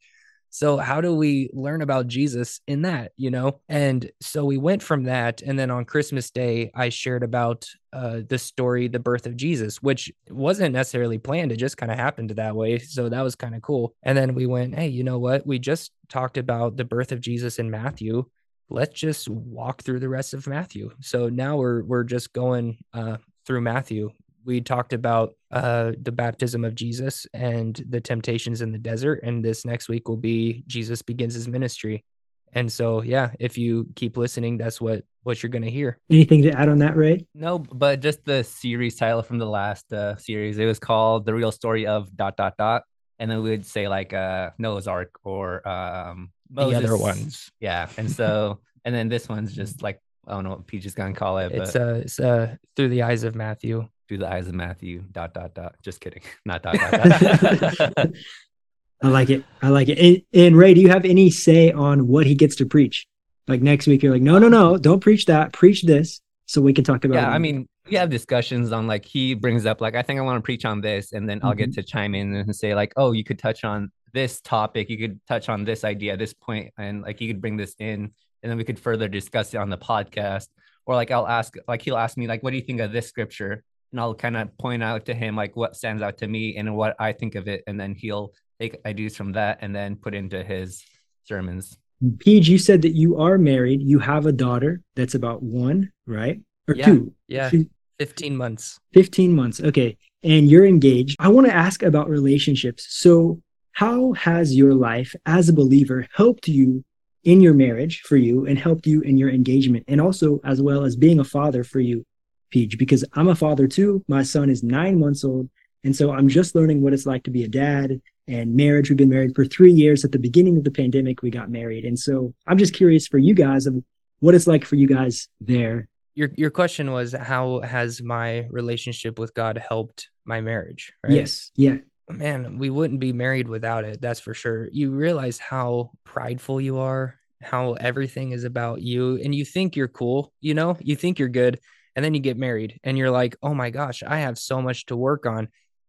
So, 0.51 0.77
how 0.79 1.01
do 1.01 1.15
we 1.15 1.51
learn 1.53 1.83
about 1.83 2.07
Jesus 2.07 2.61
in 2.67 2.83
that, 2.83 3.13
you 3.17 3.31
know? 3.31 3.61
And 3.69 4.11
so 4.21 4.45
we 4.45 4.57
went 4.57 4.83
from 4.83 5.05
that. 5.05 5.43
And 5.43 5.59
then 5.59 5.71
on 5.71 5.85
Christmas 5.85 6.31
Day, 6.31 6.71
I 6.75 6.89
shared 6.89 7.23
about 7.23 7.69
uh, 7.93 8.21
the 8.29 8.39
story, 8.39 8.89
the 8.89 8.99
birth 8.99 9.27
of 9.27 9.37
Jesus, 9.37 9.83
which 9.83 10.13
wasn't 10.31 10.75
necessarily 10.75 11.19
planned. 11.19 11.53
It 11.53 11.57
just 11.57 11.77
kind 11.77 11.93
of 11.93 11.99
happened 11.99 12.31
that 12.31 12.57
way. 12.57 12.79
So, 12.79 13.09
that 13.09 13.23
was 13.23 13.35
kind 13.35 13.55
of 13.55 13.63
cool. 13.63 13.95
And 14.03 14.17
then 14.17 14.35
we 14.35 14.47
went, 14.47 14.75
hey, 14.75 14.89
you 14.89 15.05
know 15.05 15.19
what? 15.19 15.47
We 15.47 15.59
just 15.59 15.93
talked 16.09 16.39
about 16.39 16.77
the 16.77 16.85
birth 16.85 17.13
of 17.13 17.21
Jesus 17.21 17.59
in 17.59 17.71
Matthew. 17.71 18.25
Let's 18.69 18.99
just 18.99 19.29
walk 19.29 19.83
through 19.83 20.01
the 20.01 20.09
rest 20.09 20.35
of 20.35 20.47
Matthew. 20.47 20.91
So 21.01 21.29
now 21.29 21.57
we're 21.57 21.85
we're 21.85 22.05
just 22.05 22.33
going 22.33 22.79
uh, 22.93 23.19
through 23.45 23.61
Matthew 23.61 24.11
we 24.47 24.61
talked 24.61 24.93
about 24.93 25.35
uh, 25.51 25.93
the 26.01 26.13
baptism 26.13 26.65
of 26.65 26.75
Jesus 26.75 27.27
and 27.35 27.85
the 27.89 28.01
temptations 28.01 28.63
in 28.63 28.71
the 28.71 28.79
desert. 28.79 29.21
And 29.25 29.45
this 29.45 29.65
next 29.65 29.89
week 29.89 30.09
will 30.09 30.17
be 30.17 30.63
Jesus 30.69 31.03
begins 31.03 31.35
his 31.35 31.49
ministry. 31.49 32.05
And 32.53 32.73
so, 32.73 33.03
yeah, 33.03 33.33
if 33.41 33.59
you 33.59 33.89
keep 33.97 34.17
listening, 34.17 34.57
that's 34.57 34.81
what 34.81 35.05
what 35.25 35.43
you're 35.43 35.51
gonna 35.51 35.69
hear. 35.69 35.99
Anything 36.09 36.43
to 36.43 36.53
add 36.53 36.69
on 36.69 36.79
that, 36.79 36.97
Ray? 36.97 37.27
No, 37.35 37.59
but 37.59 38.01
just 38.01 38.25
the 38.25 38.45
series 38.45 38.95
title 38.95 39.23
from 39.23 39.39
the 39.39 39.47
last 39.47 39.93
uh, 39.93 40.17
series. 40.17 40.57
It 40.57 40.65
was 40.65 40.79
called 40.79 41.27
"The 41.27 41.35
Real 41.35 41.51
Story 41.51 41.87
of 41.87 42.17
Dot 42.17 42.37
Dot 42.37 42.57
Dot," 42.57 42.85
and 43.19 43.29
then 43.29 43.43
we 43.43 43.51
would 43.51 43.67
say 43.67 43.89
like 43.89 44.13
uh, 44.13 44.51
Noah's 44.59 44.87
Ark 44.87 45.19
or 45.25 45.67
um, 45.69 46.31
Moses. 46.49 46.79
the 46.79 46.87
other 46.87 46.97
ones. 46.97 47.51
Yeah, 47.59 47.89
and 47.99 48.09
so 48.11 48.61
and 48.85 48.95
then 48.95 49.09
this 49.09 49.29
one's 49.29 49.53
just 49.53 49.83
like 49.83 50.01
I 50.27 50.33
don't 50.33 50.45
know 50.45 50.51
what 50.51 50.67
Peach 50.69 50.87
is 50.87 50.95
gonna 50.95 51.13
call 51.13 51.39
it. 51.39 51.51
It's 51.53 51.75
uh, 51.75 52.01
it's 52.05 52.21
uh, 52.21 52.55
through 52.77 52.91
the 52.91 53.03
eyes 53.03 53.25
of 53.25 53.35
Matthew 53.35 53.89
through 54.09 54.19
the 54.19 54.29
eyes 54.29 54.49
of 54.49 54.55
Matthew. 54.55 55.05
Dot 55.13 55.35
dot 55.35 55.55
dot. 55.55 55.77
Just 55.83 56.01
kidding. 56.01 56.23
Not 56.45 56.63
dot 56.63 56.77
dot. 56.77 56.93
dot. 56.93 58.09
I 59.03 59.09
like 59.09 59.31
it. 59.31 59.45
I 59.61 59.69
like 59.69 59.89
it. 59.89 59.99
And, 59.99 60.23
and, 60.33 60.57
Ray, 60.57 60.73
do 60.73 60.81
you 60.81 60.89
have 60.89 61.05
any 61.05 61.31
say 61.31 61.71
on 61.71 62.09
what 62.09 62.27
he 62.27 62.35
gets 62.35 62.57
to 62.57 62.67
preach? 62.67 63.07
Like 63.47 63.61
next 63.61 63.87
week, 63.87 64.03
you're 64.03 64.13
like, 64.13 64.23
no, 64.23 64.39
no, 64.39 64.49
no, 64.49 64.79
don't 64.79 65.01
preach 65.01 65.27
that. 65.27 65.53
Preach 65.53 65.83
this, 65.83 66.21
so 66.47 66.61
we 66.61 66.73
can 66.73 66.83
talk 66.83 67.05
about. 67.05 67.15
Yeah, 67.15 67.31
it. 67.31 67.35
I 67.35 67.39
mean, 67.39 67.69
we 67.89 67.97
have 67.97 68.11
discussions 68.11 68.73
on 68.73 68.87
like 68.87 69.05
he 69.05 69.35
brings 69.35 69.67
up 69.67 69.81
like 69.81 69.95
I 69.95 70.03
think 70.03 70.19
I 70.19 70.23
want 70.23 70.39
to 70.39 70.43
preach 70.43 70.65
on 70.65 70.81
this, 70.81 71.13
and 71.13 71.29
then 71.29 71.39
mm-hmm. 71.39 71.47
I'll 71.47 71.55
get 71.55 71.71
mm-hmm. 71.71 71.81
to 71.81 71.87
chime 71.87 72.15
in 72.15 72.35
and 72.35 72.57
say 72.57 72.75
like, 72.75 72.93
oh, 72.97 73.13
you 73.13 73.23
could 73.23 73.39
touch 73.39 73.65
on 73.65 73.93
this 74.13 74.41
topic, 74.41 74.89
you 74.89 74.99
could 74.99 75.21
touch 75.29 75.49
on 75.49 75.65
this 75.65 75.85
idea, 75.85 76.17
this 76.17 76.33
point, 76.33 76.73
and 76.79 77.03
like 77.03 77.21
you 77.21 77.29
could 77.29 77.41
bring 77.41 77.57
this 77.57 77.75
in, 77.79 78.11
and 78.43 78.51
then 78.51 78.57
we 78.57 78.65
could 78.65 78.81
further 78.81 79.09
discuss 79.09 79.55
it 79.55 79.59
on 79.59 79.71
the 79.71 79.79
podcast. 79.79 80.49
Or 80.87 80.95
like 80.95 81.11
I'll 81.11 81.29
ask, 81.29 81.55
like 81.69 81.83
he'll 81.83 81.97
ask 81.99 82.17
me 82.17 82.27
like, 82.27 82.43
what 82.43 82.51
do 82.51 82.57
you 82.57 82.63
think 82.63 82.81
of 82.81 82.93
this 82.93 83.09
scripture? 83.09 83.63
And 83.93 84.01
I'll 84.01 84.15
kind 84.15 84.37
of 84.37 84.57
point 84.59 84.83
out 84.83 85.07
to 85.07 85.15
him 85.15 85.37
like 85.37 85.57
what 85.57 85.77
stands 85.77 86.03
out 86.03 86.19
to 86.19 86.27
me 86.27 86.57
and 86.57 86.77
what 86.77 86.97
I 86.99 87.13
think 87.13 87.35
of 87.35 87.49
it, 87.49 87.63
and 87.67 87.79
then 87.79 87.95
he'll 87.95 88.33
take 88.61 88.79
ideas 88.87 89.17
from 89.17 89.33
that 89.33 89.59
and 89.61 89.75
then 89.75 89.97
put 89.97 90.15
into 90.15 90.43
his 90.43 90.85
sermons. 91.25 91.77
Pete, 92.19 92.47
you 92.47 92.59
said 92.59 92.83
that 92.83 92.95
you 92.95 93.17
are 93.17 93.39
married. 93.39 93.81
You 93.81 93.99
have 93.99 94.27
a 94.27 94.33
daughter 94.33 94.83
that's 94.97 95.15
about 95.15 95.43
one, 95.43 95.91
right? 96.07 96.41
Or 96.69 96.75
yeah, 96.75 96.85
two? 96.85 97.15
Yeah, 97.29 97.51
fifteen 97.99 98.37
months. 98.37 98.79
Fifteen 98.93 99.35
months. 99.35 99.61
Okay, 99.61 99.97
and 100.23 100.49
you're 100.49 100.67
engaged. 100.67 101.17
I 101.19 101.29
want 101.29 101.47
to 101.47 101.55
ask 101.55 101.83
about 101.83 102.11
relationships. 102.11 102.87
So, 102.91 103.41
how 103.73 104.13
has 104.13 104.55
your 104.55 104.75
life 104.75 105.15
as 105.25 105.49
a 105.49 105.55
believer 105.55 106.07
helped 106.15 106.49
you 106.49 106.85
in 107.25 107.41
your 107.41 107.55
marriage 107.55 108.03
for 108.03 108.17
you 108.17 108.47
and 108.47 108.57
helped 108.57 108.87
you 108.87 109.01
in 109.01 109.19
your 109.19 109.29
engagement 109.29 109.85
and 109.89 110.01
also 110.01 110.41
as 110.45 110.63
well 110.63 110.85
as 110.85 110.95
being 110.95 111.19
a 111.19 111.25
father 111.25 111.65
for 111.65 111.81
you 111.81 112.05
Peach, 112.51 112.79
because 112.79 113.05
I'm 113.15 113.29
a 113.29 113.35
father 113.35 113.67
too. 113.67 114.05
My 114.09 114.23
son 114.23 114.51
is 114.51 114.63
nine 114.63 114.99
months 114.99 115.25
old. 115.25 115.49
And 115.85 115.95
so 115.95 116.13
I'm 116.13 116.29
just 116.29 116.55
learning 116.55 116.83
what 116.83 116.93
it's 116.93 117.07
like 117.07 117.23
to 117.25 117.31
be 117.31 117.45
a 117.45 117.49
dad 117.49 118.01
and 118.27 118.57
marriage. 118.57 118.89
We've 118.89 118.97
been 118.97 119.09
married 119.09 119.35
for 119.35 119.45
three 119.45 119.73
years. 119.73 120.05
At 120.05 120.13
the 120.13 120.19
beginning 120.19 120.57
of 120.57 120.65
the 120.65 120.71
pandemic, 120.71 121.23
we 121.23 121.31
got 121.31 121.49
married. 121.49 121.85
And 121.85 121.99
so 121.99 122.35
I'm 122.47 122.59
just 122.59 122.75
curious 122.75 123.07
for 123.07 123.19
you 123.19 123.35
guys 123.35 123.67
of 123.67 123.83
what 124.19 124.35
it's 124.35 124.47
like 124.49 124.65
for 124.65 124.75
you 124.75 124.89
guys 124.89 125.29
there. 125.41 125.89
Your 126.15 126.31
your 126.35 126.51
question 126.51 126.91
was 126.93 127.13
how 127.13 127.61
has 127.61 128.03
my 128.03 128.47
relationship 128.51 129.19
with 129.19 129.35
God 129.35 129.59
helped 129.59 130.09
my 130.25 130.41
marriage? 130.41 130.93
Right? 131.05 131.13
Yes. 131.13 131.51
Yeah. 131.57 131.77
Man, 132.09 132.59
we 132.59 132.71
wouldn't 132.71 133.01
be 133.01 133.13
married 133.13 133.49
without 133.49 133.85
it. 133.85 134.01
That's 134.01 134.21
for 134.21 134.33
sure. 134.33 134.69
You 134.73 134.93
realize 134.93 135.39
how 135.39 135.91
prideful 136.05 136.61
you 136.61 136.79
are, 136.79 137.17
how 137.43 137.75
everything 137.75 138.33
is 138.33 138.45
about 138.45 138.81
you, 138.81 139.21
and 139.23 139.35
you 139.35 139.45
think 139.45 139.77
you're 139.77 139.89
cool. 139.89 140.33
You 140.41 140.55
know, 140.55 140.77
you 140.81 140.97
think 140.97 141.19
you're 141.19 141.29
good 141.29 141.61
and 141.97 142.05
then 142.05 142.15
you 142.15 142.21
get 142.21 142.37
married 142.37 142.79
and 142.85 142.97
you're 142.97 143.11
like 143.11 143.35
oh 143.43 143.55
my 143.55 143.71
gosh 143.71 144.03
i 144.07 144.19
have 144.19 144.39
so 144.39 144.63
much 144.63 144.87
to 144.87 144.97
work 144.97 145.27
on. 145.27 145.49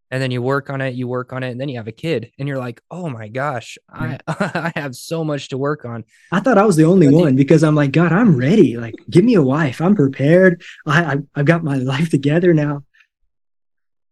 And 0.09 0.23
then 0.23 0.31
you 0.31 0.41
work 0.41 0.69
on 0.69 0.79
it 0.79 0.95
you 0.95 1.05
work 1.05 1.33
on 1.33 1.43
it 1.43 1.49
and 1.49 1.59
then 1.59 1.67
you 1.67 1.75
have 1.75 1.89
a 1.89 1.91
kid 1.91 2.31
and 2.39 2.47
you're 2.47 2.57
like 2.57 2.81
oh 2.89 3.09
my 3.09 3.27
gosh 3.27 3.77
i 3.89 4.17
i 4.27 4.71
have 4.73 4.95
so 4.95 5.25
much 5.25 5.49
to 5.49 5.57
work 5.57 5.83
on. 5.83 6.05
I 6.31 6.39
thought 6.39 6.57
i 6.57 6.63
was 6.63 6.77
the 6.77 6.85
only 6.85 7.09
one 7.09 7.35
because 7.35 7.61
i'm 7.61 7.75
like 7.75 7.91
god 7.91 8.13
i'm 8.13 8.37
ready. 8.37 8.77
Like 8.77 8.95
give 9.09 9.25
me 9.25 9.33
a 9.33 9.43
wife. 9.43 9.81
I'm 9.81 9.95
prepared. 9.95 10.63
I, 10.85 11.03
I 11.03 11.15
i've 11.35 11.45
got 11.45 11.65
my 11.65 11.75
life 11.93 12.09
together 12.09 12.53
now. 12.53 12.85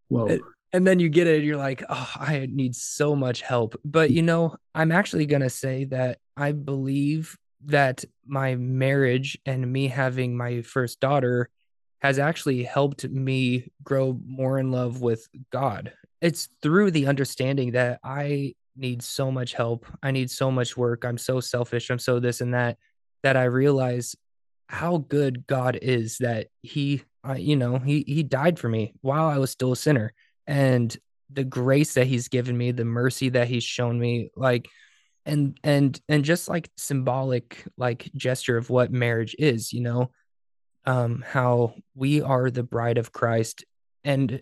Whoa. 0.09 0.39
And 0.73 0.85
then 0.85 0.99
you 0.99 1.07
get 1.07 1.27
it 1.27 1.37
and 1.37 1.45
you're 1.45 1.55
like 1.55 1.81
oh 1.87 2.11
i 2.17 2.45
need 2.51 2.75
so 2.75 3.15
much 3.15 3.39
help. 3.41 3.79
But 3.85 4.11
you 4.11 4.21
know 4.21 4.57
i'm 4.75 4.91
actually 4.91 5.27
going 5.27 5.43
to 5.43 5.49
say 5.49 5.85
that 5.85 6.19
i 6.35 6.51
believe 6.51 7.37
that 7.67 8.03
my 8.27 8.55
marriage 8.55 9.37
and 9.45 9.71
me 9.71 9.87
having 9.87 10.35
my 10.35 10.61
first 10.61 10.99
daughter 10.99 11.49
has 11.99 12.19
actually 12.19 12.63
helped 12.63 13.07
me 13.09 13.71
grow 13.83 14.19
more 14.25 14.59
in 14.59 14.71
love 14.71 15.01
with 15.01 15.27
God. 15.51 15.93
It's 16.21 16.49
through 16.61 16.91
the 16.91 17.07
understanding 17.07 17.71
that 17.71 17.99
I 18.03 18.55
need 18.75 19.01
so 19.01 19.31
much 19.31 19.53
help. 19.53 19.85
I 20.03 20.11
need 20.11 20.29
so 20.29 20.51
much 20.51 20.75
work. 20.75 21.05
I'm 21.05 21.17
so 21.17 21.39
selfish. 21.39 21.89
I'm 21.89 21.99
so 21.99 22.19
this 22.19 22.41
and 22.41 22.53
that 22.53 22.77
that 23.23 23.37
I 23.37 23.45
realize 23.45 24.15
how 24.67 24.97
good 24.97 25.47
God 25.47 25.79
is 25.81 26.17
that 26.19 26.47
he 26.61 27.03
uh, 27.27 27.33
you 27.33 27.55
know, 27.55 27.79
he 27.79 28.03
he 28.05 28.23
died 28.23 28.59
for 28.59 28.69
me 28.69 28.93
while 29.01 29.25
I 29.25 29.39
was 29.39 29.49
still 29.49 29.71
a 29.71 29.77
sinner 29.77 30.13
and 30.45 30.95
the 31.31 31.43
grace 31.43 31.95
that 31.95 32.05
he's 32.05 32.27
given 32.27 32.55
me, 32.55 32.71
the 32.71 32.85
mercy 32.85 33.29
that 33.29 33.47
he's 33.47 33.63
shown 33.63 33.99
me 33.99 34.29
like 34.35 34.69
and 35.25 35.57
and 35.63 35.99
and 36.07 36.23
just 36.23 36.47
like 36.47 36.69
symbolic 36.77 37.65
like 37.77 38.11
gesture 38.15 38.57
of 38.57 38.69
what 38.69 38.91
marriage 38.91 39.35
is, 39.39 39.73
you 39.73 39.81
know 39.81 40.11
um, 40.85 41.23
how 41.27 41.75
we 41.95 42.21
are 42.21 42.49
the 42.49 42.63
bride 42.63 42.97
of 42.97 43.11
Christ 43.11 43.65
and 44.03 44.41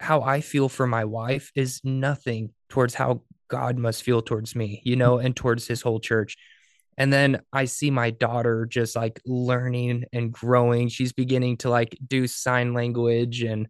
how 0.00 0.22
I 0.22 0.40
feel 0.40 0.68
for 0.68 0.86
my 0.86 1.04
wife 1.04 1.52
is 1.54 1.80
nothing 1.84 2.52
towards 2.68 2.94
how 2.94 3.22
God 3.48 3.78
must 3.78 4.02
feel 4.02 4.22
towards 4.22 4.56
me, 4.56 4.82
you 4.84 4.96
know, 4.96 5.18
and 5.18 5.36
towards 5.36 5.66
his 5.66 5.82
whole 5.82 6.00
church. 6.00 6.36
And 6.98 7.12
then 7.12 7.40
I 7.52 7.64
see 7.66 7.90
my 7.90 8.10
daughter 8.10 8.66
just 8.66 8.96
like 8.96 9.20
learning 9.24 10.04
and 10.12 10.32
growing. 10.32 10.88
She's 10.88 11.12
beginning 11.12 11.58
to 11.58 11.70
like 11.70 11.96
do 12.06 12.26
sign 12.26 12.74
language 12.74 13.42
and 13.42 13.68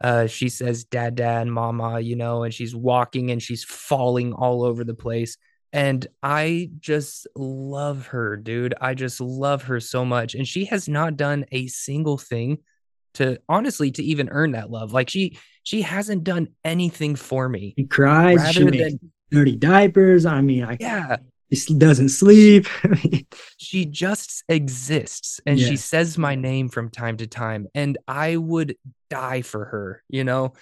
uh, 0.00 0.26
she 0.26 0.48
says 0.48 0.84
dad, 0.84 1.14
dad, 1.14 1.46
mama, 1.46 2.00
you 2.00 2.16
know, 2.16 2.42
and 2.42 2.54
she's 2.54 2.74
walking 2.74 3.30
and 3.30 3.42
she's 3.42 3.64
falling 3.64 4.32
all 4.32 4.64
over 4.64 4.82
the 4.82 4.94
place. 4.94 5.36
And 5.72 6.06
I 6.22 6.70
just 6.80 7.26
love 7.36 8.08
her, 8.08 8.36
dude. 8.36 8.74
I 8.80 8.94
just 8.94 9.20
love 9.20 9.64
her 9.64 9.78
so 9.80 10.04
much. 10.04 10.34
And 10.34 10.46
she 10.46 10.64
has 10.66 10.88
not 10.88 11.16
done 11.16 11.44
a 11.52 11.68
single 11.68 12.18
thing 12.18 12.58
to 13.14 13.38
honestly 13.48 13.90
to 13.92 14.02
even 14.02 14.28
earn 14.30 14.52
that 14.52 14.70
love. 14.70 14.92
Like 14.92 15.08
she 15.08 15.38
she 15.62 15.82
hasn't 15.82 16.24
done 16.24 16.48
anything 16.64 17.16
for 17.16 17.48
me. 17.48 17.74
She 17.78 17.86
cries, 17.86 18.52
she 18.52 18.64
makes 18.64 18.78
than, 18.78 19.12
dirty 19.30 19.56
diapers. 19.56 20.26
I 20.26 20.40
mean, 20.40 20.64
I 20.64 20.76
yeah. 20.80 21.16
She 21.52 21.74
doesn't 21.74 22.10
sleep. 22.10 22.68
she 23.56 23.84
just 23.84 24.44
exists 24.48 25.40
and 25.44 25.58
she 25.58 25.76
says 25.76 26.16
my 26.16 26.36
name 26.36 26.68
from 26.68 26.90
time 26.90 27.16
to 27.16 27.26
time. 27.26 27.66
And 27.74 27.98
I 28.06 28.36
would 28.36 28.76
die 29.08 29.42
for 29.42 29.64
her, 29.64 30.04
you 30.08 30.22
know? 30.22 30.52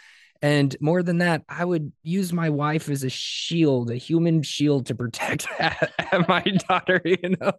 And 0.40 0.76
more 0.80 1.02
than 1.02 1.18
that, 1.18 1.42
I 1.48 1.64
would 1.64 1.92
use 2.02 2.32
my 2.32 2.50
wife 2.50 2.88
as 2.88 3.02
a 3.02 3.10
shield, 3.10 3.90
a 3.90 3.96
human 3.96 4.42
shield 4.42 4.86
to 4.86 4.94
protect 4.94 5.48
my 6.28 6.42
daughter, 6.68 7.00
you 7.04 7.36
know? 7.40 7.52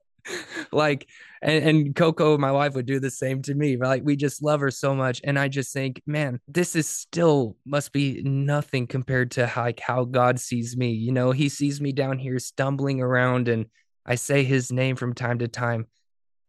like 0.71 1.07
and, 1.41 1.63
and 1.63 1.95
Coco, 1.95 2.37
my 2.37 2.51
wife, 2.51 2.75
would 2.75 2.85
do 2.85 2.99
the 2.99 3.09
same 3.09 3.41
to 3.43 3.53
me. 3.53 3.77
Like 3.77 4.03
we 4.03 4.15
just 4.15 4.43
love 4.43 4.59
her 4.59 4.71
so 4.71 4.93
much. 4.93 5.21
And 5.23 5.39
I 5.39 5.47
just 5.47 5.73
think, 5.73 6.01
man, 6.05 6.39
this 6.47 6.75
is 6.75 6.87
still 6.87 7.55
must 7.65 7.91
be 7.91 8.21
nothing 8.23 8.87
compared 8.87 9.31
to 9.31 9.51
like 9.55 9.79
how 9.79 10.05
God 10.05 10.39
sees 10.39 10.75
me. 10.75 10.91
You 10.91 11.11
know, 11.11 11.31
he 11.31 11.49
sees 11.49 11.79
me 11.79 11.91
down 11.91 12.19
here 12.19 12.39
stumbling 12.39 13.01
around 13.01 13.47
and 13.47 13.65
I 14.05 14.15
say 14.15 14.43
his 14.43 14.71
name 14.71 14.95
from 14.95 15.13
time 15.13 15.39
to 15.39 15.47
time. 15.47 15.87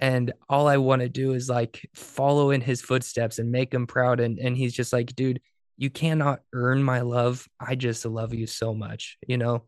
And 0.01 0.33
all 0.49 0.67
I 0.67 0.79
want 0.79 1.03
to 1.03 1.09
do 1.09 1.33
is 1.33 1.49
like 1.49 1.89
follow 1.95 2.51
in 2.51 2.63
his 2.63 2.81
footsteps 2.81 3.39
and 3.39 3.53
make 3.53 3.73
him 3.73 3.87
proud. 3.87 4.19
And 4.19 4.39
and 4.39 4.57
he's 4.57 4.73
just 4.73 4.93
like, 4.93 5.15
dude, 5.15 5.41
you 5.81 5.89
cannot 5.89 6.41
earn 6.53 6.83
my 6.83 7.01
love. 7.01 7.49
I 7.59 7.75
just 7.75 8.05
love 8.05 8.35
you 8.35 8.47
so 8.47 8.75
much, 8.75 9.17
you 9.27 9.39
know? 9.39 9.65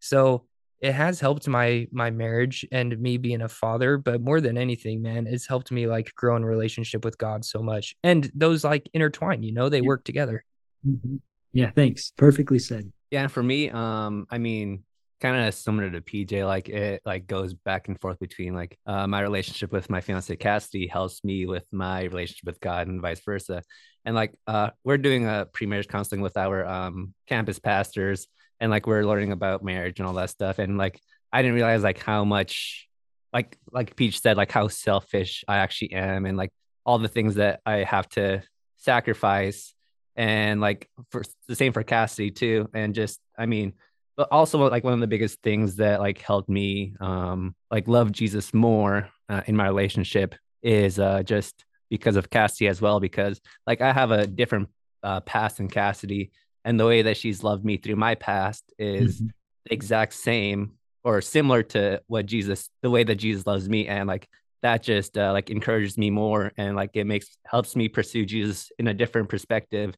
So 0.00 0.44
it 0.80 0.92
has 0.92 1.20
helped 1.20 1.46
my 1.46 1.86
my 1.92 2.10
marriage 2.10 2.66
and 2.72 2.98
me 2.98 3.16
being 3.16 3.42
a 3.42 3.48
father 3.48 3.96
but 3.96 4.20
more 4.20 4.40
than 4.40 4.58
anything 4.58 5.00
man 5.00 5.28
it's 5.28 5.46
helped 5.46 5.70
me 5.70 5.86
like 5.86 6.12
grow 6.16 6.34
in 6.34 6.44
relationship 6.44 7.04
with 7.04 7.16
god 7.16 7.44
so 7.44 7.62
much. 7.62 7.94
And 8.02 8.28
those 8.34 8.64
like 8.64 8.90
intertwine 8.92 9.44
you 9.44 9.52
know? 9.52 9.68
They 9.68 9.80
work 9.80 10.02
together. 10.02 10.44
Mm-hmm. 10.86 11.16
yeah 11.52 11.70
thanks. 11.70 12.12
Perfectly 12.16 12.58
said. 12.58 12.92
Yeah 13.12 13.28
for 13.28 13.42
me 13.42 13.70
um 13.70 14.26
i 14.30 14.38
mean 14.38 14.82
kind 15.20 15.46
of 15.46 15.54
similar 15.54 15.88
to 15.88 16.00
pj 16.00 16.44
like 16.44 16.68
it 16.68 17.00
like 17.04 17.28
goes 17.28 17.54
back 17.54 17.86
and 17.86 18.00
forth 18.00 18.18
between 18.18 18.52
like 18.56 18.76
uh, 18.86 19.06
my 19.06 19.20
relationship 19.20 19.70
with 19.70 19.88
my 19.88 20.00
fiance 20.00 20.34
cassidy 20.34 20.88
helps 20.88 21.22
me 21.22 21.46
with 21.46 21.64
my 21.70 22.02
relationship 22.02 22.44
with 22.44 22.58
god 22.58 22.88
and 22.88 23.00
vice 23.00 23.20
versa 23.20 23.62
and 24.04 24.14
like 24.14 24.34
uh 24.46 24.70
we're 24.84 24.98
doing 24.98 25.26
a 25.26 25.46
pre-marriage 25.52 25.88
counseling 25.88 26.20
with 26.20 26.36
our 26.36 26.64
um 26.66 27.14
campus 27.28 27.58
pastors 27.58 28.26
and 28.60 28.70
like 28.70 28.86
we're 28.86 29.04
learning 29.04 29.32
about 29.32 29.64
marriage 29.64 29.98
and 29.98 30.06
all 30.06 30.14
that 30.14 30.30
stuff 30.30 30.58
and 30.58 30.78
like 30.78 31.00
i 31.32 31.42
didn't 31.42 31.54
realize 31.54 31.82
like 31.82 31.98
how 31.98 32.24
much 32.24 32.88
like 33.32 33.58
like 33.70 33.96
peach 33.96 34.20
said 34.20 34.36
like 34.36 34.52
how 34.52 34.68
selfish 34.68 35.44
i 35.48 35.58
actually 35.58 35.92
am 35.92 36.26
and 36.26 36.36
like 36.36 36.50
all 36.84 36.98
the 36.98 37.08
things 37.08 37.36
that 37.36 37.60
i 37.64 37.78
have 37.78 38.08
to 38.08 38.42
sacrifice 38.76 39.74
and 40.16 40.60
like 40.60 40.88
for 41.10 41.22
the 41.48 41.56
same 41.56 41.72
for 41.72 41.82
cassidy 41.82 42.30
too 42.30 42.68
and 42.74 42.94
just 42.94 43.20
i 43.38 43.46
mean 43.46 43.72
but 44.16 44.28
also 44.30 44.68
like 44.68 44.84
one 44.84 44.92
of 44.92 45.00
the 45.00 45.06
biggest 45.06 45.40
things 45.42 45.76
that 45.76 46.00
like 46.00 46.18
helped 46.18 46.48
me 46.48 46.94
um 47.00 47.54
like 47.70 47.88
love 47.88 48.12
jesus 48.12 48.52
more 48.52 49.08
uh, 49.28 49.42
in 49.46 49.56
my 49.56 49.66
relationship 49.66 50.34
is 50.62 50.98
uh 50.98 51.22
just 51.22 51.64
because 51.92 52.16
of 52.16 52.30
cassidy 52.30 52.68
as 52.68 52.80
well 52.80 52.98
because 53.00 53.40
like 53.66 53.80
i 53.80 53.92
have 53.92 54.10
a 54.10 54.26
different 54.26 54.68
uh, 55.02 55.20
past 55.20 55.58
than 55.58 55.68
cassidy 55.68 56.30
and 56.64 56.78
the 56.78 56.86
way 56.86 57.02
that 57.02 57.16
she's 57.16 57.42
loved 57.42 57.64
me 57.64 57.76
through 57.76 57.96
my 57.96 58.14
past 58.14 58.64
is 58.78 59.16
mm-hmm. 59.16 59.26
the 59.64 59.74
exact 59.74 60.14
same 60.14 60.72
or 61.04 61.20
similar 61.20 61.62
to 61.62 62.00
what 62.06 62.26
Jesus, 62.26 62.68
the 62.82 62.90
way 62.90 63.04
that 63.04 63.16
Jesus 63.16 63.46
loves 63.46 63.68
me, 63.68 63.88
and 63.88 64.06
like 64.06 64.28
that 64.62 64.82
just 64.82 65.18
uh, 65.18 65.32
like 65.32 65.50
encourages 65.50 65.98
me 65.98 66.10
more, 66.10 66.52
and 66.56 66.76
like 66.76 66.90
it 66.94 67.04
makes 67.04 67.36
helps 67.44 67.74
me 67.74 67.88
pursue 67.88 68.24
Jesus 68.24 68.70
in 68.78 68.86
a 68.86 68.94
different 68.94 69.28
perspective, 69.28 69.94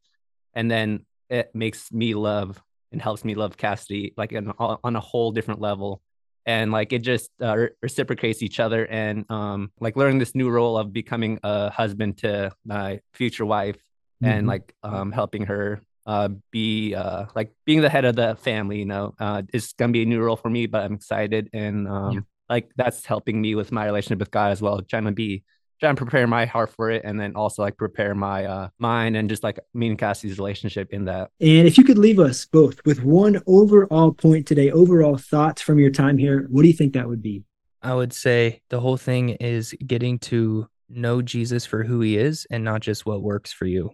and 0.55 0.71
then 0.71 1.05
it 1.29 1.55
makes 1.55 1.93
me 1.93 2.15
love 2.15 2.63
and 2.93 3.03
helps 3.03 3.25
me 3.25 3.35
love 3.35 3.57
Cassidy 3.57 4.15
like 4.17 4.33
on, 4.33 4.55
on 4.59 4.97
a 4.97 5.01
whole 5.01 5.33
different 5.33 5.61
level, 5.61 6.01
and 6.47 6.73
like 6.73 6.93
it 6.93 7.01
just 7.01 7.31
uh, 7.41 7.67
reciprocates 7.83 8.43
each 8.43 8.61
other, 8.61 8.87
and 8.87 9.31
um 9.31 9.71
like 9.81 9.97
learning 9.97 10.19
this 10.19 10.35
new 10.35 10.51
role 10.51 10.77
of 10.77 10.93
becoming 10.93 11.39
a 11.43 11.71
husband 11.71 12.19
to 12.19 12.53
my 12.65 13.01
future 13.13 13.47
wife, 13.47 13.77
mm-hmm. 13.77 14.27
and 14.27 14.47
like 14.47 14.75
um 14.83 15.13
helping 15.13 15.47
her 15.47 15.81
uh, 16.07 16.29
be 16.51 16.95
uh, 16.95 17.27
like 17.35 17.53
being 17.65 17.81
the 17.81 17.89
head 17.89 18.05
of 18.05 18.17
the 18.17 18.37
family. 18.37 18.79
You 18.79 18.87
know, 18.87 19.15
uh, 19.19 19.43
it's 19.53 19.73
gonna 19.73 19.93
be 19.93 20.03
a 20.03 20.07
new 20.07 20.21
role 20.21 20.37
for 20.37 20.51
me, 20.51 20.67
but 20.67 20.83
I'm 20.85 20.95
excited 20.95 21.51
and 21.53 21.89
um, 21.89 22.13
yeah. 22.13 22.21
like 22.49 22.71
that's 22.77 23.07
helping 23.07 23.41
me 23.41 23.55
with 23.55 23.73
my 23.73 23.87
relationship 23.87 24.19
with 24.19 24.31
God 24.31 24.53
as 24.53 24.61
well. 24.61 24.81
Trying 24.83 25.05
to 25.05 25.13
be 25.13 25.45
trying 25.81 25.97
to 25.97 26.03
prepare 26.03 26.27
my 26.27 26.47
heart 26.47 26.71
for 26.71 26.91
it, 26.91 27.03
and 27.05 27.19
then 27.19 27.37
also 27.37 27.63
like 27.63 27.77
prepare 27.77 28.15
my 28.15 28.45
uh, 28.45 28.69
mind 28.79 29.17
and 29.17 29.29
just 29.29 29.43
like 29.43 29.59
me 29.73 29.89
and 29.89 29.99
Cassie's 29.99 30.39
relationship 30.39 30.93
in 30.93 31.07
that. 31.07 31.31
And 31.41 31.67
if 31.67 31.79
you 31.79 31.85
could 31.85 31.99
leave 31.99 32.19
us 32.19 32.47
both 32.47 32.85
with 32.85 33.03
one 33.03 33.43
overall 33.47 34.13
point 34.13 34.47
today, 34.47 34.71
overall 34.71 35.17
thoughts 35.17 35.63
from 35.63 35.79
your 35.79 35.91
time 35.91 36.19
here, 36.19 36.47
what 36.51 36.63
do 36.63 36.69
you 36.69 36.75
think 36.75 36.95
that 36.95 37.09
would 37.09 37.23
be? 37.23 37.45
I 37.83 37.95
would 37.95 38.13
say 38.13 38.63
the 38.71 38.81
whole 38.81 38.97
thing 38.97 39.31
is 39.31 39.75
getting 39.87 40.19
to 40.21 40.69
know 40.89 41.23
Jesus 41.23 41.67
for 41.67 41.83
who 41.83 42.01
he 42.01 42.17
is 42.17 42.47
and 42.51 42.65
not 42.65 42.81
just 42.81 43.05
what 43.05 43.23
works 43.23 43.53
for 43.53 43.67
you. 43.67 43.91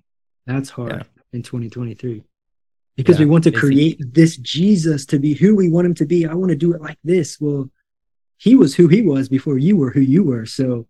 That's 0.47 0.71
hard. 0.71 0.93
Yeah 0.93 1.03
in 1.33 1.43
2023 1.43 2.23
because 2.97 3.19
yeah, 3.19 3.25
we 3.25 3.31
want 3.31 3.45
to 3.45 3.53
create 3.53 3.97
he, 3.99 4.05
this 4.05 4.37
Jesus 4.37 5.07
to 5.07 5.19
be 5.19 5.35
who 5.35 5.55
we 5.55 5.71
want 5.71 5.87
him 5.87 5.95
to 5.95 6.07
be. 6.07 6.27
I 6.27 6.35
want 6.35 6.51
to 6.51 6.57
do 6.57 6.75
it 6.75 6.83
like 6.83 6.99
this. 7.05 7.41
Well, 7.41 7.71
he 8.37 8.57
was 8.57 8.75
who 8.75 8.89
he 8.89 9.01
was 9.01 9.29
before 9.29 9.59
you 9.59 9.77
were 9.77 9.91
who 9.91 10.01
you 10.01 10.23
were. 10.23 10.45
So 10.45 10.87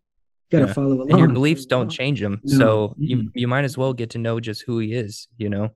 got 0.50 0.60
to 0.60 0.66
yeah. 0.66 0.72
follow 0.72 0.92
along. 0.92 1.10
And 1.10 1.18
your 1.18 1.28
beliefs 1.28 1.66
don't 1.66 1.88
change 1.88 2.20
him. 2.22 2.40
No. 2.44 2.58
So 2.58 2.88
mm-hmm. 2.88 3.04
you, 3.04 3.30
you 3.34 3.48
might 3.48 3.64
as 3.64 3.78
well 3.78 3.92
get 3.92 4.10
to 4.10 4.18
know 4.18 4.40
just 4.40 4.62
who 4.62 4.78
he 4.78 4.94
is, 4.94 5.28
you 5.38 5.48
know? 5.48 5.70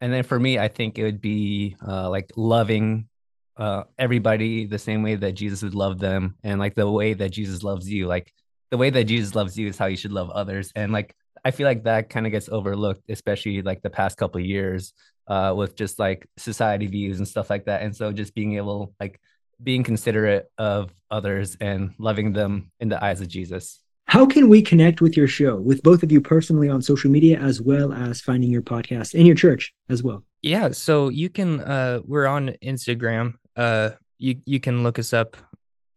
And 0.00 0.12
then 0.12 0.22
for 0.24 0.38
me, 0.38 0.58
I 0.58 0.68
think 0.68 0.98
it 0.98 1.04
would 1.04 1.20
be 1.20 1.76
uh, 1.86 2.08
like 2.10 2.30
loving 2.36 3.08
uh, 3.56 3.84
everybody 3.98 4.66
the 4.66 4.78
same 4.78 5.02
way 5.02 5.14
that 5.16 5.32
Jesus 5.32 5.62
would 5.62 5.74
love 5.74 5.98
them 5.98 6.36
and 6.42 6.58
like 6.58 6.74
the 6.74 6.90
way 6.90 7.12
that 7.14 7.30
Jesus 7.30 7.62
loves 7.62 7.88
you. 7.88 8.06
Like 8.06 8.32
the 8.70 8.76
way 8.76 8.90
that 8.90 9.04
Jesus 9.04 9.34
loves 9.34 9.56
you 9.58 9.68
is 9.68 9.78
how 9.78 9.86
you 9.86 9.96
should 9.96 10.12
love 10.12 10.30
others. 10.30 10.72
And 10.74 10.92
like 10.92 11.14
I 11.44 11.50
feel 11.50 11.66
like 11.66 11.84
that 11.84 12.10
kind 12.10 12.26
of 12.26 12.32
gets 12.32 12.48
overlooked, 12.48 13.02
especially 13.08 13.62
like 13.62 13.82
the 13.82 13.90
past 13.90 14.16
couple 14.16 14.40
years 14.40 14.92
uh, 15.26 15.54
with 15.56 15.76
just 15.76 15.98
like 15.98 16.26
society 16.36 16.86
views 16.86 17.18
and 17.18 17.28
stuff 17.28 17.50
like 17.50 17.66
that. 17.66 17.82
And 17.82 17.94
so 17.94 18.12
just 18.12 18.34
being 18.34 18.56
able 18.56 18.94
like 18.98 19.20
being 19.62 19.84
considerate 19.84 20.50
of 20.58 20.92
others 21.10 21.56
and 21.60 21.94
loving 21.98 22.32
them 22.32 22.72
in 22.80 22.88
the 22.88 23.02
eyes 23.02 23.20
of 23.20 23.28
Jesus. 23.28 23.80
How 24.10 24.26
can 24.26 24.48
we 24.48 24.60
connect 24.60 25.00
with 25.00 25.16
your 25.16 25.28
show, 25.28 25.54
with 25.54 25.84
both 25.84 26.02
of 26.02 26.10
you 26.10 26.20
personally 26.20 26.68
on 26.68 26.82
social 26.82 27.08
media, 27.08 27.38
as 27.38 27.62
well 27.62 27.92
as 27.92 28.20
finding 28.20 28.50
your 28.50 28.60
podcast 28.60 29.14
in 29.14 29.24
your 29.24 29.36
church 29.36 29.72
as 29.88 30.02
well? 30.02 30.24
Yeah, 30.42 30.72
so 30.72 31.10
you 31.10 31.30
can. 31.30 31.60
Uh, 31.60 32.00
we're 32.04 32.26
on 32.26 32.48
Instagram. 32.60 33.34
Uh, 33.54 33.90
you 34.18 34.40
you 34.46 34.58
can 34.58 34.82
look 34.82 34.98
us 34.98 35.12
up 35.12 35.36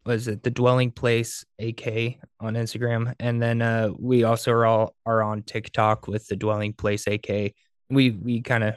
was 0.06 0.28
it 0.28 0.44
the 0.44 0.52
dwelling 0.52 0.92
place 0.92 1.46
ak 1.60 2.20
on 2.40 2.56
instagram 2.56 3.14
and 3.20 3.42
then 3.42 3.62
uh 3.62 3.90
we 3.98 4.26
also 4.26 4.52
are 4.52 4.66
all 4.66 4.96
are 5.06 5.24
on 5.24 5.42
tiktok 5.44 6.08
with 6.08 6.28
the 6.28 6.36
dwelling 6.36 6.74
place 6.74 7.08
ak 7.08 7.54
we 7.90 8.12
we 8.12 8.42
kind 8.42 8.66
of 8.66 8.76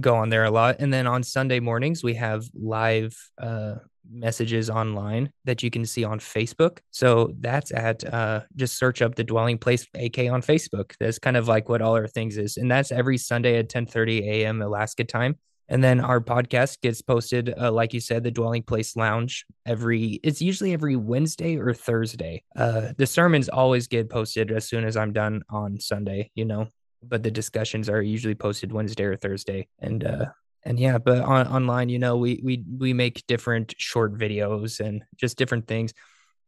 go 0.00 0.16
on 0.16 0.30
there 0.30 0.44
a 0.44 0.50
lot 0.50 0.76
and 0.80 0.92
then 0.92 1.06
on 1.06 1.22
sunday 1.22 1.60
mornings 1.60 2.02
we 2.02 2.14
have 2.14 2.44
live 2.54 3.14
uh 3.38 3.76
messages 4.10 4.68
online 4.70 5.30
that 5.44 5.62
you 5.62 5.70
can 5.70 5.84
see 5.84 6.04
on 6.04 6.18
facebook 6.18 6.78
so 6.90 7.32
that's 7.40 7.72
at 7.72 8.04
uh 8.12 8.40
just 8.56 8.78
search 8.78 9.02
up 9.02 9.14
the 9.14 9.24
dwelling 9.24 9.58
place 9.58 9.86
ak 9.94 10.18
on 10.18 10.42
facebook 10.42 10.92
that's 11.00 11.18
kind 11.18 11.36
of 11.36 11.48
like 11.48 11.68
what 11.68 11.82
all 11.82 11.96
our 11.96 12.06
things 12.06 12.36
is 12.36 12.56
and 12.56 12.70
that's 12.70 12.92
every 12.92 13.18
sunday 13.18 13.58
at 13.58 13.68
10 13.68 13.86
30 13.86 14.28
a.m 14.28 14.62
alaska 14.62 15.04
time 15.04 15.36
and 15.68 15.82
then 15.82 16.00
our 16.00 16.20
podcast 16.20 16.80
gets 16.82 17.00
posted, 17.00 17.54
uh, 17.58 17.72
like 17.72 17.94
you 17.94 18.00
said, 18.00 18.22
the 18.22 18.30
Dwelling 18.30 18.62
Place 18.62 18.96
Lounge 18.96 19.46
every, 19.64 20.20
it's 20.22 20.42
usually 20.42 20.72
every 20.72 20.96
Wednesday 20.96 21.56
or 21.56 21.72
Thursday. 21.72 22.42
Uh, 22.54 22.92
the 22.98 23.06
sermons 23.06 23.48
always 23.48 23.86
get 23.86 24.10
posted 24.10 24.52
as 24.52 24.68
soon 24.68 24.84
as 24.84 24.96
I'm 24.96 25.12
done 25.12 25.42
on 25.48 25.80
Sunday, 25.80 26.30
you 26.34 26.44
know, 26.44 26.68
but 27.02 27.22
the 27.22 27.30
discussions 27.30 27.88
are 27.88 28.02
usually 28.02 28.34
posted 28.34 28.72
Wednesday 28.72 29.04
or 29.04 29.16
Thursday. 29.16 29.68
And, 29.78 30.04
uh, 30.04 30.26
and 30.64 30.78
yeah, 30.78 30.98
but 30.98 31.20
on, 31.20 31.46
online, 31.46 31.88
you 31.88 31.98
know, 31.98 32.16
we, 32.16 32.40
we, 32.42 32.64
we 32.78 32.92
make 32.92 33.26
different 33.26 33.74
short 33.76 34.16
videos 34.16 34.80
and 34.80 35.04
just 35.16 35.36
different 35.36 35.66
things. 35.66 35.92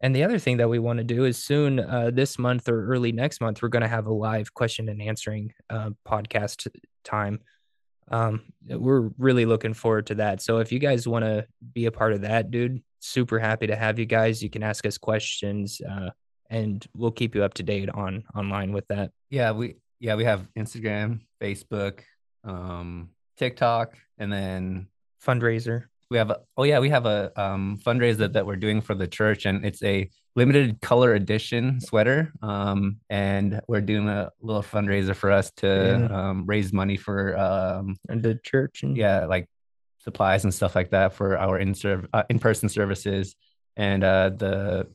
And 0.00 0.14
the 0.14 0.24
other 0.24 0.38
thing 0.38 0.58
that 0.58 0.68
we 0.68 0.78
want 0.78 0.98
to 0.98 1.04
do 1.04 1.24
is 1.24 1.42
soon, 1.42 1.80
uh, 1.80 2.10
this 2.12 2.38
month 2.38 2.68
or 2.68 2.86
early 2.86 3.12
next 3.12 3.40
month, 3.40 3.62
we're 3.62 3.68
going 3.68 3.82
to 3.82 3.88
have 3.88 4.06
a 4.06 4.12
live 4.12 4.52
question 4.52 4.88
and 4.88 5.00
answering 5.00 5.52
uh, 5.70 5.90
podcast 6.06 6.68
time 7.04 7.40
um, 8.10 8.42
we're 8.68 9.10
really 9.18 9.46
looking 9.46 9.74
forward 9.74 10.06
to 10.06 10.16
that. 10.16 10.40
So 10.40 10.58
if 10.58 10.70
you 10.70 10.78
guys 10.78 11.08
want 11.08 11.24
to 11.24 11.46
be 11.72 11.86
a 11.86 11.92
part 11.92 12.12
of 12.12 12.22
that, 12.22 12.50
dude, 12.50 12.82
super 13.00 13.38
happy 13.38 13.66
to 13.66 13.76
have 13.76 13.98
you 13.98 14.06
guys. 14.06 14.42
You 14.42 14.50
can 14.50 14.62
ask 14.62 14.86
us 14.86 14.98
questions, 14.98 15.80
uh, 15.88 16.10
and 16.48 16.86
we'll 16.94 17.10
keep 17.10 17.34
you 17.34 17.42
up 17.42 17.54
to 17.54 17.62
date 17.62 17.90
on 17.90 18.24
online 18.34 18.72
with 18.72 18.86
that. 18.88 19.10
Yeah, 19.30 19.52
we 19.52 19.76
yeah 19.98 20.14
we 20.14 20.24
have 20.24 20.48
Instagram, 20.56 21.20
Facebook, 21.40 22.00
um, 22.44 23.10
TikTok, 23.36 23.96
and 24.18 24.32
then 24.32 24.88
fundraiser. 25.24 25.84
we 26.10 26.18
have 26.18 26.30
a, 26.30 26.40
oh 26.56 26.62
yeah 26.62 26.78
we 26.78 26.88
have 26.88 27.06
a 27.06 27.32
um, 27.40 27.78
fundraiser 27.84 28.32
that 28.32 28.46
we're 28.46 28.56
doing 28.56 28.80
for 28.80 28.94
the 28.94 29.06
church 29.06 29.46
and 29.46 29.64
it's 29.64 29.82
a 29.82 30.08
limited 30.36 30.80
color 30.80 31.14
edition 31.14 31.80
sweater 31.80 32.32
um, 32.42 32.98
and 33.10 33.60
we're 33.68 33.80
doing 33.80 34.08
a 34.08 34.30
little 34.40 34.62
fundraiser 34.62 35.14
for 35.14 35.30
us 35.30 35.50
to 35.56 35.66
yeah. 36.08 36.28
um, 36.28 36.44
raise 36.46 36.72
money 36.72 36.96
for 36.96 37.36
um, 37.38 37.96
and 38.08 38.22
the 38.22 38.34
church 38.44 38.82
and 38.82 38.96
yeah 38.96 39.24
like 39.24 39.48
supplies 40.06 40.44
and 40.44 40.54
stuff 40.54 40.76
like 40.76 40.90
that 40.90 41.12
for 41.12 41.36
our 41.36 41.58
in 41.58 41.74
uh, 42.12 42.22
in-person 42.30 42.68
services. 42.68 43.34
And 43.76 44.02
uh, 44.04 44.30
the 44.30 44.86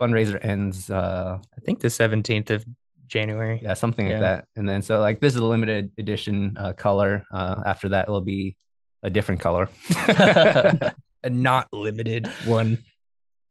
fundraiser 0.00 0.44
ends 0.44 0.90
uh, 0.90 1.38
i 1.56 1.60
think 1.64 1.78
the 1.78 1.88
17th 1.88 2.50
of 2.50 2.64
january. 3.06 3.60
Yeah 3.62 3.74
something 3.74 4.06
yeah. 4.06 4.14
like 4.14 4.22
that. 4.22 4.44
And 4.56 4.68
then 4.68 4.80
so 4.82 5.00
like 5.00 5.20
this 5.20 5.34
is 5.34 5.40
a 5.40 5.44
limited 5.44 5.92
edition 5.98 6.56
uh, 6.58 6.72
color. 6.72 7.24
Uh, 7.32 7.62
after 7.64 7.90
that 7.90 8.08
it'll 8.08 8.28
be 8.36 8.56
a 9.04 9.10
different 9.10 9.40
color, 9.40 9.68
a 10.08 11.30
not 11.30 11.68
limited 11.72 12.26
one. 12.46 12.78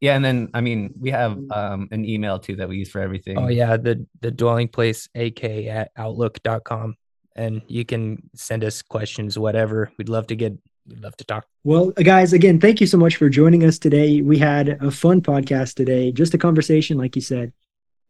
Yeah, 0.02 0.18
and 0.18 0.26
then 0.26 0.50
I 0.54 0.60
mean 0.60 0.94
we 1.00 1.12
have 1.12 1.40
um, 1.52 1.88
an 1.92 2.04
email 2.04 2.38
too 2.40 2.58
that 2.58 2.68
we 2.68 2.76
use 2.78 2.90
for 2.90 3.00
everything. 3.00 3.38
Oh 3.38 3.48
yeah, 3.48 3.78
the 3.78 4.06
the 4.20 4.32
dwelling 4.32 4.68
place 4.68 5.08
ak 5.16 5.46
at 5.46 5.92
outlook.com. 5.96 6.96
And 7.36 7.62
you 7.68 7.84
can 7.84 8.30
send 8.36 8.64
us 8.64 8.84
questions, 8.84 9.40
whatever. 9.40 9.90
We'd 9.98 10.10
love 10.10 10.28
to 10.28 10.36
get 10.36 10.54
we'd 10.88 11.02
love 11.02 11.16
to 11.18 11.26
talk. 11.26 11.48
Well, 11.64 11.90
guys, 11.92 12.34
again, 12.34 12.60
thank 12.60 12.80
you 12.82 12.86
so 12.86 12.98
much 12.98 13.16
for 13.16 13.28
joining 13.30 13.64
us 13.64 13.80
today. 13.80 14.22
We 14.22 14.38
had 14.38 14.78
a 14.82 14.92
fun 14.92 15.22
podcast 15.22 15.74
today, 15.76 16.12
just 16.12 16.34
a 16.36 16.38
conversation, 16.38 16.98
like 16.98 17.16
you 17.16 17.22
said. 17.24 17.54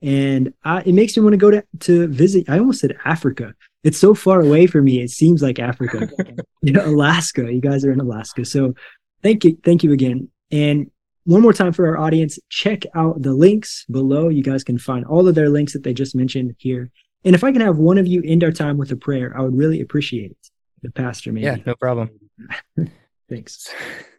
and 0.02 0.54
I, 0.66 0.82
it 0.86 0.94
makes 0.94 1.16
me 1.16 1.24
want 1.24 1.34
to 1.34 1.38
go 1.38 1.52
to 1.52 1.64
to 1.88 2.08
visit. 2.08 2.50
I 2.50 2.60
almost 2.60 2.82
said 2.82 2.98
Africa. 3.06 3.54
It's 3.84 3.98
so 3.98 4.14
far 4.14 4.42
away 4.42 4.68
from 4.68 4.86
me. 4.86 5.02
It 5.02 5.10
seems 5.10 5.42
like 5.42 5.60
Africa. 5.60 6.10
you 6.62 6.74
know, 6.74 6.86
Alaska. 6.86 7.52
You 7.54 7.62
guys 7.62 7.84
are 7.86 7.92
in 7.92 8.00
Alaska, 8.00 8.46
so 8.46 8.74
thank 9.22 9.44
you, 9.44 9.58
thank 9.64 9.84
you 9.84 9.92
again. 9.92 10.30
And 10.52 10.90
one 11.26 11.42
more 11.42 11.54
time 11.54 11.74
for 11.74 11.88
our 11.88 11.98
audience, 11.98 12.38
check 12.50 12.84
out 12.96 13.22
the 13.22 13.34
links 13.34 13.86
below. 13.90 14.30
You 14.30 14.44
guys 14.44 14.64
can 14.64 14.78
find 14.78 15.06
all 15.06 15.28
of 15.28 15.36
their 15.36 15.50
links 15.50 15.74
that 15.74 15.84
they 15.84 15.94
just 15.94 16.16
mentioned 16.16 16.56
here. 16.58 16.92
And 17.26 17.36
if 17.36 17.44
I 17.44 17.52
can 17.52 17.62
have 17.62 17.78
one 17.78 17.98
of 17.98 18.08
you 18.08 18.22
end 18.26 18.44
our 18.44 18.52
time 18.52 18.78
with 18.78 18.92
a 18.92 18.98
prayer, 18.98 19.34
I 19.38 19.42
would 19.42 19.58
really 19.58 19.82
appreciate 19.82 20.32
it. 20.32 20.50
The 20.82 20.92
pastor, 20.92 21.32
maybe. 21.32 21.46
Yeah, 21.46 21.58
no 21.66 21.76
problem. 21.76 22.10
Thanks. 23.30 23.74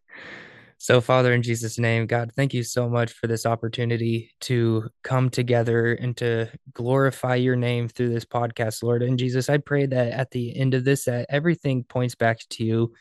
So, 0.84 1.00
Father, 1.00 1.32
in 1.32 1.40
Jesus' 1.40 1.78
name, 1.78 2.06
God, 2.06 2.32
thank 2.36 2.52
you 2.52 2.62
so 2.62 2.90
much 2.90 3.10
for 3.10 3.26
this 3.26 3.46
opportunity 3.46 4.34
to 4.42 4.90
come 5.02 5.30
together 5.30 5.94
and 5.94 6.14
to 6.18 6.50
glorify 6.74 7.36
your 7.36 7.56
name 7.56 7.88
through 7.88 8.10
this 8.10 8.26
podcast, 8.26 8.82
Lord. 8.82 9.02
And 9.02 9.18
Jesus, 9.18 9.48
I 9.48 9.56
pray 9.56 9.86
that 9.86 10.12
at 10.12 10.30
the 10.30 10.54
end 10.54 10.74
of 10.74 10.84
this, 10.84 11.06
that 11.06 11.24
everything 11.30 11.84
points 11.84 12.14
back 12.14 12.40
to 12.50 12.64
you, 12.64 12.92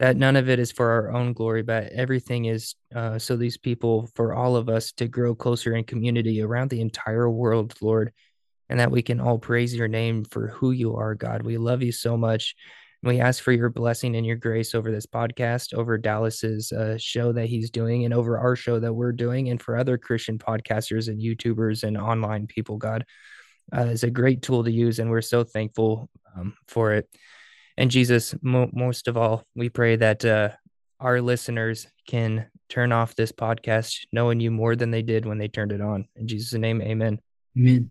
that 0.00 0.16
none 0.16 0.34
of 0.34 0.48
it 0.48 0.58
is 0.58 0.72
for 0.72 0.90
our 0.90 1.12
own 1.12 1.32
glory, 1.32 1.62
but 1.62 1.92
everything 1.92 2.46
is 2.46 2.74
uh, 2.92 3.20
so 3.20 3.36
these 3.36 3.56
people, 3.56 4.10
for 4.16 4.34
all 4.34 4.56
of 4.56 4.68
us 4.68 4.90
to 4.94 5.06
grow 5.06 5.32
closer 5.36 5.76
in 5.76 5.84
community 5.84 6.42
around 6.42 6.70
the 6.70 6.80
entire 6.80 7.30
world, 7.30 7.72
Lord, 7.80 8.12
and 8.68 8.80
that 8.80 8.90
we 8.90 9.00
can 9.00 9.20
all 9.20 9.38
praise 9.38 9.72
your 9.72 9.86
name 9.86 10.24
for 10.24 10.48
who 10.48 10.72
you 10.72 10.96
are, 10.96 11.14
God. 11.14 11.44
We 11.44 11.56
love 11.56 11.84
you 11.84 11.92
so 11.92 12.16
much. 12.16 12.56
We 13.02 13.20
ask 13.20 13.42
for 13.42 13.52
your 13.52 13.70
blessing 13.70 14.16
and 14.16 14.26
your 14.26 14.36
grace 14.36 14.74
over 14.74 14.90
this 14.90 15.06
podcast, 15.06 15.72
over 15.72 15.96
Dallas's 15.96 16.72
uh, 16.72 16.98
show 16.98 17.32
that 17.32 17.46
he's 17.46 17.70
doing, 17.70 18.04
and 18.04 18.12
over 18.12 18.38
our 18.38 18.56
show 18.56 18.80
that 18.80 18.92
we're 18.92 19.12
doing, 19.12 19.50
and 19.50 19.62
for 19.62 19.76
other 19.76 19.96
Christian 19.98 20.38
podcasters 20.38 21.08
and 21.08 21.20
YouTubers 21.20 21.84
and 21.84 21.96
online 21.96 22.48
people. 22.48 22.76
God 22.76 23.04
uh, 23.76 23.82
is 23.82 24.02
a 24.02 24.10
great 24.10 24.42
tool 24.42 24.64
to 24.64 24.72
use, 24.72 24.98
and 24.98 25.10
we're 25.10 25.20
so 25.20 25.44
thankful 25.44 26.10
um, 26.36 26.54
for 26.66 26.94
it. 26.94 27.08
And 27.76 27.90
Jesus, 27.90 28.34
mo- 28.42 28.70
most 28.72 29.06
of 29.06 29.16
all, 29.16 29.44
we 29.54 29.68
pray 29.68 29.94
that 29.96 30.24
uh, 30.24 30.50
our 30.98 31.20
listeners 31.20 31.86
can 32.08 32.46
turn 32.68 32.90
off 32.90 33.14
this 33.14 33.30
podcast 33.30 34.06
knowing 34.12 34.40
you 34.40 34.50
more 34.50 34.74
than 34.74 34.90
they 34.90 35.02
did 35.02 35.24
when 35.24 35.38
they 35.38 35.48
turned 35.48 35.72
it 35.72 35.80
on. 35.80 36.06
In 36.16 36.26
Jesus' 36.26 36.58
name, 36.58 36.82
amen. 36.82 37.20
Amen. 37.56 37.90